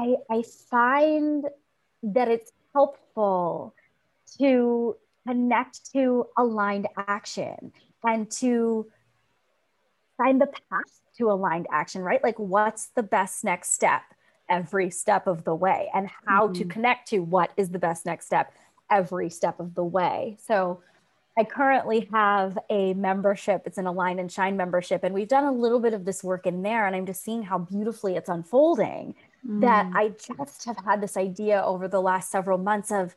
I, 0.00 0.16
I 0.28 0.42
find 0.42 1.44
that 2.02 2.28
it's 2.28 2.50
helpful 2.74 3.74
to 4.38 4.96
connect 5.26 5.92
to 5.92 6.26
aligned 6.36 6.88
action 6.96 7.72
and 8.02 8.30
to 8.30 8.86
find 10.16 10.40
the 10.40 10.46
path 10.46 11.00
to 11.18 11.30
aligned 11.30 11.66
action, 11.70 12.02
right? 12.02 12.22
Like, 12.22 12.38
what's 12.38 12.86
the 12.86 13.02
best 13.02 13.44
next 13.44 13.72
step? 13.72 14.02
Every 14.48 14.90
step 14.90 15.26
of 15.26 15.44
the 15.44 15.54
way 15.54 15.90
and 15.94 16.08
how 16.26 16.44
mm-hmm. 16.44 16.54
to 16.54 16.64
connect 16.64 17.08
to 17.08 17.20
what 17.20 17.50
is 17.56 17.70
the 17.70 17.78
best 17.78 18.06
next 18.06 18.26
step 18.26 18.52
every 18.90 19.28
step 19.28 19.60
of 19.60 19.74
the 19.74 19.84
way. 19.84 20.36
So 20.46 20.80
I 21.38 21.44
currently 21.44 22.08
have 22.12 22.58
a 22.70 22.94
membership. 22.94 23.62
It's 23.66 23.76
an 23.76 23.86
Align 23.86 24.18
and 24.18 24.32
Shine 24.32 24.56
membership. 24.56 25.04
And 25.04 25.14
we've 25.14 25.28
done 25.28 25.44
a 25.44 25.52
little 25.52 25.80
bit 25.80 25.92
of 25.92 26.04
this 26.04 26.24
work 26.24 26.46
in 26.46 26.62
there. 26.62 26.86
And 26.86 26.96
I'm 26.96 27.04
just 27.04 27.22
seeing 27.22 27.42
how 27.42 27.58
beautifully 27.58 28.16
it's 28.16 28.30
unfolding. 28.30 29.14
Mm. 29.46 29.60
That 29.60 29.90
I 29.94 30.08
just 30.08 30.64
have 30.64 30.78
had 30.78 31.02
this 31.02 31.16
idea 31.16 31.62
over 31.62 31.88
the 31.88 32.00
last 32.00 32.30
several 32.30 32.56
months 32.56 32.90
of, 32.90 33.14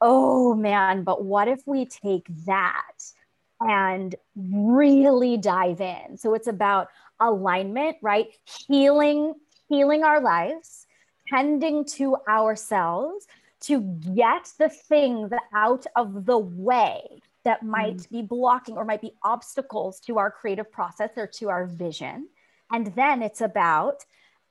oh 0.00 0.54
man, 0.54 1.04
but 1.04 1.24
what 1.24 1.46
if 1.46 1.62
we 1.66 1.86
take 1.86 2.26
that 2.46 3.12
and 3.60 4.14
really 4.34 5.36
dive 5.36 5.80
in? 5.80 6.18
So 6.18 6.34
it's 6.34 6.48
about 6.48 6.88
alignment, 7.20 7.96
right? 8.02 8.26
Healing 8.66 9.34
healing 9.68 10.04
our 10.04 10.20
lives, 10.20 10.86
tending 11.28 11.84
to 11.84 12.16
ourselves 12.28 13.26
to 13.60 13.80
get 14.14 14.52
the 14.58 14.68
things 14.68 15.30
out 15.54 15.86
of 15.96 16.26
the 16.26 16.38
way 16.38 17.00
that 17.44 17.62
might 17.62 17.96
mm. 17.96 18.10
be 18.10 18.22
blocking 18.22 18.76
or 18.76 18.84
might 18.84 19.00
be 19.00 19.12
obstacles 19.22 20.00
to 20.00 20.18
our 20.18 20.30
creative 20.30 20.70
process 20.70 21.10
or 21.16 21.26
to 21.26 21.48
our 21.48 21.66
vision. 21.66 22.28
And 22.70 22.88
then 22.94 23.22
it's 23.22 23.40
about 23.40 24.04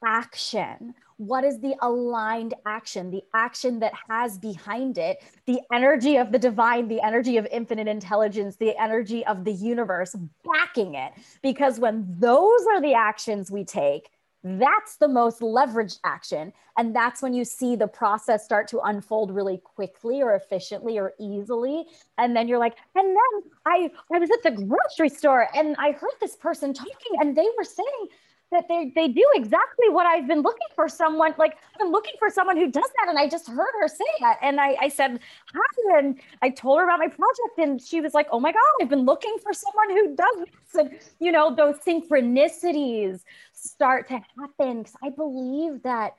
action. 0.06 0.94
What 1.18 1.44
is 1.44 1.60
the 1.60 1.76
aligned 1.82 2.54
action? 2.66 3.12
The 3.12 3.24
action 3.34 3.80
that 3.80 3.94
has 4.10 4.38
behind 4.38 4.98
it 4.98 5.24
the 5.46 5.60
energy 5.72 6.18
of 6.18 6.32
the 6.32 6.40
divine, 6.40 6.88
the 6.88 7.02
energy 7.02 7.38
of 7.38 7.48
infinite 7.52 7.88
intelligence, 7.88 8.56
the 8.58 8.78
energy 8.82 9.26
of 9.26 9.46
the 9.46 9.54
universe 9.54 10.16
backing 10.44 10.96
it. 10.96 11.14
Because 11.42 11.80
when 11.80 12.06
those 12.20 12.66
are 12.72 12.82
the 12.82 12.94
actions 12.94 13.52
we 13.52 13.64
take, 13.64 14.10
that's 14.46 14.98
the 14.98 15.08
most 15.08 15.42
leveraged 15.42 16.00
action. 16.04 16.54
And 16.78 16.96
that's 16.96 17.24
when 17.24 17.34
you 17.34 17.44
see 17.44 17.76
the 17.76 17.88
process 17.88 18.46
start 18.46 18.68
to 18.70 18.80
unfold 18.82 19.32
really 19.32 19.58
quickly 19.58 20.22
or 20.22 20.36
efficiently 20.36 21.00
or 21.00 21.14
easily. 21.20 21.86
And 22.20 22.36
then 22.36 22.48
you're 22.48 22.60
like, 22.60 22.78
and 22.94 23.08
then 23.08 23.52
I, 23.66 23.90
I 24.14 24.20
was 24.20 24.30
at 24.30 24.44
the 24.44 24.52
grocery 24.52 25.10
store 25.10 25.48
and 25.56 25.76
I 25.80 25.94
heard 25.94 26.12
this 26.22 26.36
person 26.36 26.76
talking 26.76 27.20
and 27.20 27.36
they 27.36 27.48
were 27.58 27.64
saying 27.64 28.10
that 28.52 28.68
they, 28.68 28.92
they 28.96 29.08
do 29.08 29.26
exactly 29.34 29.90
what 29.90 30.06
I've 30.06 30.28
been 30.28 30.42
looking 30.42 30.68
for 30.76 30.88
someone 30.88 31.34
like 31.38 31.58
I'm 31.82 31.92
looking 31.92 32.14
for 32.20 32.30
someone 32.30 32.58
who 32.58 32.70
does 32.70 32.90
that 33.00 33.10
and 33.10 33.18
I 33.18 33.28
just 33.28 33.48
heard 33.48 33.72
her 33.82 33.88
say 33.88 34.06
that 34.22 34.38
and 34.42 34.62
I, 34.62 34.78
I 34.80 34.90
said 34.90 35.20
hi 35.54 35.98
and 35.98 36.20
I 36.42 36.50
told 36.50 36.80
her 36.80 36.86
about 36.86 37.00
my 37.00 37.08
project 37.08 37.58
and 37.58 37.82
she 37.82 38.02
was 38.02 38.14
like 38.14 38.28
oh 38.32 38.40
my 38.40 38.52
god 38.52 38.62
I've 38.82 38.90
been 38.90 39.06
looking 39.06 39.36
for 39.42 39.52
someone 39.52 39.90
who 39.90 40.16
does 40.16 40.38
this 40.40 40.76
and 40.76 41.00
you 41.20 41.32
know 41.32 41.56
those 41.56 41.76
synchronicities 41.80 43.22
start 43.66 44.08
to 44.10 44.20
happen 44.38 44.80
because 44.80 44.96
I 45.04 45.10
believe 45.10 45.84
that 45.84 46.16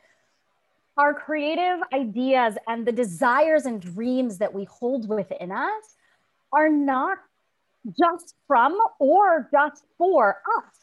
our 0.97 1.13
creative 1.13 1.81
ideas 1.93 2.57
and 2.67 2.87
the 2.87 2.93
desires 2.93 3.67
and 3.67 3.81
dreams 3.81 4.39
that 4.39 4.53
we 4.53 4.65
hold 4.65 5.09
within 5.09 5.53
us 5.53 5.97
are 6.53 6.69
not 6.69 7.19
just 7.99 8.35
from 8.47 8.79
or 8.99 9.49
just 9.53 9.85
for 9.99 10.41
us. 10.59 10.75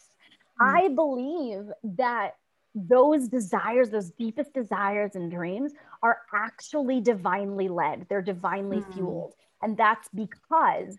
Mm. 0.62 0.76
I 0.76 0.88
believe 0.90 1.72
that 1.98 2.36
those 2.76 3.28
desires, 3.28 3.90
those 3.90 4.12
deepest 4.12 4.54
desires 4.54 5.16
and 5.16 5.32
dreams 5.32 5.74
are 6.02 6.20
actually 6.34 7.02
divinely 7.02 7.68
led, 7.68 8.06
they're 8.10 8.22
divinely 8.22 8.78
mm. 8.78 8.94
fueled. 8.94 9.34
And 9.62 9.78
that's 9.78 10.10
because 10.14 10.98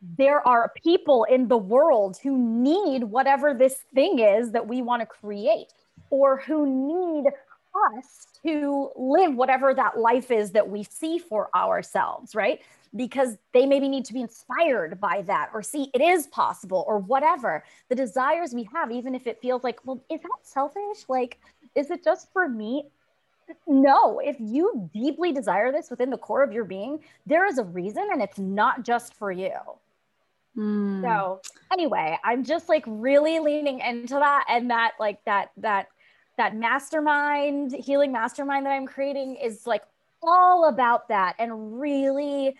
there 0.00 0.46
are 0.46 0.72
people 0.82 1.24
in 1.24 1.48
the 1.48 1.56
world 1.56 2.18
who 2.22 2.36
need 2.36 3.04
whatever 3.04 3.52
this 3.52 3.78
thing 3.94 4.20
is 4.20 4.52
that 4.52 4.66
we 4.66 4.82
want 4.82 5.00
to 5.00 5.06
create 5.06 5.72
or 6.10 6.38
who 6.38 6.66
need 6.66 7.30
us 7.96 8.26
to 8.44 8.90
live 8.96 9.34
whatever 9.34 9.74
that 9.74 9.98
life 9.98 10.30
is 10.30 10.52
that 10.52 10.68
we 10.68 10.84
see 10.84 11.18
for 11.18 11.48
ourselves, 11.54 12.34
right? 12.34 12.60
Because 12.96 13.36
they 13.52 13.66
maybe 13.66 13.88
need 13.88 14.04
to 14.06 14.12
be 14.12 14.20
inspired 14.20 15.00
by 15.00 15.22
that 15.22 15.50
or 15.52 15.62
see 15.62 15.90
it 15.92 16.00
is 16.00 16.28
possible 16.28 16.84
or 16.86 16.98
whatever. 16.98 17.64
The 17.88 17.94
desires 17.94 18.54
we 18.54 18.68
have, 18.72 18.90
even 18.90 19.14
if 19.14 19.26
it 19.26 19.40
feels 19.40 19.64
like, 19.64 19.80
well, 19.84 20.00
is 20.10 20.20
that 20.22 20.38
selfish? 20.42 21.08
Like, 21.08 21.38
is 21.74 21.90
it 21.90 22.04
just 22.04 22.32
for 22.32 22.48
me? 22.48 22.84
No, 23.66 24.20
if 24.20 24.36
you 24.38 24.88
deeply 24.92 25.32
desire 25.32 25.72
this 25.72 25.90
within 25.90 26.10
the 26.10 26.18
core 26.18 26.42
of 26.42 26.52
your 26.52 26.64
being, 26.64 27.00
there 27.26 27.46
is 27.46 27.58
a 27.58 27.64
reason 27.64 28.08
and 28.12 28.22
it's 28.22 28.38
not 28.38 28.84
just 28.84 29.14
for 29.14 29.32
you. 29.32 29.52
Mm. 30.58 31.02
So 31.02 31.40
anyway, 31.72 32.18
I'm 32.24 32.42
just 32.44 32.68
like 32.68 32.84
really 32.86 33.38
leaning 33.38 33.80
into 33.80 34.14
that 34.14 34.44
and 34.48 34.70
that 34.70 34.92
like 34.98 35.24
that 35.24 35.52
that 35.58 35.86
that 36.36 36.56
mastermind, 36.56 37.72
healing 37.72 38.12
mastermind 38.12 38.66
that 38.66 38.72
I'm 38.72 38.86
creating 38.86 39.36
is 39.36 39.66
like 39.66 39.82
all 40.22 40.68
about 40.68 41.08
that 41.08 41.36
and 41.38 41.80
really 41.80 42.56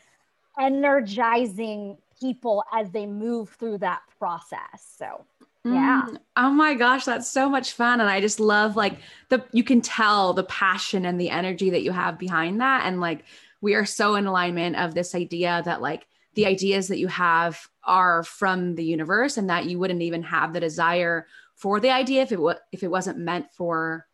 energizing 0.61 1.96
people 2.20 2.64
as 2.72 2.90
they 2.90 3.07
move 3.07 3.51
through 3.51 3.78
that 3.78 4.03
process. 4.18 4.94
So 4.99 5.24
yeah. 5.64 6.05
Mm. 6.09 6.18
Oh 6.36 6.51
my 6.51 6.74
gosh, 6.74 7.05
that's 7.05 7.28
so 7.28 7.49
much 7.49 7.72
fun. 7.72 8.01
And 8.01 8.09
I 8.09 8.20
just 8.20 8.38
love 8.38 8.76
like 8.76 8.99
the 9.28 9.44
you 9.53 9.64
can 9.64 9.80
tell 9.80 10.32
the 10.32 10.44
passion 10.44 11.05
and 11.05 11.20
the 11.20 11.30
energy 11.30 11.70
that 11.70 11.82
you 11.82 11.90
have 11.92 12.18
behind 12.18 12.61
that. 12.61 12.86
And 12.86 13.01
like 13.01 13.24
we 13.61 13.74
are 13.74 13.84
so 13.84 14.14
in 14.14 14.26
alignment 14.26 14.76
of 14.76 14.94
this 14.94 15.14
idea 15.14 15.62
that 15.64 15.82
like 15.82 16.07
the 16.34 16.46
ideas 16.46 16.88
that 16.88 16.99
you 16.99 17.09
have 17.09 17.68
are 17.89 18.22
from 18.22 18.74
the 18.74 18.84
universe 18.84 19.36
and 19.36 19.51
that 19.51 19.66
you 19.66 19.78
wouldn't 19.78 20.03
even 20.03 20.22
have 20.22 20.53
the 20.53 20.61
desire 20.61 21.26
for 21.55 21.80
the 21.80 21.91
idea 21.91 22.22
if 22.22 22.30
it 22.30 22.41
was 22.41 22.57
if 22.70 22.82
it 22.82 22.91
wasn't 22.91 23.18
meant 23.18 23.47
for 23.53 24.07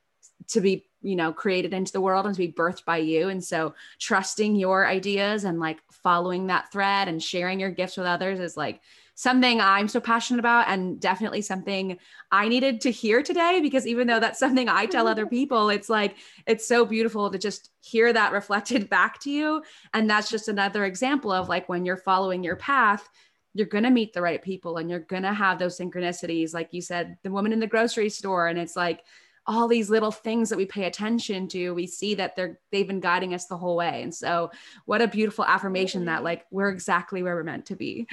to 0.49 0.61
be 0.61 0.87
you 1.03 1.17
know 1.17 1.33
created 1.33 1.75
into 1.75 1.93
the 1.93 2.01
world 2.01 2.25
and 2.25 2.35
to 2.35 2.39
be 2.39 2.53
birthed 2.53 2.85
by 2.85 2.99
you. 2.99 3.29
And 3.29 3.45
so 3.45 3.75
trusting 3.99 4.57
your 4.57 4.87
ideas 4.87 5.45
and 5.45 5.61
like 5.61 5.81
following 5.91 6.47
that 6.47 6.73
thread 6.73 7.09
and 7.09 7.23
sharing 7.23 7.61
your 7.61 7.71
gifts 7.71 7.97
with 7.97 8.07
others 8.07 8.41
is 8.41 8.57
like 8.57 8.81
something 9.17 9.61
i'm 9.61 9.87
so 9.87 10.01
passionate 10.01 10.41
about 10.41 10.67
and 10.67 10.99
definitely 10.99 11.41
something 11.41 11.97
i 12.33 12.49
needed 12.49 12.81
to 12.81 12.91
hear 12.91 13.23
today 13.23 13.61
because 13.63 13.87
even 13.87 14.09
though 14.09 14.19
that's 14.19 14.41
something 14.41 14.69
i 14.69 14.87
tell 14.87 15.07
other 15.07 15.25
people 15.39 15.69
it's 15.69 15.89
like 15.89 16.17
it's 16.49 16.67
so 16.67 16.85
beautiful 16.85 17.31
to 17.31 17.39
just 17.39 17.71
hear 17.85 18.13
that 18.13 18.33
reflected 18.33 18.89
back 18.89 19.21
to 19.21 19.31
you. 19.31 19.63
And 19.93 20.09
that's 20.09 20.31
just 20.31 20.49
another 20.49 20.85
example 20.85 21.31
of 21.31 21.49
like 21.49 21.69
when 21.69 21.85
you're 21.85 21.97
following 21.97 22.43
your 22.43 22.57
path 22.57 23.09
you're 23.55 23.67
going 23.67 23.85
to 23.85 23.91
meet 23.91 24.13
the 24.13 24.21
right 24.21 24.43
people 24.43 24.77
and 24.77 24.91
you're 24.91 24.99
going 24.99 25.23
to 25.23 25.33
have 25.33 25.59
those 25.59 25.79
synchronicities. 25.79 26.53
Like 26.53 26.75
you 26.75 26.83
said 26.83 27.17
the 27.23 27.31
woman 27.31 27.53
in 27.53 27.61
the 27.61 27.67
grocery 27.67 28.11
store 28.11 28.49
and 28.49 28.59
it's 28.59 28.77
like 28.77 29.05
all 29.47 29.69
these 29.69 29.91
little 29.91 30.11
things 30.11 30.49
that 30.49 30.57
we 30.57 30.65
pay 30.67 30.85
attention 30.85 31.47
to 31.49 31.75
we 31.75 31.87
see 31.87 32.15
that 32.15 32.35
they're 32.35 32.59
they've 32.73 32.87
been 32.87 33.01
guiding 33.01 33.33
us 33.35 33.47
the 33.47 33.57
whole 33.57 33.77
way. 33.77 34.03
And 34.03 34.15
so 34.15 34.51
what 34.87 35.03
a 35.03 35.09
beautiful 35.09 35.45
affirmation 35.45 36.07
that 36.07 36.25
like 36.25 36.45
we're 36.51 36.71
exactly 36.71 37.23
where 37.23 37.37
we're 37.37 37.45
meant 37.45 37.67
to 37.67 37.77
be. 37.77 38.09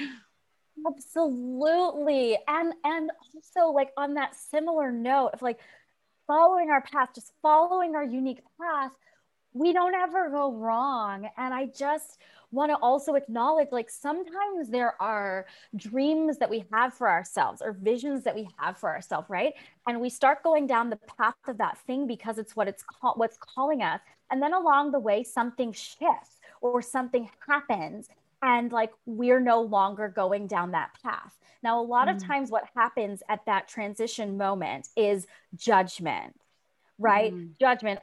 Absolutely. 0.86 2.38
And 2.46 2.72
and 2.84 3.10
also 3.34 3.72
like 3.72 3.90
on 3.96 4.14
that 4.14 4.36
similar 4.36 4.92
note 4.92 5.30
of 5.32 5.42
like 5.42 5.58
following 6.26 6.70
our 6.70 6.82
path 6.82 7.10
just 7.14 7.32
following 7.42 7.96
our 7.96 8.04
unique 8.04 8.42
path 8.60 8.92
we 9.54 9.72
don't 9.72 9.94
ever 9.94 10.30
go 10.30 10.52
wrong. 10.52 11.28
And 11.36 11.52
i 11.52 11.66
just 11.66 12.18
want 12.52 12.70
to 12.70 12.76
also 12.76 13.14
acknowledge 13.14 13.68
like 13.72 13.90
sometimes 13.90 14.68
there 14.68 15.00
are 15.00 15.46
dreams 15.76 16.38
that 16.38 16.48
we 16.48 16.64
have 16.72 16.94
for 16.94 17.08
ourselves 17.08 17.60
or 17.62 17.72
visions 17.72 18.22
that 18.24 18.34
we 18.34 18.48
have 18.58 18.76
for 18.76 18.90
ourselves 18.90 19.28
right 19.28 19.54
and 19.86 20.00
we 20.00 20.08
start 20.08 20.42
going 20.42 20.66
down 20.66 20.90
the 20.90 20.98
path 21.18 21.34
of 21.48 21.58
that 21.58 21.78
thing 21.86 22.06
because 22.06 22.38
it's 22.38 22.54
what 22.54 22.68
it's 22.68 22.82
called 22.82 23.18
what's 23.18 23.38
calling 23.38 23.82
us 23.82 24.00
and 24.30 24.42
then 24.42 24.52
along 24.52 24.92
the 24.92 25.00
way 25.00 25.22
something 25.22 25.72
shifts 25.72 26.40
or 26.60 26.80
something 26.80 27.28
happens 27.48 28.08
and 28.42 28.72
like 28.72 28.92
we're 29.06 29.40
no 29.40 29.60
longer 29.60 30.08
going 30.08 30.46
down 30.46 30.70
that 30.72 30.90
path 31.02 31.38
now 31.62 31.80
a 31.80 31.82
lot 31.82 32.08
mm. 32.08 32.14
of 32.14 32.22
times 32.22 32.50
what 32.50 32.64
happens 32.76 33.22
at 33.28 33.44
that 33.46 33.66
transition 33.68 34.36
moment 34.36 34.88
is 34.96 35.26
judgment 35.56 36.34
right? 37.02 37.34
Mm. 37.34 37.58
Judgment. 37.58 38.00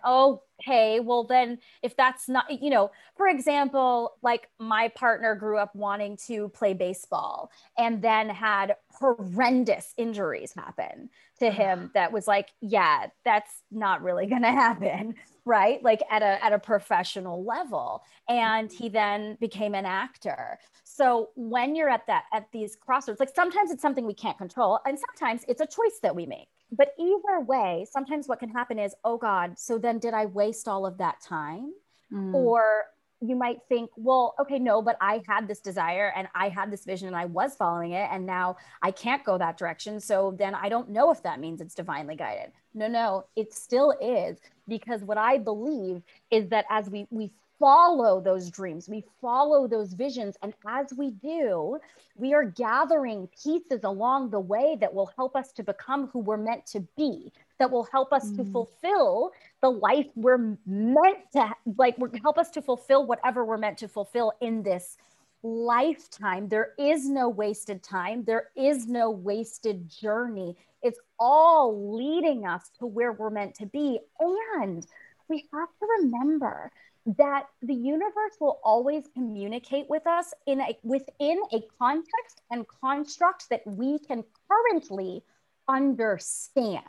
Okay, 0.61 0.99
well, 0.99 1.23
then 1.23 1.59
if 1.81 1.95
that's 1.95 2.27
not, 2.27 2.61
you 2.61 2.69
know, 2.69 2.91
for 3.15 3.27
example, 3.27 4.17
like 4.21 4.49
my 4.59 4.89
partner 4.89 5.35
grew 5.35 5.57
up 5.57 5.73
wanting 5.75 6.17
to 6.27 6.49
play 6.49 6.73
baseball 6.73 7.51
and 7.77 8.01
then 8.01 8.29
had 8.29 8.75
horrendous 8.91 9.93
injuries 9.97 10.53
happen 10.53 11.09
to 11.39 11.49
him 11.49 11.91
that 11.93 12.11
was 12.11 12.27
like, 12.27 12.49
yeah, 12.61 13.07
that's 13.23 13.63
not 13.71 14.01
really 14.03 14.25
going 14.27 14.41
to 14.43 14.51
happen 14.51 15.15
right? 15.45 15.81
Like 15.83 16.03
at 16.11 16.21
a 16.21 16.43
at 16.43 16.53
a 16.53 16.59
professional 16.59 17.43
level. 17.43 18.03
And 18.27 18.71
he 18.71 18.87
then 18.87 19.35
became 19.41 19.73
an 19.73 19.85
actor. 19.85 20.59
So 20.83 21.29
when 21.35 21.75
you're 21.75 21.89
at 21.89 22.05
that 22.05 22.25
at 22.31 22.51
these 22.51 22.75
crossroads 22.75 23.19
like 23.19 23.33
sometimes 23.33 23.71
it's 23.71 23.81
something 23.81 24.05
we 24.05 24.13
can't 24.13 24.37
control 24.37 24.79
and 24.85 24.97
sometimes 24.99 25.43
it's 25.47 25.61
a 25.61 25.65
choice 25.65 25.99
that 26.03 26.15
we 26.15 26.25
make 26.25 26.49
but 26.71 26.93
either 26.99 27.39
way 27.41 27.85
sometimes 27.91 28.27
what 28.27 28.39
can 28.39 28.49
happen 28.49 28.77
is 28.79 28.93
oh 29.03 29.17
god 29.17 29.57
so 29.57 29.77
then 29.77 29.99
did 29.99 30.13
i 30.13 30.25
waste 30.25 30.67
all 30.67 30.85
of 30.85 30.97
that 30.97 31.19
time 31.21 31.73
mm. 32.11 32.33
or 32.33 32.85
you 33.21 33.35
might 33.35 33.59
think, 33.67 33.89
well, 33.97 34.33
okay, 34.39 34.59
no, 34.59 34.81
but 34.81 34.95
I 35.01 35.21
had 35.27 35.47
this 35.47 35.59
desire 35.59 36.13
and 36.15 36.27
I 36.33 36.47
had 36.47 36.71
this 36.71 36.85
vision 36.85 37.07
and 37.07 37.17
I 37.17 37.25
was 37.25 37.55
following 37.55 37.91
it. 37.91 38.07
And 38.11 38.25
now 38.25 38.55
I 38.81 38.91
can't 38.91 39.23
go 39.25 39.37
that 39.37 39.57
direction. 39.57 39.99
So 39.99 40.35
then 40.37 40.55
I 40.55 40.69
don't 40.69 40.89
know 40.89 41.11
if 41.11 41.21
that 41.23 41.39
means 41.39 41.59
it's 41.59 41.75
divinely 41.75 42.15
guided. 42.15 42.51
No, 42.73 42.87
no, 42.87 43.25
it 43.35 43.53
still 43.53 43.93
is. 44.01 44.39
Because 44.67 45.01
what 45.01 45.17
I 45.17 45.37
believe 45.37 46.01
is 46.31 46.47
that 46.49 46.65
as 46.69 46.89
we, 46.89 47.07
we 47.09 47.31
follow 47.59 48.21
those 48.21 48.49
dreams, 48.49 48.87
we 48.89 49.03
follow 49.21 49.67
those 49.67 49.93
visions. 49.93 50.37
And 50.41 50.53
as 50.67 50.93
we 50.97 51.11
do, 51.11 51.77
we 52.15 52.33
are 52.33 52.45
gathering 52.45 53.27
pieces 53.43 53.81
along 53.83 54.29
the 54.29 54.39
way 54.39 54.77
that 54.79 54.93
will 54.93 55.11
help 55.15 55.35
us 55.35 55.51
to 55.53 55.63
become 55.63 56.07
who 56.07 56.19
we're 56.19 56.37
meant 56.37 56.65
to 56.67 56.79
be 56.97 57.31
that 57.59 57.69
will 57.69 57.83
help 57.91 58.13
us 58.13 58.31
mm. 58.31 58.37
to 58.37 58.45
fulfill 58.45 59.31
the 59.61 59.69
life 59.69 60.07
we're 60.15 60.55
meant 60.65 61.17
to 61.33 61.53
like 61.77 61.97
help 62.21 62.37
us 62.37 62.49
to 62.51 62.61
fulfill 62.61 63.05
whatever 63.05 63.45
we're 63.45 63.57
meant 63.57 63.77
to 63.77 63.87
fulfill 63.87 64.33
in 64.41 64.63
this 64.63 64.97
lifetime. 65.43 66.47
There 66.47 66.73
is 66.77 67.07
no 67.07 67.29
wasted 67.29 67.83
time. 67.83 68.23
There 68.23 68.49
is 68.55 68.87
no 68.87 69.09
wasted 69.09 69.89
journey. 69.89 70.55
It's 70.81 70.99
all 71.19 71.95
leading 71.95 72.45
us 72.45 72.69
to 72.79 72.85
where 72.85 73.11
we're 73.11 73.29
meant 73.29 73.55
to 73.55 73.65
be. 73.65 73.99
And 74.19 74.85
we 75.27 75.47
have 75.53 75.69
to 75.79 75.87
remember 75.99 76.71
that 77.17 77.45
the 77.61 77.73
universe 77.73 78.35
will 78.39 78.59
always 78.63 79.03
communicate 79.13 79.89
with 79.89 80.05
us 80.05 80.33
in 80.45 80.61
a 80.61 80.77
within 80.83 81.41
a 81.53 81.61
context 81.79 82.41
and 82.51 82.65
construct 82.83 83.49
that 83.49 83.65
we 83.65 83.99
can 83.99 84.23
currently 84.47 85.23
understand 85.67 86.83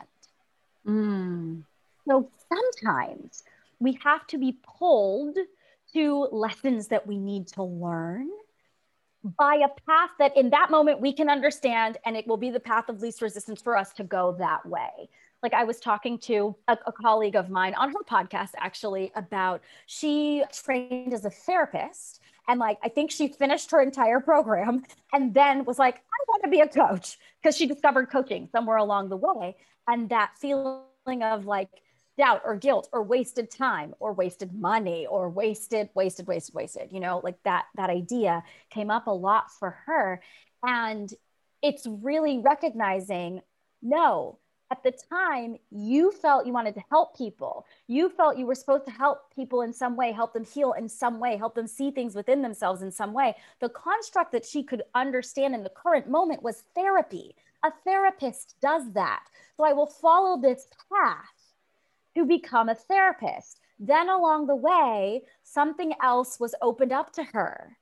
Mm. 0.87 1.63
So 2.07 2.29
sometimes 2.49 3.43
we 3.79 3.97
have 4.03 4.25
to 4.27 4.37
be 4.37 4.57
pulled 4.79 5.37
to 5.93 6.27
lessons 6.31 6.87
that 6.87 7.05
we 7.05 7.17
need 7.17 7.47
to 7.49 7.63
learn 7.63 8.29
by 9.23 9.55
a 9.55 9.67
path 9.87 10.09
that 10.17 10.35
in 10.35 10.49
that 10.49 10.71
moment 10.71 10.99
we 10.99 11.13
can 11.13 11.29
understand 11.29 11.97
and 12.05 12.17
it 12.17 12.25
will 12.25 12.37
be 12.37 12.49
the 12.49 12.59
path 12.59 12.89
of 12.89 13.01
least 13.01 13.21
resistance 13.21 13.61
for 13.61 13.77
us 13.77 13.93
to 13.93 14.03
go 14.03 14.35
that 14.39 14.65
way 14.65 15.09
like 15.43 15.53
i 15.53 15.63
was 15.63 15.79
talking 15.79 16.17
to 16.17 16.55
a, 16.67 16.77
a, 16.85 16.91
colleague 16.91 17.35
of 17.35 17.49
mine 17.49 17.73
on 17.75 17.89
her 17.89 18.03
podcast 18.09 18.51
actually 18.57 19.11
about 19.15 19.61
she 19.85 20.43
trained 20.51 21.13
as 21.13 21.25
a 21.25 21.29
therapist 21.29 22.21
And 22.47 22.59
like, 22.59 22.79
I 22.83 22.89
think 22.89 23.11
she 23.11 23.29
finished 23.29 23.71
her 23.71 23.81
entire 23.81 24.19
program 24.19 24.83
and 25.13 25.33
then 25.33 25.63
was 25.63 25.79
like, 25.79 25.95
I 25.95 26.17
want 26.27 26.43
to 26.43 26.49
be 26.49 26.59
a 26.59 26.67
coach 26.67 27.17
because 27.41 27.55
she 27.55 27.65
discovered 27.65 28.09
coaching 28.11 28.49
somewhere 28.51 28.77
along 28.77 29.07
the 29.09 29.17
way. 29.17 29.55
And 29.87 30.09
that 30.09 30.31
feeling 30.37 31.23
of 31.23 31.45
like 31.45 31.69
doubt 32.17 32.41
or 32.43 32.55
guilt 32.57 32.89
or 32.91 33.03
wasted 33.03 33.49
time 33.49 33.93
or 33.99 34.11
wasted 34.11 34.53
money 34.53 35.07
or 35.07 35.29
wasted, 35.29 35.89
wasted, 35.93 36.27
wasted, 36.27 36.53
wasted, 36.53 36.91
you 36.91 36.99
know, 36.99 37.21
like 37.23 37.41
that, 37.43 37.67
that 37.75 37.89
idea 37.89 38.43
came 38.69 38.91
up 38.91 39.07
a 39.07 39.11
lot 39.11 39.51
for 39.51 39.77
her. 39.85 40.21
And 40.61 41.09
it's 41.61 41.87
really 41.87 42.39
recognizing 42.39 43.41
no, 43.81 44.39
at 44.71 44.81
the 44.83 44.93
time 45.09 45.57
you 45.69 46.11
felt 46.11 46.45
you 46.45 46.53
wanted 46.53 46.73
to 46.75 46.83
help 46.89 47.15
people. 47.15 47.65
You 47.87 48.09
felt 48.09 48.37
you 48.37 48.45
were 48.45 48.55
supposed 48.55 48.85
to 48.85 48.91
help 48.91 49.33
people 49.35 49.63
in 49.63 49.73
some 49.73 49.97
way 49.97 50.13
help 50.13 50.33
them 50.33 50.45
heal 50.45 50.71
in 50.73 50.87
some 50.87 51.19
way 51.19 51.35
help 51.35 51.55
them 51.55 51.67
see 51.67 51.91
things 51.91 52.15
within 52.15 52.41
themselves 52.41 52.81
in 52.81 52.89
some 52.89 53.11
way. 53.11 53.35
The 53.59 53.69
construct 53.69 54.31
that 54.31 54.45
she 54.45 54.63
could 54.63 54.83
understand 54.95 55.53
in 55.53 55.63
the 55.63 55.69
current 55.69 56.09
moment 56.09 56.41
was 56.41 56.63
therapy. 56.73 57.35
A 57.63 57.71
therapist 57.83 58.55
does 58.61 58.93
that. 58.93 59.23
So 59.57 59.65
i 59.65 59.73
will 59.73 59.87
follow 59.87 60.41
this 60.41 60.67
path 60.89 61.53
to 62.15 62.25
become 62.25 62.69
a 62.69 62.75
therapist. 62.75 63.59
Then 63.77 64.09
along 64.09 64.47
the 64.47 64.55
way 64.55 65.23
something 65.43 65.93
else 66.01 66.39
was 66.39 66.55
opened 66.61 66.93
up 66.93 67.11
to 67.13 67.23
her. 67.23 67.77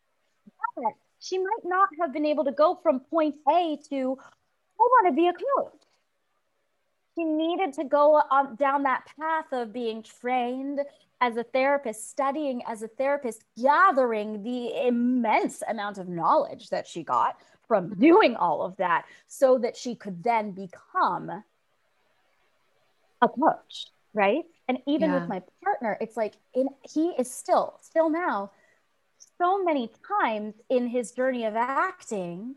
But 0.75 0.93
she 1.19 1.37
might 1.37 1.65
not 1.65 1.89
have 2.01 2.13
been 2.13 2.25
able 2.25 2.45
to 2.45 2.51
go 2.51 2.79
from 2.81 3.01
point 3.01 3.35
a 3.47 3.77
to 3.89 4.17
i 4.19 4.81
want 4.81 5.07
to 5.07 5.13
be 5.13 5.27
a 5.27 5.33
coach 5.33 5.88
she 7.15 7.23
needed 7.23 7.73
to 7.73 7.83
go 7.83 8.21
on 8.29 8.55
down 8.55 8.83
that 8.83 9.07
path 9.19 9.51
of 9.51 9.73
being 9.73 10.03
trained 10.03 10.81
as 11.21 11.37
a 11.37 11.43
therapist, 11.43 12.09
studying 12.09 12.61
as 12.67 12.81
a 12.81 12.87
therapist, 12.87 13.43
gathering 13.61 14.43
the 14.43 14.87
immense 14.87 15.61
amount 15.67 15.97
of 15.97 16.07
knowledge 16.07 16.69
that 16.69 16.87
she 16.87 17.03
got 17.03 17.37
from 17.67 17.89
mm-hmm. 17.89 18.01
doing 18.01 18.35
all 18.35 18.61
of 18.61 18.77
that 18.77 19.05
so 19.27 19.57
that 19.57 19.75
she 19.75 19.95
could 19.95 20.23
then 20.23 20.51
become 20.51 21.43
a 23.21 23.27
coach, 23.27 23.87
right? 24.13 24.45
And 24.67 24.79
even 24.87 25.09
yeah. 25.09 25.19
with 25.19 25.29
my 25.29 25.41
partner, 25.63 25.97
it's 25.99 26.15
like 26.15 26.35
in 26.53 26.69
he 26.89 27.09
is 27.17 27.31
still 27.31 27.77
still 27.81 28.09
now 28.09 28.51
so 29.37 29.63
many 29.63 29.91
times 30.21 30.53
in 30.69 30.87
his 30.87 31.11
journey 31.11 31.45
of 31.45 31.55
acting 31.55 32.55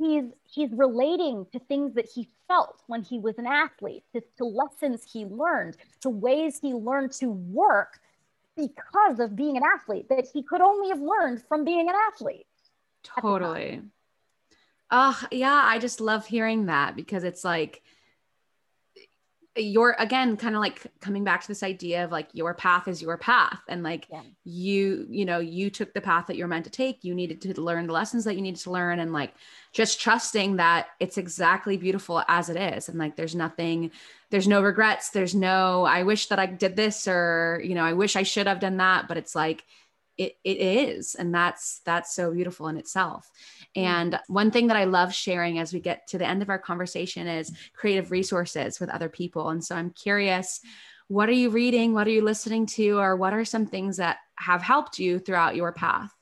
he's 0.00 0.24
he's 0.44 0.70
relating 0.72 1.46
to 1.52 1.58
things 1.60 1.94
that 1.94 2.08
he 2.12 2.28
felt 2.48 2.82
when 2.86 3.02
he 3.02 3.18
was 3.18 3.38
an 3.38 3.46
athlete 3.46 4.02
to, 4.14 4.22
to 4.38 4.44
lessons 4.44 5.04
he 5.12 5.24
learned 5.26 5.76
to 6.00 6.08
ways 6.08 6.58
he 6.60 6.72
learned 6.72 7.12
to 7.12 7.30
work 7.30 8.00
because 8.56 9.20
of 9.20 9.36
being 9.36 9.56
an 9.56 9.62
athlete 9.62 10.06
that 10.08 10.26
he 10.32 10.42
could 10.42 10.60
only 10.60 10.88
have 10.88 11.00
learned 11.00 11.42
from 11.48 11.64
being 11.64 11.88
an 11.88 11.94
athlete. 12.12 12.46
Totally. 13.02 13.82
Oh 14.90 15.22
yeah 15.30 15.62
i 15.64 15.78
just 15.78 16.00
love 16.00 16.26
hearing 16.26 16.66
that 16.66 16.96
because 16.96 17.22
it's 17.22 17.44
like 17.44 17.82
your 19.62 19.94
again 19.98 20.36
kind 20.36 20.54
of 20.54 20.60
like 20.60 20.86
coming 21.00 21.24
back 21.24 21.42
to 21.42 21.48
this 21.48 21.62
idea 21.62 22.04
of 22.04 22.10
like 22.10 22.28
your 22.32 22.54
path 22.54 22.88
is 22.88 23.00
your 23.00 23.16
path. 23.16 23.60
And 23.68 23.82
like 23.82 24.06
yeah. 24.10 24.22
you 24.44 25.06
you 25.08 25.24
know 25.24 25.38
you 25.38 25.70
took 25.70 25.94
the 25.94 26.00
path 26.00 26.26
that 26.26 26.36
you're 26.36 26.48
meant 26.48 26.64
to 26.64 26.70
take. 26.70 27.04
You 27.04 27.14
needed 27.14 27.40
to 27.42 27.60
learn 27.60 27.86
the 27.86 27.92
lessons 27.92 28.24
that 28.24 28.34
you 28.34 28.42
needed 28.42 28.60
to 28.62 28.70
learn. 28.70 28.98
And 28.98 29.12
like 29.12 29.34
just 29.72 30.00
trusting 30.00 30.56
that 30.56 30.88
it's 30.98 31.18
exactly 31.18 31.76
beautiful 31.76 32.22
as 32.28 32.48
it 32.48 32.56
is. 32.56 32.88
And 32.88 32.98
like 32.98 33.16
there's 33.16 33.34
nothing 33.34 33.90
there's 34.30 34.48
no 34.48 34.62
regrets. 34.62 35.10
There's 35.10 35.34
no 35.34 35.84
i 35.84 36.02
wish 36.02 36.26
that 36.26 36.38
i 36.38 36.46
did 36.46 36.76
this 36.76 37.06
or 37.06 37.60
you 37.64 37.74
know 37.74 37.84
i 37.84 37.92
wish 37.92 38.16
i 38.16 38.22
should 38.22 38.46
have 38.46 38.60
done 38.60 38.78
that. 38.78 39.08
But 39.08 39.16
it's 39.16 39.34
like 39.34 39.64
it, 40.20 40.36
it 40.44 40.58
is 40.58 41.14
and 41.14 41.34
that's 41.34 41.80
that's 41.86 42.14
so 42.14 42.30
beautiful 42.30 42.68
in 42.68 42.76
itself 42.76 43.30
mm. 43.74 43.82
and 43.82 44.20
one 44.28 44.50
thing 44.50 44.66
that 44.66 44.76
i 44.76 44.84
love 44.84 45.14
sharing 45.14 45.58
as 45.58 45.72
we 45.72 45.80
get 45.80 46.06
to 46.06 46.18
the 46.18 46.26
end 46.26 46.42
of 46.42 46.50
our 46.50 46.58
conversation 46.58 47.26
is 47.26 47.52
creative 47.74 48.10
resources 48.10 48.78
with 48.78 48.90
other 48.90 49.08
people 49.08 49.48
and 49.48 49.64
so 49.64 49.74
i'm 49.74 49.90
curious 49.90 50.60
what 51.08 51.28
are 51.28 51.32
you 51.32 51.48
reading 51.48 51.94
what 51.94 52.06
are 52.06 52.10
you 52.10 52.22
listening 52.22 52.66
to 52.66 52.98
or 52.98 53.16
what 53.16 53.32
are 53.32 53.44
some 53.44 53.66
things 53.66 53.96
that 53.96 54.18
have 54.36 54.62
helped 54.62 54.98
you 54.98 55.18
throughout 55.18 55.56
your 55.56 55.72
path 55.72 56.12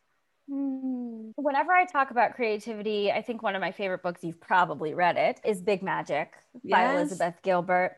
mm. 0.51 1.09
Whenever 1.40 1.70
I 1.70 1.84
talk 1.84 2.11
about 2.11 2.34
creativity, 2.34 3.12
I 3.12 3.22
think 3.22 3.44
one 3.44 3.55
of 3.55 3.61
my 3.61 3.70
favorite 3.70 4.03
books, 4.03 4.24
you've 4.24 4.40
probably 4.40 4.92
read 4.92 5.16
it, 5.16 5.40
is 5.44 5.61
Big 5.61 5.84
Magic 5.84 6.32
yes. 6.64 6.76
by 6.76 6.92
Elizabeth 6.92 7.34
Gilbert. 7.44 7.96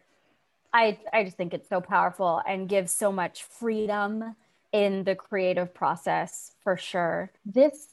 I, 0.74 0.98
I 1.10 1.24
just 1.24 1.38
think 1.38 1.54
it's 1.54 1.68
so 1.68 1.80
powerful 1.80 2.42
and 2.46 2.68
gives 2.68 2.92
so 2.92 3.10
much 3.10 3.44
freedom 3.44 4.36
in 4.72 5.04
the 5.04 5.14
creative 5.14 5.74
process 5.74 6.52
for 6.62 6.76
sure. 6.76 7.30
This 7.44 7.88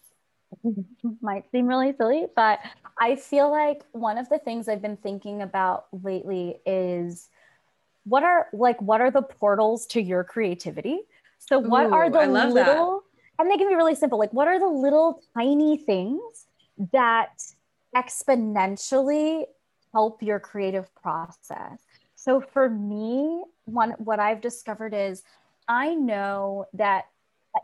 might 1.21 1.49
seem 1.51 1.67
really 1.67 1.93
silly, 1.97 2.25
but 2.36 2.59
I 2.99 3.15
feel 3.15 3.51
like 3.51 3.84
one 3.91 4.17
of 4.17 4.30
the 4.30 4.39
things 4.39 4.67
I've 4.67 4.82
been 4.82 4.97
thinking 4.97 5.41
about 5.41 5.88
lately 6.03 6.57
is 6.65 7.30
what 8.03 8.23
are 8.23 8.47
like 8.53 8.82
what 8.82 9.01
are 9.01 9.11
the 9.11 9.21
portals 9.21 9.86
to 9.88 10.01
your 10.01 10.23
creativity? 10.23 11.01
So 11.39 11.59
what 11.59 11.86
Ooh, 11.88 11.93
are 11.93 12.09
the 12.09 12.21
little 12.21 12.53
that. 12.53 13.39
and 13.39 13.51
they 13.51 13.57
can 13.57 13.67
be 13.67 13.75
really 13.75 13.95
simple. 13.95 14.17
Like 14.17 14.34
what 14.34 14.47
are 14.47 14.59
the 14.59 14.67
little 14.67 15.21
tiny 15.36 15.78
things 15.78 16.47
that 16.91 17.43
exponentially 17.95 19.45
help 19.93 20.23
your 20.23 20.39
creative 20.39 20.93
process? 20.95 21.80
So 22.15 22.41
for 22.41 22.69
me, 22.69 23.43
one 23.65 23.91
what 23.99 24.19
I've 24.19 24.41
discovered 24.41 24.93
is 24.93 25.23
I 25.68 25.95
know 25.95 26.65
that 26.74 27.05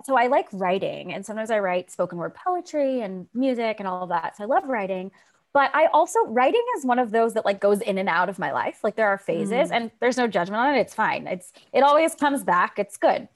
so 0.04 0.18
I 0.18 0.28
like 0.28 0.48
writing 0.52 1.14
and 1.14 1.26
sometimes 1.26 1.52
I 1.52 1.60
write 1.60 1.92
spoken 1.92 2.18
word 2.18 2.34
poetry 2.36 3.02
and 3.02 3.28
music 3.34 3.78
and 3.80 3.88
all 3.88 4.04
of 4.04 4.10
that. 4.10 4.38
So 4.38 4.44
I 4.44 4.48
love 4.48 4.68
writing. 4.68 5.12
But 5.54 5.70
I 5.76 5.86
also 5.88 6.20
writing 6.26 6.64
is 6.78 6.86
one 6.86 6.98
of 6.98 7.12
those 7.12 7.36
that 7.36 7.46
like 7.46 7.60
goes 7.60 7.80
in 7.82 8.00
and 8.00 8.10
out 8.10 8.28
of 8.28 8.40
my 8.40 8.52
life. 8.52 8.80
Like 8.84 8.96
there 8.96 9.08
are 9.08 9.20
phases 9.20 9.70
mm. 9.70 9.72
and 9.72 9.92
there's 10.00 10.18
no 10.18 10.28
judgment 10.28 10.60
on 10.60 10.74
it. 10.74 10.80
It's 10.80 10.96
fine. 10.96 11.28
It's 11.28 11.54
it 11.72 11.82
always 11.82 12.16
comes 12.16 12.44
back. 12.44 12.80
It's 12.80 12.98
good. 12.98 13.28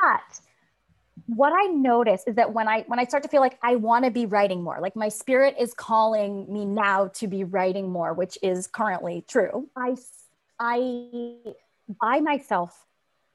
But 0.00 0.40
what 1.26 1.52
I 1.52 1.66
notice 1.66 2.24
is 2.26 2.36
that 2.36 2.54
when 2.54 2.68
I 2.68 2.84
when 2.86 2.98
I 2.98 3.04
start 3.04 3.22
to 3.24 3.28
feel 3.28 3.42
like 3.42 3.58
I 3.62 3.76
want 3.76 4.06
to 4.06 4.10
be 4.10 4.24
writing 4.24 4.62
more, 4.62 4.78
like 4.80 4.96
my 4.96 5.10
spirit 5.10 5.56
is 5.60 5.74
calling 5.74 6.50
me 6.50 6.64
now 6.64 7.08
to 7.08 7.26
be 7.26 7.44
writing 7.44 7.90
more, 7.90 8.14
which 8.14 8.38
is 8.42 8.66
currently 8.66 9.24
true. 9.28 9.68
I 9.76 9.96
I 10.58 11.36
buy 12.00 12.20
myself 12.20 12.86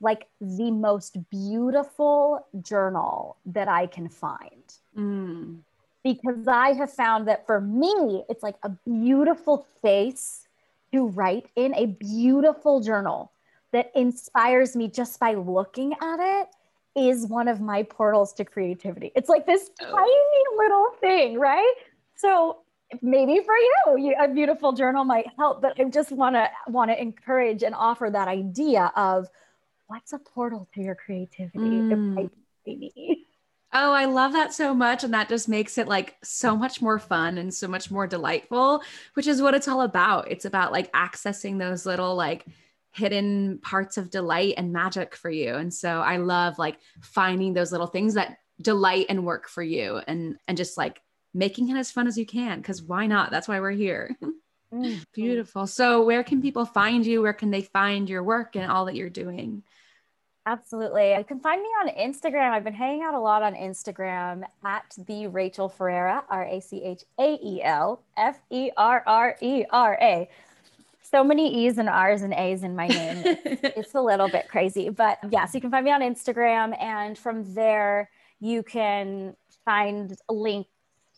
like 0.04 0.28
the 0.42 0.70
most 0.72 1.18
beautiful 1.30 2.46
journal 2.62 3.38
that 3.46 3.68
I 3.68 3.88
can 3.88 4.10
find. 4.10 4.74
Mm. 4.98 5.60
Because 6.04 6.48
I 6.48 6.74
have 6.74 6.92
found 6.92 7.28
that 7.30 7.48
for 7.48 7.62
me, 7.62 8.24
it's 8.30 8.44
like 8.44 8.58
a 8.64 8.70
beautiful 8.70 9.66
face 9.82 10.48
to 10.92 11.08
write 11.08 11.48
in 11.56 11.74
a 11.76 11.88
beautiful 11.88 12.82
journal 12.82 13.32
that 13.72 13.92
inspires 13.96 14.76
me 14.76 14.88
just 14.88 15.20
by 15.20 15.34
looking 15.34 15.94
at 16.02 16.42
it 16.42 16.50
is 16.96 17.26
one 17.26 17.48
of 17.48 17.60
my 17.60 17.84
portals 17.84 18.34
to 18.34 18.46
creativity. 18.46 19.12
It's 19.16 19.30
like 19.30 19.46
this 19.46 19.72
oh. 19.82 19.92
tiny 19.92 20.58
little 20.58 20.88
thing, 21.00 21.40
right? 21.40 21.74
So 22.16 22.60
maybe 23.02 23.40
for 23.44 23.56
you, 23.56 23.98
you, 23.98 24.16
a 24.20 24.28
beautiful 24.28 24.74
journal 24.74 25.04
might 25.04 25.28
help, 25.38 25.62
but 25.62 25.80
I 25.80 25.86
just 25.86 26.12
want 26.12 26.36
to 26.36 26.48
want 26.68 26.92
to 26.92 27.02
encourage 27.02 27.64
and 27.64 27.74
offer 27.74 28.10
that 28.12 28.28
idea 28.28 28.92
of 28.96 29.28
what's 29.94 30.12
a 30.12 30.18
portal 30.18 30.68
to 30.74 30.82
your 30.82 30.96
creativity? 30.96 31.60
Mm. 31.60 32.30
Oh, 33.76 33.92
I 33.92 34.06
love 34.06 34.34
that 34.34 34.54
so 34.54 34.72
much. 34.76 35.04
And 35.04 35.16
that 35.16 35.30
just 35.30 35.50
makes 35.50 35.80
it 35.80 35.88
like 35.88 36.16
so 36.24 36.56
much 36.56 36.80
more 36.80 37.00
fun 37.00 37.40
and 37.40 37.52
so 37.52 37.68
much 37.68 37.90
more 37.90 38.06
delightful, 38.06 38.84
which 39.16 39.26
is 39.26 39.42
what 39.42 39.56
it's 39.56 39.68
all 39.68 39.82
about. 39.82 40.30
It's 40.30 40.46
about 40.46 40.72
like 40.72 40.92
accessing 40.92 41.58
those 41.58 41.84
little 41.84 42.16
like 42.16 42.46
hidden 42.92 43.58
parts 43.64 43.98
of 43.98 44.12
delight 44.12 44.54
and 44.58 44.72
magic 44.72 45.16
for 45.16 45.32
you. 45.32 45.56
And 45.56 45.74
so 45.74 46.02
I 46.02 46.18
love 46.18 46.60
like 46.60 46.78
finding 47.02 47.54
those 47.54 47.72
little 47.72 47.88
things 47.88 48.14
that 48.14 48.38
delight 48.62 49.08
and 49.10 49.26
work 49.26 49.50
for 49.50 49.64
you 49.64 50.00
and 50.06 50.38
and 50.48 50.56
just 50.56 50.78
like 50.78 51.02
making 51.34 51.70
it 51.70 51.76
as 51.76 51.92
fun 51.92 52.06
as 52.06 52.16
you 52.16 52.28
can 52.28 52.60
because 52.60 52.84
why 52.84 53.08
not? 53.08 53.32
That's 53.32 53.48
why 53.48 53.60
we're 53.60 53.72
here. 53.72 54.16
Mm. 54.74 55.04
Beautiful. 55.14 55.68
So 55.68 56.04
where 56.04 56.24
can 56.24 56.42
people 56.42 56.66
find 56.66 57.06
you? 57.06 57.22
Where 57.22 57.34
can 57.34 57.52
they 57.52 57.62
find 57.62 58.10
your 58.10 58.24
work 58.24 58.56
and 58.56 58.72
all 58.72 58.86
that 58.86 58.96
you're 58.96 59.10
doing? 59.10 59.64
Absolutely. 60.46 61.14
You 61.14 61.24
can 61.24 61.40
find 61.40 61.62
me 61.62 61.70
on 61.70 61.90
Instagram. 61.90 62.52
I've 62.52 62.66
been 62.66 62.74
hanging 62.74 63.02
out 63.02 63.14
a 63.14 63.20
lot 63.20 63.44
on 63.44 63.56
Instagram 63.56 64.44
at 64.66 64.94
the 65.08 65.28
Rachael 65.28 65.70
Ferrera, 65.70 66.24
R 66.30 66.44
A 66.46 66.60
C 66.60 66.84
H 66.84 67.04
A 67.18 67.40
E 67.42 67.62
L 67.64 68.02
F 68.18 68.42
E 68.50 68.70
R 68.76 69.04
R 69.08 69.38
E 69.42 69.64
R 69.72 69.98
A. 70.02 70.30
So 71.02 71.24
many 71.24 71.66
E's 71.66 71.78
and 71.78 71.88
R's 71.88 72.24
and 72.24 72.34
A's 72.34 72.64
in 72.64 72.76
my 72.76 72.88
name. 72.88 73.38
It's, 73.46 73.94
a 73.94 74.02
little 74.02 74.28
bit 74.28 74.50
crazy. 74.50 74.90
But 74.90 75.20
yes, 75.24 75.32
yeah, 75.32 75.46
so 75.46 75.58
you 75.58 75.62
can 75.62 75.72
find 75.72 75.86
me 75.86 75.92
on 75.92 76.02
Instagram. 76.02 76.80
And 76.82 77.18
from 77.18 77.54
there, 77.54 78.10
you 78.42 78.64
can 78.64 79.36
find 79.64 80.18
a 80.28 80.34
link 80.34 80.68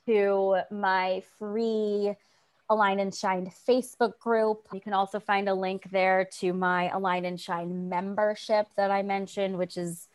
to 0.06 0.60
my 0.70 1.24
free 1.40 2.14
Align 2.70 3.00
and 3.00 3.14
Shine 3.14 3.52
Facebook 3.68 4.18
group. 4.20 4.68
You 4.74 4.82
can 4.82 4.94
also 4.94 5.20
find 5.20 5.48
a 5.48 5.54
link 5.54 5.90
there 5.92 6.28
to 6.40 6.54
my 6.54 6.90
Align 6.90 7.26
and 7.26 7.40
Shine 7.40 7.90
membership 7.90 8.68
that 8.76 8.92
I 8.92 9.04
mentioned, 9.04 9.58
which 9.58 9.78
is 9.78 10.08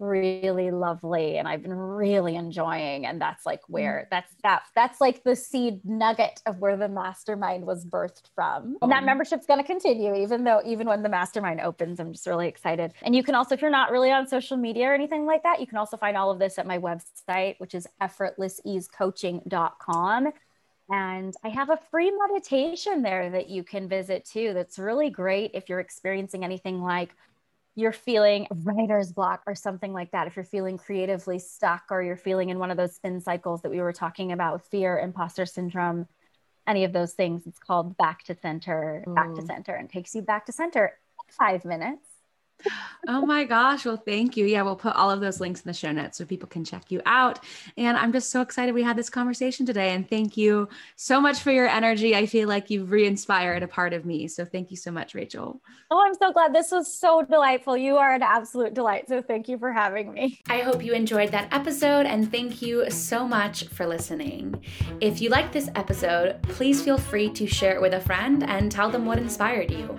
really 0.00 0.70
lovely 0.70 1.36
and 1.36 1.46
I've 1.46 1.62
been 1.62 1.74
really 1.74 2.34
enjoying. 2.34 3.04
And 3.06 3.20
that's 3.20 3.44
like 3.44 3.60
mm. 3.62 3.68
where 3.68 4.08
that's 4.10 4.32
that 4.42 4.62
that's 4.74 4.98
like 5.00 5.22
the 5.22 5.36
seed 5.36 5.84
nugget 5.84 6.40
of 6.46 6.58
where 6.58 6.76
the 6.76 6.88
mastermind 6.88 7.64
was 7.66 7.84
birthed 7.84 8.22
from. 8.34 8.78
And 8.82 8.90
that 8.90 9.04
membership's 9.04 9.46
gonna 9.46 9.62
continue, 9.62 10.16
even 10.16 10.42
though 10.44 10.62
even 10.64 10.88
when 10.88 11.02
the 11.02 11.10
mastermind 11.10 11.60
opens, 11.60 12.00
I'm 12.00 12.12
just 12.12 12.26
really 12.26 12.48
excited. 12.48 12.94
And 13.02 13.14
you 13.14 13.22
can 13.22 13.34
also, 13.34 13.54
if 13.54 13.62
you're 13.62 13.70
not 13.70 13.92
really 13.92 14.10
on 14.10 14.26
social 14.26 14.56
media 14.56 14.86
or 14.86 14.94
anything 14.94 15.26
like 15.26 15.42
that, 15.42 15.60
you 15.60 15.66
can 15.66 15.76
also 15.76 15.98
find 15.98 16.16
all 16.16 16.30
of 16.30 16.38
this 16.38 16.58
at 16.58 16.66
my 16.66 16.78
website, 16.78 17.60
which 17.60 17.74
is 17.74 17.86
effortlesseasecoaching.com. 18.00 20.32
And 20.90 21.34
I 21.44 21.48
have 21.50 21.70
a 21.70 21.78
free 21.90 22.10
meditation 22.10 23.02
there 23.02 23.30
that 23.30 23.48
you 23.48 23.62
can 23.62 23.88
visit 23.88 24.24
too. 24.24 24.52
That's 24.52 24.78
really 24.78 25.08
great 25.08 25.52
if 25.54 25.68
you're 25.68 25.80
experiencing 25.80 26.44
anything 26.44 26.82
like 26.82 27.14
you're 27.76 27.92
feeling 27.92 28.48
writer's 28.64 29.12
block 29.12 29.42
or 29.46 29.54
something 29.54 29.92
like 29.92 30.10
that. 30.10 30.26
If 30.26 30.34
you're 30.34 30.44
feeling 30.44 30.76
creatively 30.76 31.38
stuck 31.38 31.84
or 31.90 32.02
you're 32.02 32.16
feeling 32.16 32.50
in 32.50 32.58
one 32.58 32.72
of 32.72 32.76
those 32.76 32.96
spin 32.96 33.20
cycles 33.20 33.62
that 33.62 33.70
we 33.70 33.80
were 33.80 33.92
talking 33.92 34.32
about, 34.32 34.54
with 34.54 34.66
fear, 34.66 34.98
imposter 34.98 35.46
syndrome, 35.46 36.08
any 36.66 36.82
of 36.84 36.92
those 36.92 37.12
things, 37.12 37.46
it's 37.46 37.60
called 37.60 37.96
back 37.96 38.24
to 38.24 38.34
center, 38.34 39.04
back 39.14 39.34
to 39.36 39.42
center, 39.42 39.74
and 39.74 39.88
takes 39.88 40.14
you 40.14 40.22
back 40.22 40.44
to 40.46 40.52
center 40.52 40.86
in 40.86 41.34
five 41.38 41.64
minutes 41.64 42.09
oh 43.08 43.26
my 43.26 43.44
gosh. 43.44 43.84
Well, 43.84 43.96
thank 43.96 44.36
you. 44.36 44.46
Yeah, 44.46 44.62
we'll 44.62 44.76
put 44.76 44.94
all 44.94 45.10
of 45.10 45.20
those 45.20 45.40
links 45.40 45.60
in 45.60 45.68
the 45.68 45.74
show 45.74 45.92
notes 45.92 46.18
so 46.18 46.24
people 46.24 46.48
can 46.48 46.64
check 46.64 46.90
you 46.90 47.00
out. 47.06 47.40
And 47.76 47.96
I'm 47.96 48.12
just 48.12 48.30
so 48.30 48.40
excited 48.40 48.74
we 48.74 48.82
had 48.82 48.96
this 48.96 49.10
conversation 49.10 49.66
today. 49.66 49.90
And 49.90 50.08
thank 50.08 50.36
you 50.36 50.68
so 50.96 51.20
much 51.20 51.40
for 51.40 51.50
your 51.50 51.66
energy. 51.66 52.14
I 52.14 52.26
feel 52.26 52.48
like 52.48 52.70
you've 52.70 52.90
re 52.90 53.06
inspired 53.06 53.62
a 53.62 53.68
part 53.68 53.92
of 53.92 54.04
me. 54.04 54.28
So 54.28 54.44
thank 54.44 54.70
you 54.70 54.76
so 54.76 54.90
much, 54.90 55.14
Rachael. 55.14 55.60
Oh, 55.90 56.02
I'm 56.04 56.14
so 56.14 56.32
glad. 56.32 56.54
This 56.54 56.70
was 56.70 56.92
so 56.92 57.22
delightful. 57.22 57.76
You 57.76 57.96
are 57.96 58.14
an 58.14 58.22
absolute 58.22 58.74
delight. 58.74 59.08
So 59.08 59.22
thank 59.22 59.48
you 59.48 59.58
for 59.58 59.72
having 59.72 60.12
me. 60.12 60.40
I 60.48 60.60
hope 60.60 60.84
you 60.84 60.92
enjoyed 60.92 61.32
that 61.32 61.52
episode. 61.52 62.06
And 62.06 62.30
thank 62.30 62.62
you 62.62 62.88
so 62.90 63.26
much 63.26 63.64
for 63.64 63.86
listening. 63.86 64.62
If 65.00 65.20
you 65.20 65.30
liked 65.30 65.52
this 65.52 65.68
episode, 65.74 66.42
please 66.42 66.82
feel 66.82 66.98
free 66.98 67.30
to 67.30 67.46
share 67.46 67.74
it 67.74 67.80
with 67.80 67.94
a 67.94 68.00
friend 68.00 68.44
and 68.44 68.70
tell 68.70 68.90
them 68.90 69.06
what 69.06 69.18
inspired 69.18 69.70
you. 69.70 69.98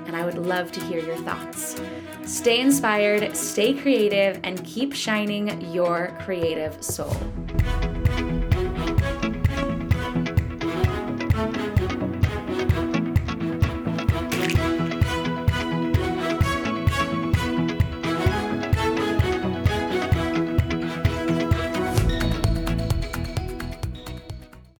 And 0.05 0.15
I 0.15 0.25
would 0.25 0.37
love 0.37 0.71
to 0.73 0.79
hear 0.81 0.99
your 0.99 1.17
thoughts. 1.17 1.81
Stay 2.25 2.59
inspired, 2.59 3.35
stay 3.35 3.73
creative, 3.73 4.39
and 4.43 4.63
keep 4.65 4.93
shining 4.93 5.61
your 5.71 6.17
creative 6.21 6.83
soul. 6.83 7.15